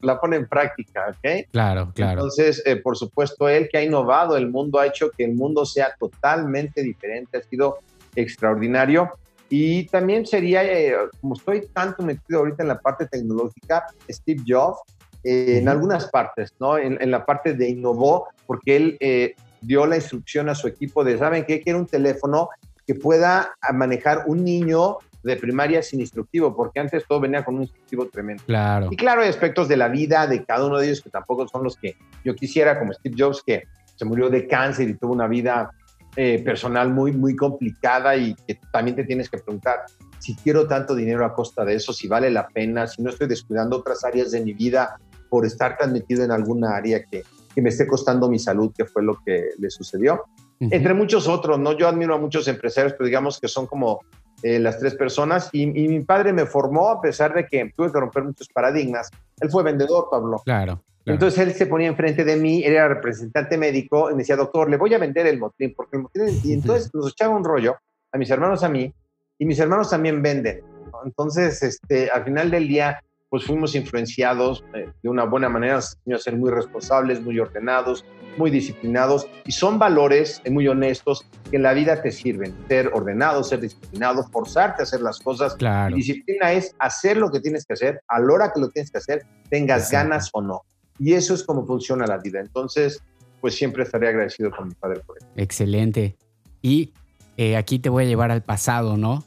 la 0.00 0.20
pone 0.20 0.36
en 0.36 0.46
práctica, 0.46 1.06
¿ok? 1.08 1.46
Claro, 1.50 1.92
claro. 1.94 2.12
Entonces, 2.12 2.62
eh, 2.66 2.76
por 2.76 2.96
supuesto, 2.96 3.48
él 3.48 3.68
que 3.70 3.78
ha 3.78 3.82
innovado 3.82 4.36
el 4.36 4.50
mundo, 4.50 4.78
ha 4.78 4.86
hecho 4.86 5.10
que 5.10 5.24
el 5.24 5.34
mundo 5.34 5.64
sea 5.64 5.94
totalmente 5.98 6.82
diferente, 6.82 7.38
ha 7.38 7.42
sido 7.42 7.78
extraordinario. 8.16 9.10
Y 9.48 9.86
también 9.86 10.26
sería, 10.26 10.62
eh, 10.62 10.94
como 11.20 11.34
estoy 11.34 11.66
tanto 11.72 12.02
metido 12.02 12.40
ahorita 12.40 12.62
en 12.62 12.68
la 12.68 12.78
parte 12.78 13.06
tecnológica, 13.06 13.86
Steve 14.08 14.42
Jobs, 14.46 14.80
en 15.22 15.68
algunas 15.68 16.08
partes, 16.08 16.54
¿no? 16.58 16.78
En, 16.78 17.10
la 17.10 17.26
parte 17.26 17.54
de 17.54 17.68
innovó, 17.68 18.28
porque 18.46 18.76
él 18.76 18.96
eh, 19.00 19.34
dio 19.60 19.86
la 19.86 19.96
instrucción 19.96 20.48
a 20.48 20.54
su 20.54 20.66
equipo 20.68 21.04
de, 21.04 21.18
¿saben 21.18 21.44
qué? 21.44 21.60
Quiero 21.60 21.78
un 21.78 21.86
teléfono 21.86 22.48
que 22.86 22.94
pueda 22.94 23.54
manejar 23.72 24.24
un 24.26 24.44
niño 24.44 24.98
de 25.22 25.36
primaria 25.36 25.82
sin 25.82 26.00
instructivo, 26.00 26.56
porque 26.56 26.80
antes 26.80 27.04
todo 27.06 27.20
venía 27.20 27.44
con 27.44 27.56
un 27.56 27.62
instructivo 27.62 28.08
tremendo. 28.08 28.42
Claro. 28.46 28.88
Y 28.90 28.96
claro, 28.96 29.22
hay 29.22 29.28
aspectos 29.28 29.68
de 29.68 29.76
la 29.76 29.88
vida 29.88 30.26
de 30.26 30.44
cada 30.44 30.64
uno 30.64 30.78
de 30.78 30.86
ellos 30.86 31.02
que 31.02 31.10
tampoco 31.10 31.46
son 31.46 31.62
los 31.62 31.76
que 31.76 31.96
yo 32.24 32.34
quisiera, 32.34 32.78
como 32.78 32.92
Steve 32.94 33.14
Jobs, 33.18 33.42
que 33.44 33.64
se 33.96 34.04
murió 34.06 34.30
de 34.30 34.46
cáncer 34.46 34.88
y 34.88 34.94
tuvo 34.94 35.12
una 35.12 35.28
vida 35.28 35.70
eh, 36.16 36.42
personal 36.42 36.90
muy, 36.90 37.12
muy 37.12 37.36
complicada 37.36 38.16
y 38.16 38.34
que 38.46 38.58
también 38.72 38.96
te 38.96 39.04
tienes 39.04 39.28
que 39.28 39.38
preguntar 39.38 39.84
si 40.18 40.34
quiero 40.36 40.66
tanto 40.66 40.94
dinero 40.94 41.24
a 41.24 41.34
costa 41.34 41.64
de 41.64 41.74
eso, 41.74 41.92
si 41.92 42.08
vale 42.08 42.30
la 42.30 42.48
pena, 42.48 42.86
si 42.86 43.02
no 43.02 43.10
estoy 43.10 43.28
descuidando 43.28 43.78
otras 43.78 44.04
áreas 44.04 44.30
de 44.30 44.40
mi 44.40 44.52
vida 44.52 44.98
por 45.30 45.46
estar 45.46 45.78
tan 45.78 45.92
metido 45.92 46.24
en 46.24 46.32
alguna 46.32 46.76
área 46.76 47.02
que, 47.04 47.22
que 47.54 47.62
me 47.62 47.70
esté 47.70 47.86
costando 47.86 48.28
mi 48.28 48.38
salud, 48.38 48.72
que 48.76 48.84
fue 48.84 49.02
lo 49.02 49.16
que 49.24 49.50
le 49.58 49.70
sucedió. 49.70 50.24
Entre 50.60 50.92
muchos 50.92 51.26
otros, 51.26 51.58
¿no? 51.58 51.72
Yo 51.72 51.88
admiro 51.88 52.14
a 52.14 52.18
muchos 52.18 52.46
empresarios, 52.46 52.92
pero 52.92 53.06
digamos 53.06 53.40
que 53.40 53.48
son 53.48 53.66
como 53.66 54.00
eh, 54.42 54.58
las 54.58 54.78
tres 54.78 54.94
personas. 54.94 55.48
Y, 55.52 55.66
mi 55.66 56.00
padre 56.00 56.34
me 56.34 56.44
formó 56.44 56.90
a 56.90 57.00
pesar 57.00 57.32
de 57.34 57.46
que 57.46 57.72
tuve 57.74 57.90
que 57.90 57.98
romper 57.98 58.24
muchos 58.24 58.48
paradigmas. 58.48 59.10
Él 59.40 59.50
fue 59.50 59.62
vendedor, 59.62 60.08
Pablo. 60.10 60.42
Claro. 60.44 60.82
Entonces 61.06 61.40
él 61.40 61.54
se 61.54 61.66
ponía 61.66 61.88
enfrente 61.88 62.24
de 62.24 62.36
mí, 62.36 62.62
era 62.62 62.86
representante 62.86 63.56
médico, 63.56 64.10
y 64.10 64.12
me 64.12 64.18
decía, 64.18 64.36
doctor, 64.36 64.68
le 64.68 64.76
voy 64.76 64.92
a 64.92 64.98
vender 64.98 65.26
el 65.26 65.38
motín, 65.38 65.72
porque 65.74 65.96
el 65.96 66.02
motín. 66.02 66.22
Y 66.44 66.52
entonces 66.52 66.90
nos 66.92 67.12
echaba 67.12 67.34
un 67.34 67.42
rollo 67.42 67.76
a 68.12 68.18
mis 68.18 68.30
hermanos, 68.30 68.62
a 68.62 68.68
mí, 68.68 68.92
y 69.38 69.46
mis 69.46 69.58
hermanos 69.58 69.90
también 69.90 70.22
venden. 70.22 70.60
Entonces, 71.04 71.62
este, 71.62 72.10
al 72.10 72.24
final 72.24 72.50
del 72.50 72.68
día, 72.68 73.02
pues 73.30 73.44
fuimos 73.44 73.74
influenciados 73.76 74.64
eh, 74.74 74.88
de 75.02 75.08
una 75.08 75.24
buena 75.24 75.48
manera, 75.48 75.78
a 75.78 76.18
ser 76.18 76.36
muy 76.36 76.50
responsables, 76.50 77.22
muy 77.22 77.38
ordenados, 77.38 78.04
muy 78.36 78.50
disciplinados 78.50 79.28
y 79.46 79.52
son 79.52 79.78
valores 79.78 80.42
eh, 80.44 80.50
muy 80.50 80.66
honestos 80.66 81.24
que 81.48 81.56
en 81.56 81.62
la 81.62 81.72
vida 81.72 82.02
te 82.02 82.10
sirven. 82.10 82.54
Ser 82.68 82.90
ordenado, 82.92 83.44
ser 83.44 83.60
disciplinado, 83.60 84.24
forzarte 84.30 84.82
a 84.82 84.84
hacer 84.84 85.00
las 85.00 85.20
cosas. 85.20 85.54
Claro. 85.54 85.94
disciplina 85.94 86.52
es 86.52 86.74
hacer 86.80 87.16
lo 87.16 87.30
que 87.30 87.40
tienes 87.40 87.64
que 87.64 87.74
hacer 87.74 88.02
a 88.08 88.18
la 88.18 88.32
hora 88.32 88.52
que 88.52 88.60
lo 88.60 88.68
tienes 88.68 88.90
que 88.90 88.98
hacer, 88.98 89.24
tengas 89.48 89.90
ganas 89.90 90.28
o 90.32 90.42
no. 90.42 90.62
Y 90.98 91.14
eso 91.14 91.32
es 91.32 91.44
como 91.44 91.64
funciona 91.64 92.06
la 92.06 92.18
vida. 92.18 92.40
Entonces, 92.40 93.00
pues 93.40 93.54
siempre 93.54 93.84
estaré 93.84 94.08
agradecido 94.08 94.50
con 94.50 94.68
mi 94.68 94.74
padre 94.74 95.00
por 95.06 95.18
eso. 95.18 95.26
Excelente. 95.36 96.16
Y 96.62 96.92
eh, 97.36 97.56
aquí 97.56 97.78
te 97.78 97.88
voy 97.88 98.04
a 98.04 98.06
llevar 98.06 98.30
al 98.30 98.42
pasado, 98.42 98.96
¿no? 98.96 99.24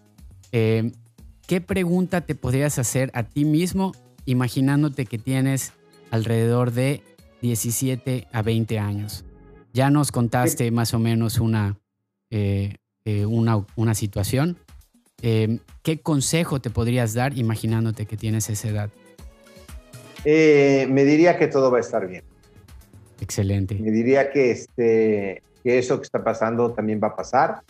Eh, 0.52 0.92
¿Qué 1.48 1.60
pregunta 1.62 2.22
te 2.22 2.36
podrías 2.36 2.80
hacer 2.80 3.12
a 3.14 3.24
ti 3.24 3.46
mismo 3.46 3.94
imaginándote 4.26 5.06
que 5.06 5.18
tienes 5.18 5.74
alrededor 6.10 6.72
de 6.72 7.02
17 7.42 8.28
a 8.32 8.42
20 8.42 8.80
años? 8.80 9.26
Ya 9.74 9.90
nos 9.90 10.12
contaste 10.12 10.72
más 10.72 10.94
o 10.94 11.00
menos 11.00 11.40
una, 11.40 11.78
eh, 12.30 12.76
una, 13.28 13.66
una, 13.76 13.94
situación. 13.94 14.58
¿Qué 15.22 16.00
consejo 16.02 16.62
te 16.62 16.70
podrías 16.70 17.14
dar 17.14 17.38
imaginándote 17.38 18.06
que 18.06 18.18
tienes 18.18 18.50
esa 18.50 18.70
edad? 18.70 18.90
me 20.26 21.04
diría 21.04 21.38
que 21.38 21.48
todo 21.48 21.70
va 21.72 21.78
a 21.78 21.82
estar 21.82 22.08
bien. 22.08 22.24
Excelente. 23.20 23.76
Me 23.76 23.92
diría 23.92 24.32
que, 24.32 24.52
este, 24.52 25.44
que 25.64 25.78
eso 25.78 25.98
que 25.98 26.04
está 26.04 26.24
pasando 26.24 26.72
también 26.74 27.00
va 27.02 27.08
a 27.08 27.16
pasar. 27.16 27.62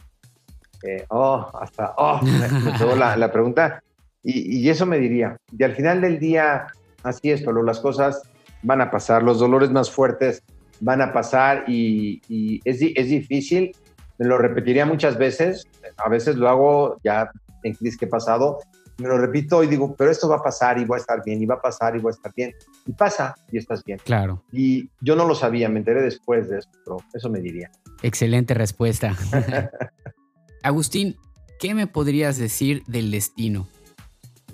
Eh, 0.83 1.05
oh, 1.09 1.49
hasta, 1.59 1.93
oh, 1.97 2.19
me, 2.21 2.95
la, 2.95 3.15
la, 3.15 3.31
pregunta. 3.31 3.81
Y, 4.21 4.59
y, 4.59 4.69
eso 4.69 4.85
me 4.85 4.99
diría. 4.99 5.37
Y 5.57 5.63
al 5.63 5.75
final 5.75 6.01
del 6.01 6.19
día, 6.19 6.67
así 7.03 7.31
es, 7.31 7.41
pero 7.41 7.63
las 7.63 7.79
cosas 7.79 8.21
van 8.63 8.81
a 8.81 8.91
pasar, 8.91 9.23
los 9.23 9.39
dolores 9.39 9.71
más 9.71 9.89
fuertes 9.89 10.43
van 10.79 11.01
a 11.01 11.13
pasar 11.13 11.63
y, 11.67 12.21
y 12.27 12.59
es, 12.65 12.79
es, 12.81 13.07
difícil. 13.07 13.71
Me 14.17 14.27
lo 14.27 14.37
repetiría 14.37 14.85
muchas 14.85 15.17
veces. 15.17 15.65
A 15.97 16.09
veces 16.09 16.35
lo 16.35 16.49
hago 16.49 16.97
ya 17.03 17.31
en 17.63 17.73
crisis 17.73 17.97
que 17.97 18.05
he 18.05 18.09
pasado, 18.09 18.59
me 18.97 19.07
lo 19.07 19.17
repito 19.17 19.63
y 19.63 19.67
digo, 19.67 19.95
pero 19.95 20.11
esto 20.11 20.27
va 20.29 20.37
a 20.37 20.43
pasar 20.43 20.77
y 20.77 20.85
voy 20.85 20.97
a 20.97 21.01
estar 21.01 21.23
bien, 21.23 21.41
y 21.41 21.45
va 21.45 21.55
a 21.55 21.61
pasar 21.61 21.95
y 21.95 21.99
voy 21.99 22.11
a 22.11 22.15
estar 22.15 22.33
bien. 22.35 22.53
Y 22.85 22.91
pasa 22.91 23.35
y 23.51 23.57
estás 23.57 23.83
bien. 23.83 23.99
Claro. 24.03 24.43
Y 24.51 24.89
yo 25.01 25.15
no 25.15 25.25
lo 25.25 25.35
sabía, 25.35 25.69
me 25.69 25.79
enteré 25.79 26.01
después 26.01 26.49
de 26.49 26.59
esto, 26.59 26.77
pero 26.83 26.97
eso 27.13 27.29
me 27.29 27.39
diría. 27.39 27.71
Excelente 28.01 28.53
respuesta. 28.53 29.15
Agustín, 30.63 31.17
¿qué 31.59 31.73
me 31.73 31.87
podrías 31.87 32.37
decir 32.37 32.83
del 32.87 33.11
destino? 33.11 33.67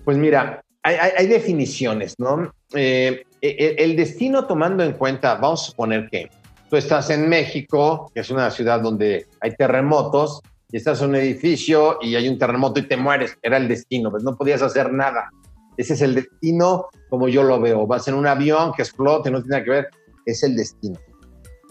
Pues 0.03 0.17
mira, 0.17 0.63
hay, 0.81 1.27
definiciones, 1.27 2.15
¿no? 2.17 2.51
Eh, 2.73 3.23
e, 3.41 3.47
e, 3.47 3.75
el 3.83 3.95
destino 3.95 4.47
tomando 4.47 4.83
en 4.83 4.93
cuenta, 4.93 5.35
vamos 5.35 5.61
a 5.61 5.65
suponer 5.67 6.09
que 6.09 6.29
tú 6.67 6.77
estás 6.77 7.11
en 7.11 7.29
México, 7.29 8.11
que 8.13 8.21
es 8.21 8.29
una 8.31 8.49
ciudad 8.49 8.81
donde 8.81 9.27
hay 9.39 9.55
terremotos, 9.55 10.41
y 10.71 10.77
estás 10.77 11.01
en 11.01 11.09
un 11.09 11.15
edificio 11.15 11.99
y 12.01 12.15
hay 12.15 12.27
un 12.27 12.37
terremoto 12.37 12.79
y 12.79 12.87
te 12.87 12.97
mueres, 12.97 13.37
era 13.41 13.57
el 13.57 13.67
destino, 13.67 14.09
pues 14.09 14.23
no 14.23 14.35
podías 14.35 14.61
hacer 14.63 14.91
nada. 14.91 15.29
Ese 15.77 15.93
es 15.93 16.01
el 16.01 16.15
destino 16.15 16.87
como 17.09 17.27
yo 17.27 17.43
lo 17.43 17.59
veo. 17.59 17.87
Vas 17.87 18.07
en 18.07 18.15
un 18.15 18.27
avión 18.27 18.73
que 18.73 18.81
explote, 18.81 19.31
no 19.31 19.41
tiene 19.41 19.57
nada 19.57 19.63
que 19.63 19.69
ver, 19.69 19.87
es 20.25 20.43
el 20.43 20.55
destino. 20.55 20.99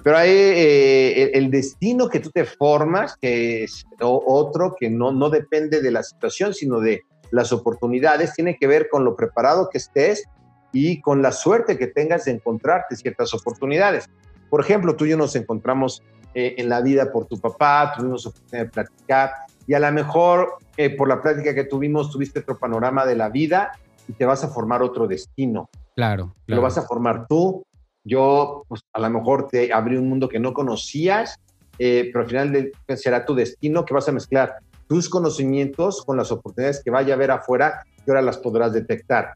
Pero 0.03 0.17
hay 0.17 0.31
eh, 0.31 1.31
el, 1.35 1.51
destino 1.51 2.09
que 2.09 2.21
tú 2.21 2.31
te 2.31 2.45
formas, 2.45 3.17
que 3.21 3.65
es 3.65 3.85
otro 4.01 4.77
que 4.79 4.91
no, 4.91 5.13
no 5.13 5.29
depende 5.29 5.81
de 5.81 5.91
la 5.91 6.03
situación, 6.03 6.55
sino 6.55 6.81
de 6.81 7.03
las 7.31 7.53
oportunidades, 7.53 8.35
tiene 8.35 8.57
que 8.57 8.67
ver 8.67 8.89
con 8.89 9.05
lo 9.05 9.17
preparado 9.17 9.69
que 9.71 9.79
estés 9.79 10.25
y 10.73 11.01
con 11.01 11.23
la 11.23 11.33
suerte 11.33 11.79
que 11.79 11.89
tengas 11.89 12.25
de 12.25 12.33
encontrarte 12.33 12.97
ciertas 12.97 13.35
oportunidades. 13.35 14.09
Por 14.49 14.61
ejemplo, 14.61 14.97
tú 14.97 15.05
y 15.05 15.11
yo 15.11 15.17
nos 15.17 15.35
encontramos 15.37 16.03
eh, 16.35 16.55
en 16.59 16.69
la 16.69 16.81
vida 16.81 17.11
por 17.11 17.27
tu 17.27 17.39
papá, 17.39 17.93
tuvimos 17.97 18.27
oportunidad 18.27 18.67
de 18.67 18.71
platicar 18.71 19.31
y 19.67 19.75
a 19.75 19.81
lo 19.81 19.91
mejor 19.93 20.55
eh, 20.77 20.91
por 20.91 21.09
la 21.09 21.21
práctica 21.21 21.55
que 21.55 21.65
tuvimos 21.65 22.11
tuviste 22.11 22.41
otro 22.41 22.59
panorama 22.59 23.05
de 23.05 23.17
la 23.17 23.29
vida 23.29 23.73
y 24.07 24.13
te 24.13 24.25
vas 24.25 24.45
a 24.45 24.49
formar 24.49 24.83
otro 24.83 25.07
destino. 25.07 25.69
Claro, 25.95 26.35
Lo 26.47 26.63
vas 26.63 26.79
a 26.79 26.83
formar 26.83 27.27
tú. 27.27 27.65
Yo, 28.09 28.65
pues 28.69 28.81
a 28.93 29.01
lo 29.01 29.11
mejor 29.11 29.49
te 29.49 29.73
abrí 29.73 29.97
un 29.97 30.09
mundo 30.09 30.29
que 30.29 30.41
no 30.41 30.53
conocías, 30.53 31.39
eh, 31.79 32.11
pero 32.13 32.23
al 32.25 32.29
final 32.29 32.73
será 32.97 33.25
tu 33.25 33.35
destino 33.35 33.85
que 33.85 33.95
vas 33.95 34.09
a 34.09 34.13
mezclar 34.13 34.57
tus 34.89 35.09
conocimientos 35.09 36.03
con 36.05 36.17
las 36.17 36.33
oportunidades 36.33 36.83
que 36.83 36.91
vaya 36.91 37.15
a 37.15 37.17
haber 37.17 37.31
afuera 37.31 37.83
que 38.05 38.11
ahora 38.11 38.23
las 38.23 38.39
podrás 38.39 38.73
detectar. 38.73 39.35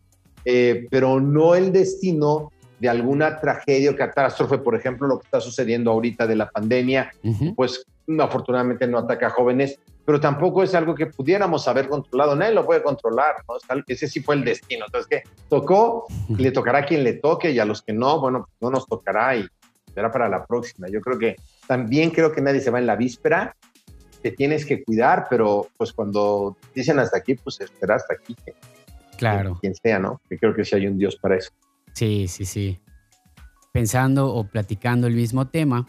pero 0.91 1.20
no 1.20 1.55
el 1.55 1.73
destino 1.73 2.51
de 2.81 2.89
alguna 2.89 3.39
tragedia 3.39 3.93
o 3.93 3.97
catástrofe, 3.97 4.59
por 4.59 4.75
ejemplo, 4.75 5.07
lo 5.07 5.20
que 5.20 5.27
está 5.27 5.41
sucediendo 5.41 5.93
ahorita 5.93 6.27
de 6.27 6.35
la 6.35 6.51
pandemia, 6.51 7.12
pues 7.55 7.85
afortunadamente 8.20 8.86
no 8.86 8.98
ataca 8.98 9.28
a 9.28 9.30
jóvenes, 9.30 9.78
pero 10.05 10.20
tampoco 10.20 10.62
es 10.62 10.74
algo 10.74 10.94
que 10.94 11.07
pudiéramos 11.07 11.68
haber 11.68 11.88
controlado, 11.88 12.34
nadie 12.34 12.55
lo 12.55 12.66
puede 12.66 12.82
controlar, 12.82 13.36
¿no? 13.48 13.55
ese 13.86 14.09
sí 14.09 14.20
fue 14.20 14.34
el 14.34 14.44
destino, 14.44 14.86
entonces 14.86 15.09
que 15.09 15.30
tocó, 15.48 16.07
le 16.36 16.50
tocará 16.50 16.80
a 16.80 16.84
quien 16.84 17.05
le 17.05 17.14
toque 17.14 17.50
y 17.50 17.59
a 17.59 17.64
los 17.64 17.82
que 17.82 17.92
no, 17.92 18.20
bueno, 18.20 18.40
pues 18.40 18.57
no 18.61 18.70
nos 18.70 18.86
tocará 18.86 19.36
y 19.36 19.46
será 19.94 20.11
para 20.11 20.28
la 20.28 20.44
próxima. 20.44 20.88
Yo 20.88 21.00
creo 21.00 21.18
que 21.18 21.36
también 21.66 22.11
creo 22.11 22.32
que 22.32 22.40
nadie 22.40 22.61
se 22.61 22.70
va 22.70 22.78
en 22.78 22.86
la 22.86 22.96
víspera, 22.96 23.55
te 24.22 24.30
tienes 24.32 24.64
que 24.64 24.82
cuidar, 24.82 25.26
pero 25.28 25.68
pues 25.76 25.92
cuando 25.92 26.57
dicen 26.74 26.98
hasta 26.98 27.18
aquí, 27.18 27.34
pues 27.34 27.61
espera 27.61 27.96
hasta 27.96 28.14
aquí. 28.14 28.36
claro. 29.16 29.59
quien 29.61 29.74
sea, 29.74 29.98
¿no? 29.98 30.20
Que 30.28 30.38
creo 30.38 30.55
que 30.55 30.64
sí 30.64 30.74
hay 30.76 30.86
un 30.86 30.98
Dios 30.98 31.16
para 31.16 31.36
eso. 31.36 31.50
Sí, 31.92 32.26
sí, 32.28 32.44
sí. 32.44 32.80
Pensando 33.72 34.32
o 34.32 34.44
platicando 34.44 35.07
el 35.07 35.14
mismo 35.14 35.48
tema, 35.48 35.86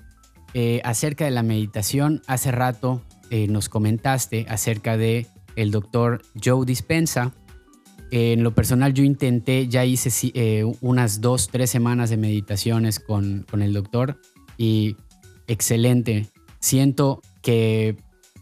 eh, 0.54 0.82
acerca 0.84 1.26
de 1.26 1.32
la 1.32 1.42
meditación, 1.42 2.22
hace 2.28 2.52
rato 2.52 3.02
eh, 3.32 3.48
nos 3.48 3.70
comentaste 3.70 4.46
acerca 4.48 4.98
de 4.98 5.26
el 5.56 5.72
doctor 5.72 6.22
Joe 6.44 6.66
Dispensa. 6.66 7.34
en 8.12 8.44
lo 8.44 8.54
personal 8.54 8.94
yo 8.94 9.04
intenté, 9.04 9.68
ya 9.68 9.84
hice 9.86 10.32
eh, 10.36 10.64
unas 10.82 11.22
dos, 11.22 11.48
tres 11.48 11.72
semanas 11.72 12.12
de 12.12 12.18
meditaciones 12.18 13.00
con, 13.00 13.48
con 13.50 13.64
el 13.64 13.74
doctor 13.74 14.20
y 14.56 14.96
excelente. 15.48 16.28
Siento 16.60 17.24
que 17.42 17.98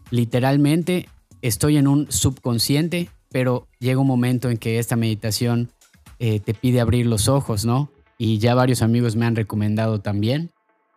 literalmente 0.10 1.08
estoy 1.42 1.78
en 1.78 1.88
un 1.88 2.12
subconsciente, 2.12 3.10
pero 3.30 3.70
llega 3.80 4.02
un 4.02 4.08
momento 4.08 4.50
en 4.50 4.58
que 4.58 4.80
esta 4.80 4.98
meditación 4.98 5.72
te 6.20 6.54
pide 6.54 6.82
abrir 6.82 7.08
los 7.08 7.28
ojos, 7.28 7.66
¿no? 7.66 7.90
Y 8.20 8.38
ya 8.38 8.54
varios 8.54 8.84
amigos 8.84 9.16
me 9.16 9.26
han 9.26 9.36
recomendado 9.36 10.02
también. 10.02 10.52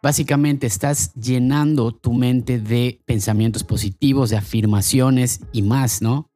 Básicamente 0.04 0.66
estás 0.66 1.14
llenando 1.14 1.90
tu 1.90 2.12
mente 2.12 2.58
de 2.58 3.00
pensamientos 3.06 3.64
positivos, 3.64 4.28
de 4.28 4.36
afirmaciones 4.36 5.40
y 5.50 5.62
más, 5.62 6.02
¿no? 6.02 6.28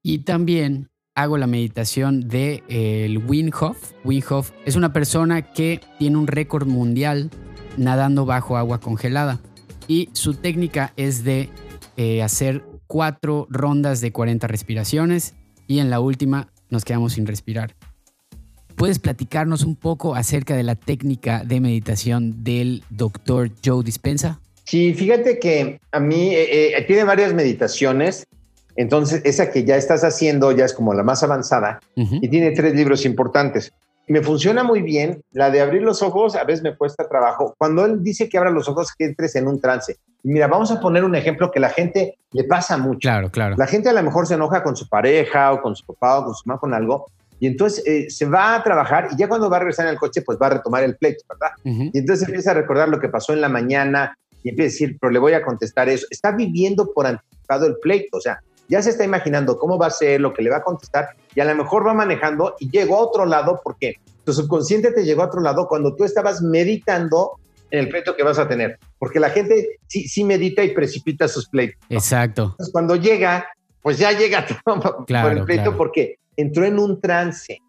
Y 0.00 0.18
también 0.18 0.90
hago 1.16 1.36
la 1.36 1.48
meditación 1.48 2.28
de 2.28 2.62
eh, 2.68 3.06
el 3.06 3.18
Wim 3.18 3.50
Hof. 3.60 3.94
Wim 4.04 4.22
Hof 4.30 4.52
es 4.64 4.76
una 4.76 4.92
persona 4.92 5.42
que 5.42 5.80
tiene 5.98 6.18
un 6.18 6.28
récord 6.28 6.68
mundial 6.68 7.30
nadando 7.76 8.26
bajo 8.26 8.56
agua 8.56 8.78
congelada 8.78 9.40
y 9.88 10.08
su 10.12 10.34
técnica 10.34 10.92
es 10.96 11.24
de 11.24 11.50
eh, 11.96 12.22
hacer 12.22 12.64
cuatro 12.86 13.48
rondas 13.50 14.02
de 14.02 14.12
40 14.12 14.46
respiraciones 14.46 15.34
y 15.66 15.80
en 15.80 15.90
la 15.90 15.98
última 15.98 16.52
nos 16.70 16.84
quedamos 16.84 17.14
sin 17.14 17.26
respirar. 17.26 17.74
¿Puedes 18.76 18.98
platicarnos 18.98 19.62
un 19.64 19.76
poco 19.76 20.16
acerca 20.16 20.56
de 20.56 20.64
la 20.64 20.74
técnica 20.74 21.44
de 21.44 21.60
meditación 21.60 22.42
del 22.42 22.82
doctor 22.90 23.50
Joe 23.64 23.84
Dispensa? 23.84 24.40
Sí, 24.64 24.94
fíjate 24.94 25.38
que 25.38 25.80
a 25.92 26.00
mí 26.00 26.34
eh, 26.34 26.76
eh, 26.76 26.82
tiene 26.86 27.04
varias 27.04 27.34
meditaciones. 27.34 28.26
Entonces, 28.76 29.22
esa 29.24 29.52
que 29.52 29.64
ya 29.64 29.76
estás 29.76 30.02
haciendo 30.02 30.50
ya 30.50 30.64
es 30.64 30.72
como 30.72 30.92
la 30.94 31.04
más 31.04 31.22
avanzada 31.22 31.78
y 31.94 32.28
tiene 32.28 32.50
tres 32.50 32.74
libros 32.74 33.06
importantes. 33.06 33.72
Me 34.08 34.20
funciona 34.20 34.64
muy 34.64 34.82
bien. 34.82 35.22
La 35.30 35.50
de 35.50 35.60
abrir 35.60 35.82
los 35.82 36.02
ojos 36.02 36.34
a 36.34 36.42
veces 36.42 36.64
me 36.64 36.76
cuesta 36.76 37.08
trabajo. 37.08 37.54
Cuando 37.56 37.84
él 37.84 38.02
dice 38.02 38.28
que 38.28 38.36
abra 38.36 38.50
los 38.50 38.68
ojos, 38.68 38.92
que 38.98 39.04
entres 39.04 39.36
en 39.36 39.46
un 39.46 39.60
trance. 39.60 39.96
mira, 40.24 40.48
vamos 40.48 40.72
a 40.72 40.80
poner 40.80 41.04
un 41.04 41.14
ejemplo 41.14 41.52
que 41.52 41.60
la 41.60 41.70
gente 41.70 42.18
le 42.32 42.42
pasa 42.44 42.76
mucho. 42.76 42.98
Claro, 42.98 43.30
claro. 43.30 43.54
La 43.56 43.68
gente 43.68 43.88
a 43.90 43.92
lo 43.92 44.02
mejor 44.02 44.26
se 44.26 44.34
enoja 44.34 44.64
con 44.64 44.74
su 44.74 44.88
pareja 44.88 45.52
o 45.52 45.62
con 45.62 45.76
su 45.76 45.86
papá 45.86 46.18
o 46.18 46.24
con 46.24 46.34
su 46.34 46.42
mamá 46.46 46.58
con 46.58 46.74
algo 46.74 47.06
y 47.40 47.46
entonces 47.46 47.84
eh, 47.86 48.10
se 48.10 48.26
va 48.26 48.54
a 48.54 48.62
trabajar 48.62 49.08
y 49.12 49.16
ya 49.16 49.28
cuando 49.28 49.50
va 49.50 49.56
a 49.56 49.60
regresar 49.60 49.86
en 49.86 49.92
el 49.92 49.98
coche, 49.98 50.22
pues 50.22 50.38
va 50.40 50.46
a 50.46 50.50
retomar 50.50 50.84
el 50.84 50.96
pleito, 50.96 51.24
¿verdad? 51.28 51.54
Y 51.64 51.98
entonces 51.98 52.26
empieza 52.26 52.52
a 52.52 52.54
recordar 52.54 52.88
lo 52.88 53.00
que 53.00 53.08
pasó 53.08 53.32
en 53.32 53.40
la 53.40 53.48
mañana 53.48 54.16
y 54.42 54.50
empieza 54.50 54.68
a 54.68 54.72
decir, 54.72 54.98
pero 55.00 55.10
le 55.10 55.18
voy 55.18 55.32
a 55.32 55.42
contestar 55.42 55.88
eso. 55.88 56.06
Está 56.10 56.32
viviendo 56.32 56.92
por 56.92 57.06
anticipado 57.06 57.66
el 57.66 57.76
pleito, 57.76 58.18
o 58.18 58.20
sea, 58.20 58.40
ya 58.68 58.82
se 58.82 58.90
está 58.90 59.04
imaginando 59.04 59.58
cómo 59.58 59.78
va 59.78 59.88
a 59.88 59.90
ser, 59.90 60.20
lo 60.20 60.32
que 60.32 60.42
le 60.42 60.50
va 60.50 60.58
a 60.58 60.62
contestar 60.62 61.08
y 61.34 61.40
a 61.40 61.44
lo 61.44 61.54
mejor 61.54 61.86
va 61.86 61.94
manejando 61.94 62.54
y 62.58 62.70
llegó 62.70 62.96
a 62.96 63.00
otro 63.00 63.26
lado 63.26 63.60
porque 63.62 63.96
tu 64.24 64.32
subconsciente 64.32 64.92
te 64.92 65.04
llegó 65.04 65.22
a 65.22 65.26
otro 65.26 65.40
lado 65.40 65.68
cuando 65.68 65.94
tú 65.94 66.04
estabas 66.04 66.40
meditando 66.40 67.32
en 67.70 67.80
el 67.80 67.88
pleito 67.88 68.16
que 68.16 68.22
vas 68.22 68.38
a 68.38 68.48
tener, 68.48 68.78
porque 68.98 69.18
la 69.18 69.30
gente 69.30 69.78
sí, 69.86 70.08
sí 70.08 70.24
medita 70.24 70.62
y 70.62 70.72
precipita 70.72 71.28
sus 71.28 71.48
pleitos. 71.48 71.80
Exacto. 71.88 72.42
Entonces, 72.52 72.72
cuando 72.72 72.96
llega, 72.96 73.46
pues 73.82 73.98
ya 73.98 74.12
llega 74.12 74.46
todo 74.64 75.04
por 75.04 75.32
el 75.32 75.44
pleito 75.44 75.76
porque 75.76 76.18
entró 76.36 76.64
en 76.64 76.78
un 76.78 77.00
trance. 77.00 77.60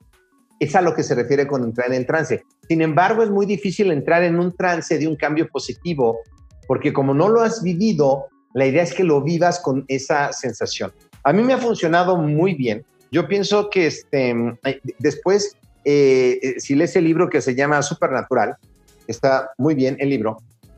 Es 0.60 0.76
a 0.76 0.82
lo 0.82 0.94
que 0.94 1.04
se 1.04 1.16
refiere 1.16 1.48
con 1.48 1.64
entrar 1.64 1.92
en 1.94 2.06
trance. 2.06 2.44
Sin 2.68 2.82
embargo, 2.82 3.24
es 3.24 3.30
muy 3.30 3.46
difícil 3.46 3.92
entrar 3.92 4.24
en 4.24 4.40
un 4.40 4.56
trance 4.56 4.98
de 4.98 5.08
un 5.08 5.16
cambio 5.16 5.50
positivo, 5.50 6.20
porque 6.68 6.94
como 6.94 7.14
no 7.14 7.30
lo 7.30 7.42
has 7.42 7.62
vivido, 7.62 8.28
la 8.54 8.66
idea 8.66 8.84
es 8.84 8.94
que 8.94 9.04
lo 9.04 9.22
vivas 9.22 9.60
con 9.60 9.84
esa 9.88 10.32
sensación. 10.32 10.94
A 11.24 11.34
mí 11.34 11.44
me 11.44 11.54
ha 11.54 11.58
funcionado 11.58 12.18
muy 12.18 12.54
bien. 12.54 12.86
Yo 13.12 13.28
pienso 13.28 13.70
que 13.70 13.88
este, 13.88 14.34
después 15.00 15.58
eh, 15.86 16.40
eh, 16.42 16.60
si 16.60 16.74
lees 16.74 16.96
el 16.96 17.04
libro 17.04 17.30
que 17.30 17.42
se 17.42 17.54
llama 17.54 17.82
Supernatural, 17.84 18.56
está 19.08 19.52
muy 19.60 19.76
bien 19.76 19.96
el 20.00 20.10
libro, 20.10 20.38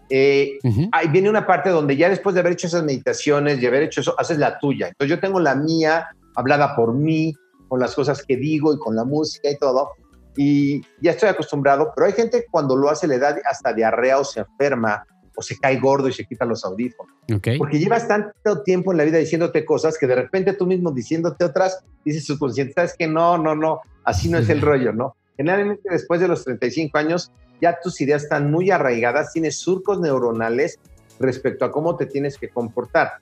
eh, 0.10 0.60
ahí 0.92 1.08
viene 1.08 1.30
una 1.30 1.48
parte 1.48 1.70
donde 1.70 1.96
ya 1.96 2.10
después 2.10 2.34
de 2.34 2.42
haber 2.42 2.54
hecho 2.54 2.68
esas 2.68 2.84
meditaciones, 2.84 3.60
de 3.60 3.68
haber 3.68 3.84
hecho 3.84 4.02
eso, 4.02 4.16
haces 4.20 4.38
la 4.38 4.60
tuya. 4.60 4.90
Entonces 4.90 5.16
yo 5.16 5.22
tengo 5.22 5.40
la 5.40 5.56
mía 5.56 6.10
hablada 6.36 6.76
por 6.76 6.94
mí, 6.94 7.34
con 7.68 7.80
las 7.80 7.96
cosas 7.96 8.24
que 8.24 8.38
digo 8.38 8.74
y 8.74 8.80
con 8.80 8.96
la 8.96 9.04
música 9.04 9.50
y 9.50 9.58
todo, 9.58 9.92
y 10.38 10.82
ya 11.02 11.12
estoy 11.12 11.30
acostumbrado, 11.30 11.92
pero 11.96 12.08
hay 12.08 12.14
gente 12.14 12.42
que 12.42 12.48
cuando 12.50 12.76
lo 12.76 12.90
hace 12.90 13.08
le 13.08 13.18
da 13.18 13.36
hasta 13.50 13.74
diarrea 13.74 14.20
o 14.20 14.24
se 14.24 14.42
enferma 14.42 15.04
o 15.36 15.42
se 15.42 15.58
cae 15.58 15.80
gordo 15.80 16.08
y 16.08 16.14
se 16.14 16.26
quita 16.26 16.46
los 16.46 16.64
audífonos. 16.66 17.14
Porque 17.58 17.80
llevas 17.80 18.08
tanto 18.08 18.64
tiempo 18.64 18.92
en 18.92 18.98
la 18.98 19.04
vida 19.04 19.18
diciéndote 19.18 19.66
cosas 19.66 19.98
que 19.98 20.08
de 20.08 20.16
repente 20.16 20.54
tú 20.54 20.66
mismo 20.66 20.92
diciéndote 20.92 21.44
otras, 21.44 21.84
dices 22.06 22.26
subconsciente, 22.26 22.74
sabes 22.74 22.96
que 22.98 23.08
no, 23.08 23.38
no, 23.38 23.56
no, 23.56 23.82
así 24.04 24.30
no 24.30 24.38
es 24.38 24.50
el 24.50 24.62
rollo, 24.62 24.94
¿no? 24.94 25.16
Generalmente 25.36 25.90
después 25.92 26.20
de 26.20 26.28
los 26.28 26.44
35 26.44 26.98
años 26.98 27.32
ya 27.62 27.80
tus 27.82 28.02
ideas 28.02 28.24
están 28.24 28.52
muy 28.52 28.72
arraigadas, 28.72 29.34
tienes 29.34 29.58
surcos 29.60 30.00
neuronales 30.00 30.80
respecto 31.20 31.66
a 31.66 31.72
cómo 31.72 31.96
te 31.96 32.06
tienes 32.06 32.38
que 32.38 32.50
comportar. 32.50 33.14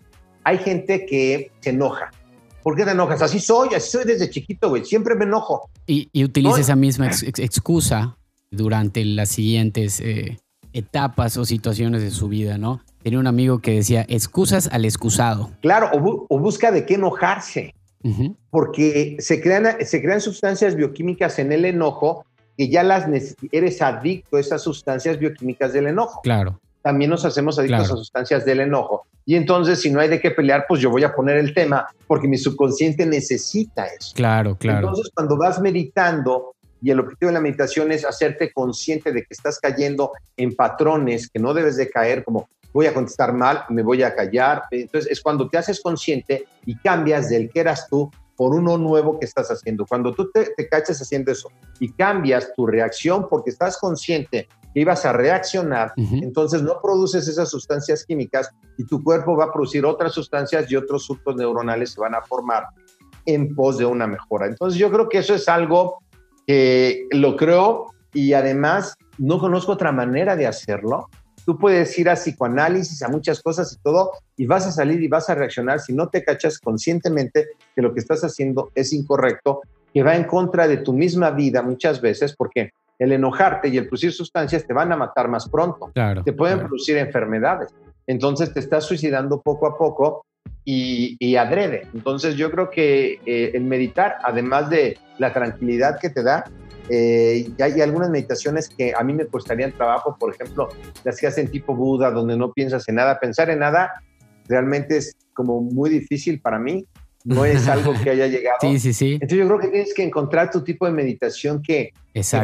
Hay 0.43 0.57
gente 0.57 1.05
que 1.05 1.51
se 1.59 1.71
enoja. 1.71 2.11
¿Por 2.65 2.75
qué 2.75 2.83
te 2.83 2.91
enojas? 2.93 3.21
Así 3.21 3.39
soy, 3.39 3.75
así 3.75 3.91
soy 3.91 4.05
desde 4.05 4.27
chiquito, 4.27 4.69
güey. 4.69 4.83
Siempre 4.83 5.13
me 5.13 5.25
enojo. 5.25 5.69
Y, 5.85 6.09
y 6.11 6.23
utiliza 6.23 6.59
esa 6.59 6.75
misma 6.75 7.11
excusa 7.37 8.17
durante 8.49 9.05
las 9.05 9.29
siguientes 9.29 9.99
eh, 9.99 10.39
etapas 10.73 11.37
o 11.37 11.45
situaciones 11.45 12.01
de 12.01 12.09
su 12.09 12.27
vida, 12.27 12.57
¿no? 12.57 12.81
Tenía 13.03 13.19
un 13.19 13.27
amigo 13.27 13.59
que 13.59 13.75
decía, 13.75 14.03
excusas 14.09 14.67
al 14.71 14.83
excusado. 14.83 15.51
Claro, 15.61 15.91
o, 15.93 16.39
busca 16.39 16.71
de 16.71 16.87
qué 16.87 16.95
enojarse. 16.95 17.75
Porque 18.49 19.17
se 19.19 19.41
crean, 19.41 19.85
se 19.85 20.01
crean 20.01 20.19
sustancias 20.19 20.75
bioquímicas 20.75 21.37
en 21.37 21.51
el 21.51 21.65
enojo 21.65 22.25
que 22.57 22.69
ya 22.69 22.81
las 22.81 23.05
eres 23.51 23.79
adicto 23.83 24.37
a 24.37 24.39
esas 24.39 24.63
sustancias 24.63 25.19
bioquímicas 25.19 25.71
del 25.71 25.85
enojo. 25.85 26.21
Claro. 26.23 26.59
También 26.85 27.09
nos 27.09 27.25
hacemos 27.25 27.57
adictos 27.57 27.91
a 27.91 27.95
sustancias 27.95 28.45
del 28.45 28.59
enojo. 28.59 29.07
Y 29.25 29.33
entonces, 29.33 29.81
si 29.81 29.89
no 29.89 29.99
hay 29.99 30.07
de 30.07 30.21
qué 30.21 30.29
pelear, 30.29 30.65
pues 30.67 30.79
yo 30.79 30.91
voy 30.91 31.03
a 31.03 31.15
poner 31.15 31.37
el 31.37 31.51
tema 31.51 31.87
porque 32.05 32.27
mi 32.27 32.37
subconsciente 32.37 33.07
necesita 33.07 33.87
eso. 33.87 34.13
Claro, 34.13 34.55
claro. 34.55 34.89
Entonces, 34.89 35.11
cuando 35.11 35.35
vas 35.35 35.59
meditando, 35.59 36.53
y 36.83 36.91
el 36.91 36.99
objetivo 36.99 37.29
de 37.29 37.33
la 37.33 37.41
meditación 37.41 37.91
es 37.91 38.05
hacerte 38.05 38.53
consciente 38.53 39.11
de 39.11 39.21
que 39.21 39.29
estás 39.31 39.57
cayendo 39.59 40.11
en 40.37 40.55
patrones 40.55 41.27
que 41.27 41.39
no 41.39 41.55
debes 41.55 41.75
de 41.75 41.89
caer, 41.89 42.23
como 42.23 42.49
voy 42.71 42.85
a 42.85 42.93
contestar 42.93 43.33
mal, 43.33 43.63
me 43.69 43.81
voy 43.81 44.03
a 44.03 44.13
callar. 44.13 44.65
Entonces, 44.69 45.09
es 45.09 45.21
cuando 45.21 45.49
te 45.49 45.57
haces 45.57 45.81
consciente 45.81 46.45
y 46.67 46.77
cambias 46.77 47.31
del 47.31 47.49
que 47.49 47.61
eras 47.61 47.87
tú 47.89 48.11
por 48.35 48.53
uno 48.53 48.77
nuevo 48.77 49.17
que 49.17 49.25
estás 49.25 49.49
haciendo. 49.49 49.87
Cuando 49.87 50.13
tú 50.13 50.29
te, 50.29 50.51
te 50.55 50.69
cachas 50.69 51.01
haciendo 51.01 51.31
eso 51.31 51.49
y 51.79 51.91
cambias 51.93 52.53
tu 52.55 52.67
reacción 52.67 53.27
porque 53.27 53.49
estás 53.49 53.75
consciente 53.79 54.47
que 54.75 54.81
ibas 54.81 55.05
a 55.05 55.13
reaccionar, 55.13 55.93
entonces 55.95 56.61
no 56.61 56.81
produces 56.83 57.27
esas 57.27 57.49
sustancias 57.49 58.05
químicas 58.05 58.51
y 58.77 58.83
tu 58.83 59.01
cuerpo 59.01 59.35
va 59.35 59.45
a 59.45 59.51
producir 59.51 59.85
otras 59.85 60.11
sustancias 60.11 60.69
y 60.69 60.75
otros 60.75 61.05
surcos 61.05 61.35
neuronales 61.37 61.93
se 61.93 62.01
van 62.01 62.13
a 62.13 62.21
formar 62.21 62.65
en 63.25 63.55
pos 63.55 63.77
de 63.77 63.85
una 63.85 64.05
mejora. 64.05 64.47
Entonces 64.47 64.77
yo 64.77 64.91
creo 64.91 65.09
que 65.09 65.19
eso 65.19 65.33
es 65.33 65.47
algo 65.47 66.03
que 66.45 67.07
lo 67.11 67.37
creo 67.37 67.87
y 68.13 68.33
además 68.33 68.95
no 69.17 69.39
conozco 69.39 69.71
otra 69.71 69.91
manera 69.91 70.35
de 70.35 70.45
hacerlo 70.45 71.07
Tú 71.45 71.59
puedes 71.59 71.97
ir 71.99 72.09
a 72.09 72.15
psicoanálisis, 72.15 73.03
a 73.03 73.07
muchas 73.07 73.41
cosas 73.41 73.71
y 73.71 73.77
todo, 73.77 74.11
y 74.35 74.47
vas 74.47 74.65
a 74.65 74.71
salir 74.71 75.01
y 75.03 75.07
vas 75.07 75.29
a 75.29 75.35
reaccionar 75.35 75.79
si 75.79 75.93
no 75.93 76.09
te 76.09 76.23
cachas 76.23 76.59
conscientemente 76.59 77.49
que 77.75 77.83
lo 77.83 77.93
que 77.93 77.99
estás 77.99 78.23
haciendo 78.23 78.71
es 78.73 78.91
incorrecto, 78.93 79.61
que 79.93 80.01
va 80.01 80.15
en 80.15 80.23
contra 80.23 80.67
de 80.67 80.77
tu 80.77 80.91
misma 80.91 81.29
vida 81.29 81.61
muchas 81.61 82.01
veces, 82.01 82.35
porque 82.35 82.71
el 82.99 83.11
enojarte 83.11 83.67
y 83.69 83.77
el 83.77 83.87
producir 83.87 84.13
sustancias 84.13 84.65
te 84.65 84.73
van 84.73 84.91
a 84.91 84.95
matar 84.95 85.27
más 85.27 85.49
pronto. 85.49 85.91
te 86.23 86.33
pueden 86.33 86.59
producir 86.59 86.97
enfermedades. 86.97 87.73
Entonces 88.07 88.53
te 88.53 88.59
estás 88.59 88.85
suicidando 88.85 89.41
poco 89.41 89.67
a 89.67 89.77
poco 89.77 90.25
y, 90.63 91.35
adrede. 91.35 91.87
Entonces 91.93 92.35
yo 92.35 92.49
creo 92.51 92.69
que 92.69 93.19
eh, 93.25 93.51
el 93.53 93.63
meditar, 93.65 94.17
además 94.23 94.69
de 94.69 94.97
la 95.17 95.33
tranquilidad 95.33 95.99
que 95.99 96.09
te 96.09 96.23
da, 96.23 96.45
eh, 96.89 97.49
hay 97.59 97.81
algunas 97.81 98.09
meditaciones 98.09 98.69
que 98.69 98.93
a 98.95 99.03
mí 99.03 99.13
me 99.13 99.25
costarían 99.25 99.71
trabajo, 99.71 100.15
por 100.19 100.33
ejemplo, 100.33 100.69
las 101.03 101.19
que 101.19 101.27
hacen 101.27 101.49
tipo 101.49 101.75
Buda, 101.75 102.11
donde 102.11 102.37
no 102.37 102.51
piensas 102.51 102.87
en 102.89 102.95
nada. 102.95 103.19
Pensar 103.19 103.49
en 103.49 103.59
nada 103.59 103.93
realmente 104.47 104.97
es 104.97 105.15
como 105.33 105.61
muy 105.61 105.89
difícil 105.89 106.39
para 106.39 106.59
mí. 106.59 106.85
No 107.25 107.43
es 107.43 107.67
algo 107.67 107.93
que 108.01 108.11
haya 108.11 108.27
llegado. 108.27 108.57
Sí, 108.61 108.79
sí, 108.79 108.93
sí. 108.93 109.13
Entonces 109.15 109.37
yo 109.37 109.47
creo 109.47 109.59
que 109.59 109.67
tienes 109.67 109.93
que 109.93 110.03
encontrar 110.03 110.49
tu 110.49 110.63
tipo 110.63 110.85
de 110.85 110.93
meditación 110.93 111.61
que, 111.61 111.91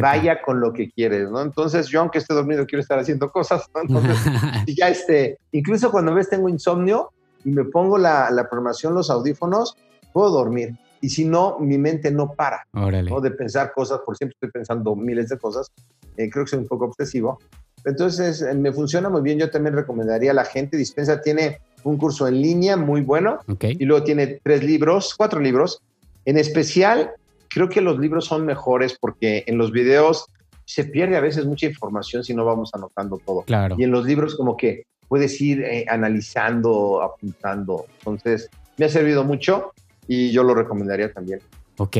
vaya 0.00 0.42
con 0.42 0.60
lo 0.60 0.74
que 0.74 0.90
quieres, 0.90 1.30
¿no? 1.30 1.40
Entonces 1.40 1.88
yo, 1.88 2.00
aunque 2.00 2.18
esté 2.18 2.34
dormido, 2.34 2.66
quiero 2.66 2.82
estar 2.82 2.98
haciendo 2.98 3.30
cosas, 3.30 3.64
¿no? 3.74 3.80
Entonces, 3.80 4.18
ya 4.76 4.88
este, 4.88 5.38
incluso 5.52 5.90
cuando 5.90 6.14
ves 6.14 6.28
tengo 6.28 6.50
insomnio 6.50 7.10
y 7.44 7.50
me 7.50 7.64
pongo 7.64 7.96
la, 7.96 8.30
la 8.30 8.48
programación, 8.50 8.94
los 8.94 9.08
audífonos, 9.08 9.76
puedo 10.12 10.30
dormir 10.30 10.76
y 11.02 11.10
si 11.10 11.24
no, 11.24 11.58
mi 11.58 11.76
mente 11.78 12.10
no 12.12 12.32
para 12.32 12.64
¿no? 12.72 13.20
de 13.20 13.30
pensar 13.32 13.72
cosas, 13.74 14.00
por 14.06 14.16
siempre 14.16 14.34
estoy 14.34 14.50
pensando 14.50 14.94
miles 14.94 15.28
de 15.28 15.36
cosas, 15.36 15.70
eh, 16.16 16.30
creo 16.30 16.44
que 16.44 16.50
soy 16.50 16.60
un 16.60 16.68
poco 16.68 16.86
obsesivo. 16.86 17.40
Entonces, 17.84 18.40
eh, 18.40 18.54
me 18.54 18.72
funciona 18.72 19.08
muy 19.08 19.20
bien, 19.20 19.36
yo 19.36 19.50
también 19.50 19.74
recomendaría 19.74 20.30
a 20.30 20.34
la 20.34 20.44
gente, 20.44 20.76
Dispensa 20.76 21.20
tiene 21.20 21.60
un 21.84 21.96
curso 21.96 22.26
en 22.28 22.40
línea 22.40 22.76
muy 22.76 23.00
bueno 23.00 23.38
y 23.60 23.84
luego 23.84 24.04
tiene 24.04 24.40
tres 24.42 24.62
libros, 24.62 25.14
cuatro 25.16 25.40
libros. 25.40 25.80
En 26.24 26.38
especial, 26.38 27.10
creo 27.48 27.68
que 27.68 27.80
los 27.80 27.98
libros 27.98 28.26
son 28.26 28.46
mejores 28.46 28.96
porque 29.00 29.44
en 29.46 29.58
los 29.58 29.72
videos 29.72 30.26
se 30.64 30.84
pierde 30.84 31.16
a 31.16 31.20
veces 31.20 31.44
mucha 31.44 31.66
información 31.66 32.24
si 32.24 32.34
no 32.34 32.44
vamos 32.44 32.70
anotando 32.72 33.18
todo. 33.18 33.42
Claro. 33.42 33.76
Y 33.78 33.84
en 33.84 33.90
los 33.90 34.06
libros 34.06 34.36
como 34.36 34.56
que 34.56 34.84
puedes 35.08 35.40
ir 35.40 35.62
eh, 35.62 35.84
analizando, 35.88 37.02
apuntando. 37.02 37.86
Entonces, 37.98 38.48
me 38.78 38.86
ha 38.86 38.88
servido 38.88 39.24
mucho 39.24 39.72
y 40.08 40.30
yo 40.32 40.42
lo 40.42 40.54
recomendaría 40.54 41.12
también. 41.12 41.40
Ok. 41.76 41.96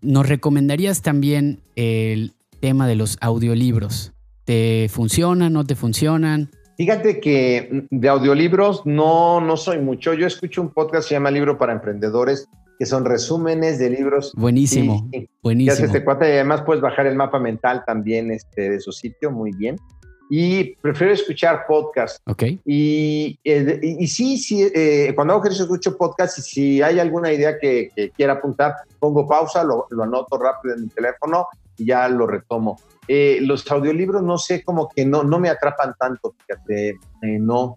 ¿Nos 0.00 0.28
recomendarías 0.28 1.02
también 1.02 1.60
el 1.76 2.32
tema 2.60 2.86
de 2.86 2.96
los 2.96 3.18
audiolibros? 3.20 4.12
¿Te 4.44 4.88
funcionan, 4.90 5.52
no 5.52 5.64
te 5.64 5.74
funcionan? 5.74 6.50
Fíjate 6.82 7.20
que 7.20 7.86
de 7.90 8.08
audiolibros 8.08 8.84
no, 8.84 9.40
no 9.40 9.56
soy 9.56 9.78
mucho. 9.78 10.14
Yo 10.14 10.26
escucho 10.26 10.60
un 10.60 10.70
podcast 10.70 11.04
que 11.04 11.08
se 11.10 11.14
llama 11.14 11.30
Libro 11.30 11.56
para 11.56 11.72
Emprendedores, 11.72 12.48
que 12.76 12.86
son 12.86 13.04
resúmenes 13.04 13.78
de 13.78 13.88
libros. 13.88 14.32
Buenísimo, 14.34 15.08
buenísimo. 15.44 15.86
este 15.86 16.02
cuate 16.02 16.28
y 16.28 16.32
además 16.32 16.62
puedes 16.62 16.82
bajar 16.82 17.06
el 17.06 17.14
mapa 17.14 17.38
mental 17.38 17.84
también 17.86 18.32
este, 18.32 18.68
de 18.68 18.80
su 18.80 18.90
sitio, 18.90 19.30
muy 19.30 19.52
bien 19.52 19.76
y 20.28 20.74
prefiero 20.76 21.12
escuchar 21.12 21.66
podcast. 21.68 22.18
Ok. 22.26 22.42
Y, 22.64 23.38
y, 23.44 24.06
sí, 24.08 24.38
sí 24.38 24.66
eh, 24.74 25.12
cuando 25.14 25.34
hago 25.34 25.42
ejercicio 25.42 25.66
escucho 25.66 25.96
podcast 25.96 26.38
y 26.38 26.42
si 26.42 26.82
hay 26.82 26.98
alguna 26.98 27.30
idea 27.30 27.58
que, 27.60 27.90
quiera 28.16 28.32
apuntar, 28.32 28.74
pongo 28.98 29.28
pausa, 29.28 29.62
lo, 29.62 29.86
anoto 30.02 30.36
rápido 30.38 30.74
en 30.74 30.82
mi 30.82 30.88
teléfono 30.88 31.46
y 31.76 31.84
ya 31.84 32.08
lo 32.08 32.26
retomo. 32.26 32.80
Eh, 33.08 33.38
los 33.40 33.68
audiolibros 33.70 34.22
no 34.22 34.38
sé, 34.38 34.62
como 34.62 34.88
que 34.88 35.04
no, 35.04 35.24
no 35.24 35.38
me 35.38 35.48
atrapan 35.48 35.94
tanto, 35.98 36.34
fíjate, 36.38 36.90
eh, 36.90 37.38
no, 37.40 37.74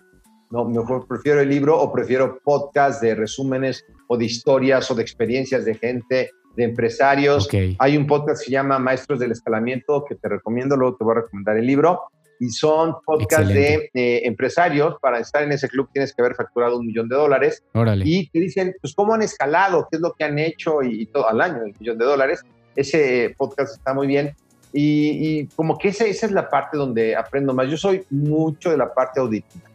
no, 0.52 0.66
mejor 0.66 1.08
prefiero 1.08 1.42
el 1.42 1.50
libro 1.50 1.80
o 1.80 1.92
prefiero 1.92 2.40
podcast 2.44 3.02
de 3.02 3.16
resúmenes 3.16 3.84
o 4.08 4.18
de 4.18 4.26
historias 4.26 4.90
o 4.92 4.96
de 4.96 5.02
experiencias 5.02 5.66
de 5.66 5.76
gente, 5.76 6.30
de 6.56 6.64
empresarios. 6.64 7.50
Hay 7.80 7.98
un 7.98 8.06
podcast 8.06 8.42
que 8.42 8.46
se 8.46 8.52
llama 8.52 8.78
Maestros 8.78 9.20
del 9.20 9.32
Escalamiento 9.32 10.06
que 10.08 10.16
te 10.16 10.30
recomiendo, 10.30 10.78
luego 10.78 10.96
te 10.98 11.04
voy 11.04 11.14
a 11.14 11.22
recomendar 11.22 11.58
el 11.58 11.66
libro 11.66 12.04
y 12.40 12.50
son 12.50 12.96
podcasts 13.06 13.54
de 13.54 13.90
empresarios. 13.94 14.96
Para 15.02 15.20
estar 15.20 15.44
en 15.44 15.52
ese 15.52 15.68
club 15.68 15.90
tienes 15.92 16.14
que 16.14 16.22
haber 16.22 16.36
facturado 16.36 16.78
un 16.78 16.86
millón 16.86 17.08
de 17.10 17.16
dólares. 17.16 17.64
Y 18.04 18.30
te 18.30 18.40
dicen, 18.40 18.76
pues, 18.82 18.94
cómo 18.94 19.14
han 19.14 19.22
escalado, 19.22 19.88
qué 19.90 19.98
es 19.98 20.02
lo 20.02 20.14
que 20.14 20.24
han 20.24 20.38
hecho 20.40 20.82
y, 20.84 21.06
todo 21.08 21.28
al 21.28 21.42
año, 21.42 21.64
el 21.66 21.74
millón 21.80 21.98
de 21.98 22.06
dólares. 22.06 22.42
Ese 22.76 23.34
podcast 23.38 23.78
está 23.78 23.94
muy 23.94 24.08
bien. 24.08 24.36
Y, 24.78 25.48
como 25.56 25.78
que 25.78 25.88
esa, 25.90 26.06
esa 26.06 26.26
es 26.26 26.32
la 26.34 26.50
parte 26.50 26.78
donde 26.78 27.16
aprendo 27.16 27.54
más. 27.54 27.70
Yo 27.70 27.78
soy 27.78 28.06
mucho 28.10 28.72
de 28.72 28.78
la 28.78 28.94
parte 28.94 29.22
auditiva, 29.22 29.70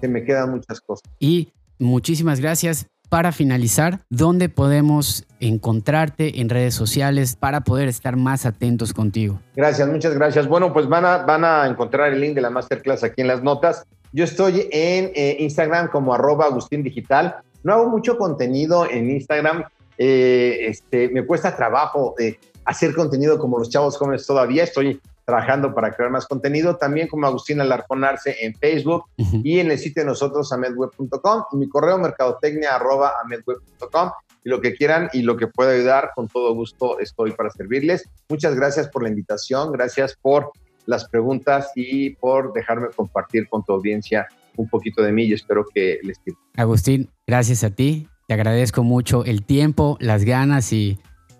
que 0.00 0.06
me 0.06 0.24
quedan 0.24 0.52
muchas 0.52 0.80
cosas. 0.80 1.02
Y 1.18 1.52
muchísimas 1.78 2.40
gracias 2.40 2.86
para 3.08 3.32
finalizar, 3.32 4.00
¿dónde 4.10 4.48
podemos 4.48 5.24
encontrarte 5.38 6.40
en 6.40 6.48
redes 6.48 6.74
sociales 6.74 7.36
para 7.36 7.60
poder 7.60 7.88
estar 7.88 8.16
más 8.16 8.46
atentos 8.46 8.92
contigo? 8.92 9.40
Gracias, 9.54 9.88
muchas 9.88 10.14
gracias. 10.14 10.48
Bueno, 10.48 10.72
pues 10.72 10.88
van 10.88 11.04
a, 11.04 11.18
van 11.18 11.44
a 11.44 11.66
encontrar 11.66 12.12
el 12.12 12.20
link 12.20 12.34
de 12.34 12.40
la 12.40 12.50
masterclass 12.50 13.04
aquí 13.04 13.20
en 13.20 13.28
las 13.28 13.42
notas. 13.42 13.84
Yo 14.12 14.24
estoy 14.24 14.68
en 14.72 15.12
eh, 15.14 15.36
Instagram 15.40 15.88
como 15.88 16.14
arroba 16.14 16.46
Agustín 16.46 16.82
Digital. 16.82 17.36
No 17.62 17.74
hago 17.74 17.88
mucho 17.88 18.16
contenido 18.16 18.88
en 18.90 19.10
Instagram. 19.10 19.64
Eh, 19.98 20.66
este, 20.66 21.08
me 21.08 21.24
cuesta 21.24 21.54
trabajo 21.54 22.14
eh, 22.18 22.38
hacer 22.64 22.94
contenido 22.94 23.38
como 23.38 23.58
los 23.58 23.70
chavos 23.70 23.96
jóvenes 23.96 24.26
todavía. 24.26 24.64
Estoy 24.64 25.00
trabajando 25.24 25.74
para 25.74 25.92
crear 25.92 26.10
más 26.10 26.26
contenido, 26.26 26.76
también 26.76 27.08
como 27.08 27.26
Agustín 27.26 27.60
Alarcón 27.60 28.04
Arce 28.04 28.36
en 28.40 28.54
Facebook 28.54 29.04
y 29.16 29.58
en 29.58 29.70
el 29.70 29.78
sitio 29.78 30.02
de 30.02 30.08
nosotros, 30.08 30.52
amedweb.com, 30.52 31.44
mi 31.52 31.68
correo 31.68 31.98
mercadotecnia 31.98 32.74
arroba 32.74 33.14
amedweb.com. 33.24 34.10
y 34.44 34.48
lo 34.50 34.60
que 34.60 34.74
quieran 34.74 35.08
y 35.12 35.22
lo 35.22 35.36
que 35.36 35.46
pueda 35.46 35.72
ayudar, 35.72 36.10
con 36.14 36.28
todo 36.28 36.54
gusto 36.54 36.98
estoy 36.98 37.32
para 37.32 37.50
servirles. 37.50 38.08
Muchas 38.28 38.54
gracias 38.54 38.88
por 38.88 39.02
la 39.02 39.08
invitación, 39.08 39.72
gracias 39.72 40.16
por 40.20 40.52
las 40.86 41.08
preguntas 41.08 41.70
y 41.74 42.10
por 42.16 42.52
dejarme 42.52 42.88
compartir 42.94 43.48
con 43.48 43.64
tu 43.64 43.72
audiencia 43.72 44.28
un 44.56 44.68
poquito 44.68 45.02
de 45.02 45.12
mí 45.12 45.24
y 45.24 45.32
espero 45.32 45.64
que 45.74 45.98
les 46.02 46.18
sirva. 46.22 46.38
Agustín, 46.56 47.08
gracias 47.26 47.64
a 47.64 47.70
ti. 47.70 48.08
Te 48.28 48.34
agradezco 48.34 48.82
mucho 48.82 49.24
el 49.24 49.44
tiempo, 49.44 49.96
las 50.00 50.24
ganas 50.24 50.72
y, 50.72 50.98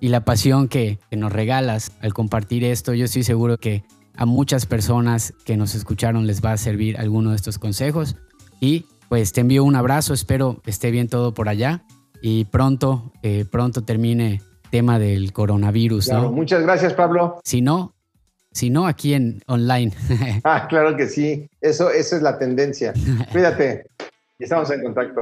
la 0.09 0.25
pasión 0.25 0.69
que, 0.69 0.99
que 1.11 1.17
nos 1.17 1.33
regalas 1.33 1.93
al 2.01 2.15
compartir 2.15 2.65
esto. 2.65 2.95
Yo 2.95 3.05
estoy 3.05 3.23
seguro 3.23 3.59
que 3.59 3.85
a 4.17 4.27
muchas 4.27 4.67
personas 4.67 5.35
que 5.45 5.57
nos 5.57 5.75
escucharon 5.75 6.27
les 6.27 6.45
va 6.45 6.53
a 6.53 6.57
servir 6.57 6.99
alguno 6.99 7.31
de 7.31 7.37
estos 7.37 7.59
consejos. 7.59 8.17
Y 8.61 8.87
pues 9.09 9.33
te 9.33 9.41
envío 9.41 9.65
un 9.65 9.77
abrazo, 9.77 10.15
espero 10.15 10.61
esté 10.67 10.91
bien 10.91 11.09
todo 11.09 11.35
por 11.35 11.49
allá 11.49 11.85
y 12.23 12.47
pronto, 12.47 13.13
eh, 13.23 13.45
pronto 13.51 13.83
termine 13.83 14.41
tema 14.71 14.99
del 14.99 15.33
coronavirus. 15.33 16.11
Muchas 16.33 16.63
gracias, 16.63 16.95
Pablo. 16.95 17.39
Si 17.45 17.61
no, 17.61 17.95
si 18.51 18.71
no, 18.71 18.87
aquí 18.87 19.15
en 19.15 19.43
online. 19.47 19.93
ah, 20.45 20.67
claro 20.69 20.97
que 20.97 21.07
sí. 21.07 21.49
Eso, 21.61 21.91
eso 21.91 22.17
es 22.17 22.23
la 22.23 22.39
tendencia. 22.39 22.93
Cuídate. 23.31 23.87
Estamos 24.39 24.71
en 24.71 24.83
contacto. 24.83 25.21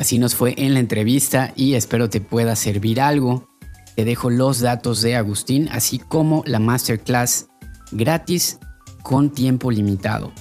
Así 0.00 0.18
nos 0.18 0.34
fue 0.34 0.54
en 0.56 0.72
la 0.72 0.80
entrevista 0.80 1.52
y 1.56 1.74
espero 1.74 2.08
te 2.08 2.22
pueda 2.22 2.56
servir 2.56 3.02
algo. 3.02 3.50
Te 3.96 4.06
dejo 4.06 4.30
los 4.30 4.60
datos 4.60 5.02
de 5.02 5.14
Agustín, 5.14 5.68
así 5.70 5.98
como 5.98 6.42
la 6.46 6.58
masterclass 6.58 7.48
gratis 7.92 8.58
con 9.02 9.28
tiempo 9.28 9.70
limitado. 9.70 10.32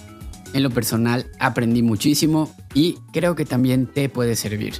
En 0.54 0.64
lo 0.64 0.70
personal 0.70 1.30
aprendí 1.42 1.84
muchísimo 1.84 2.50
y 2.74 3.00
creo 3.12 3.36
que 3.36 3.44
también 3.44 3.86
te 3.86 4.08
puede 4.08 4.38
servir. 4.38 4.76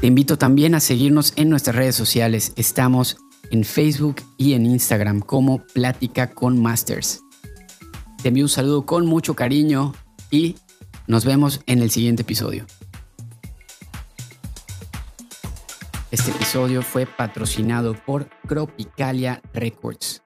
Te 0.00 0.06
invito 0.06 0.38
también 0.38 0.76
a 0.76 0.80
seguirnos 0.80 1.32
en 1.34 1.50
nuestras 1.50 1.74
redes 1.74 1.96
sociales. 1.96 2.52
Estamos 2.54 3.16
en 3.50 3.64
Facebook 3.64 4.22
y 4.36 4.52
en 4.52 4.64
Instagram 4.64 5.18
como 5.18 5.66
Plática 5.74 6.30
con 6.30 6.62
Masters. 6.62 7.20
Te 8.22 8.28
envío 8.28 8.44
un 8.44 8.48
saludo 8.48 8.86
con 8.86 9.06
mucho 9.06 9.34
cariño 9.34 9.92
y 10.30 10.54
nos 11.08 11.24
vemos 11.24 11.62
en 11.66 11.80
el 11.82 11.90
siguiente 11.90 12.22
episodio. 12.22 12.64
Este 16.12 16.30
episodio 16.30 16.82
fue 16.82 17.06
patrocinado 17.06 17.94
por 17.94 18.28
Cropicalia 18.46 19.40
Records. 19.54 20.21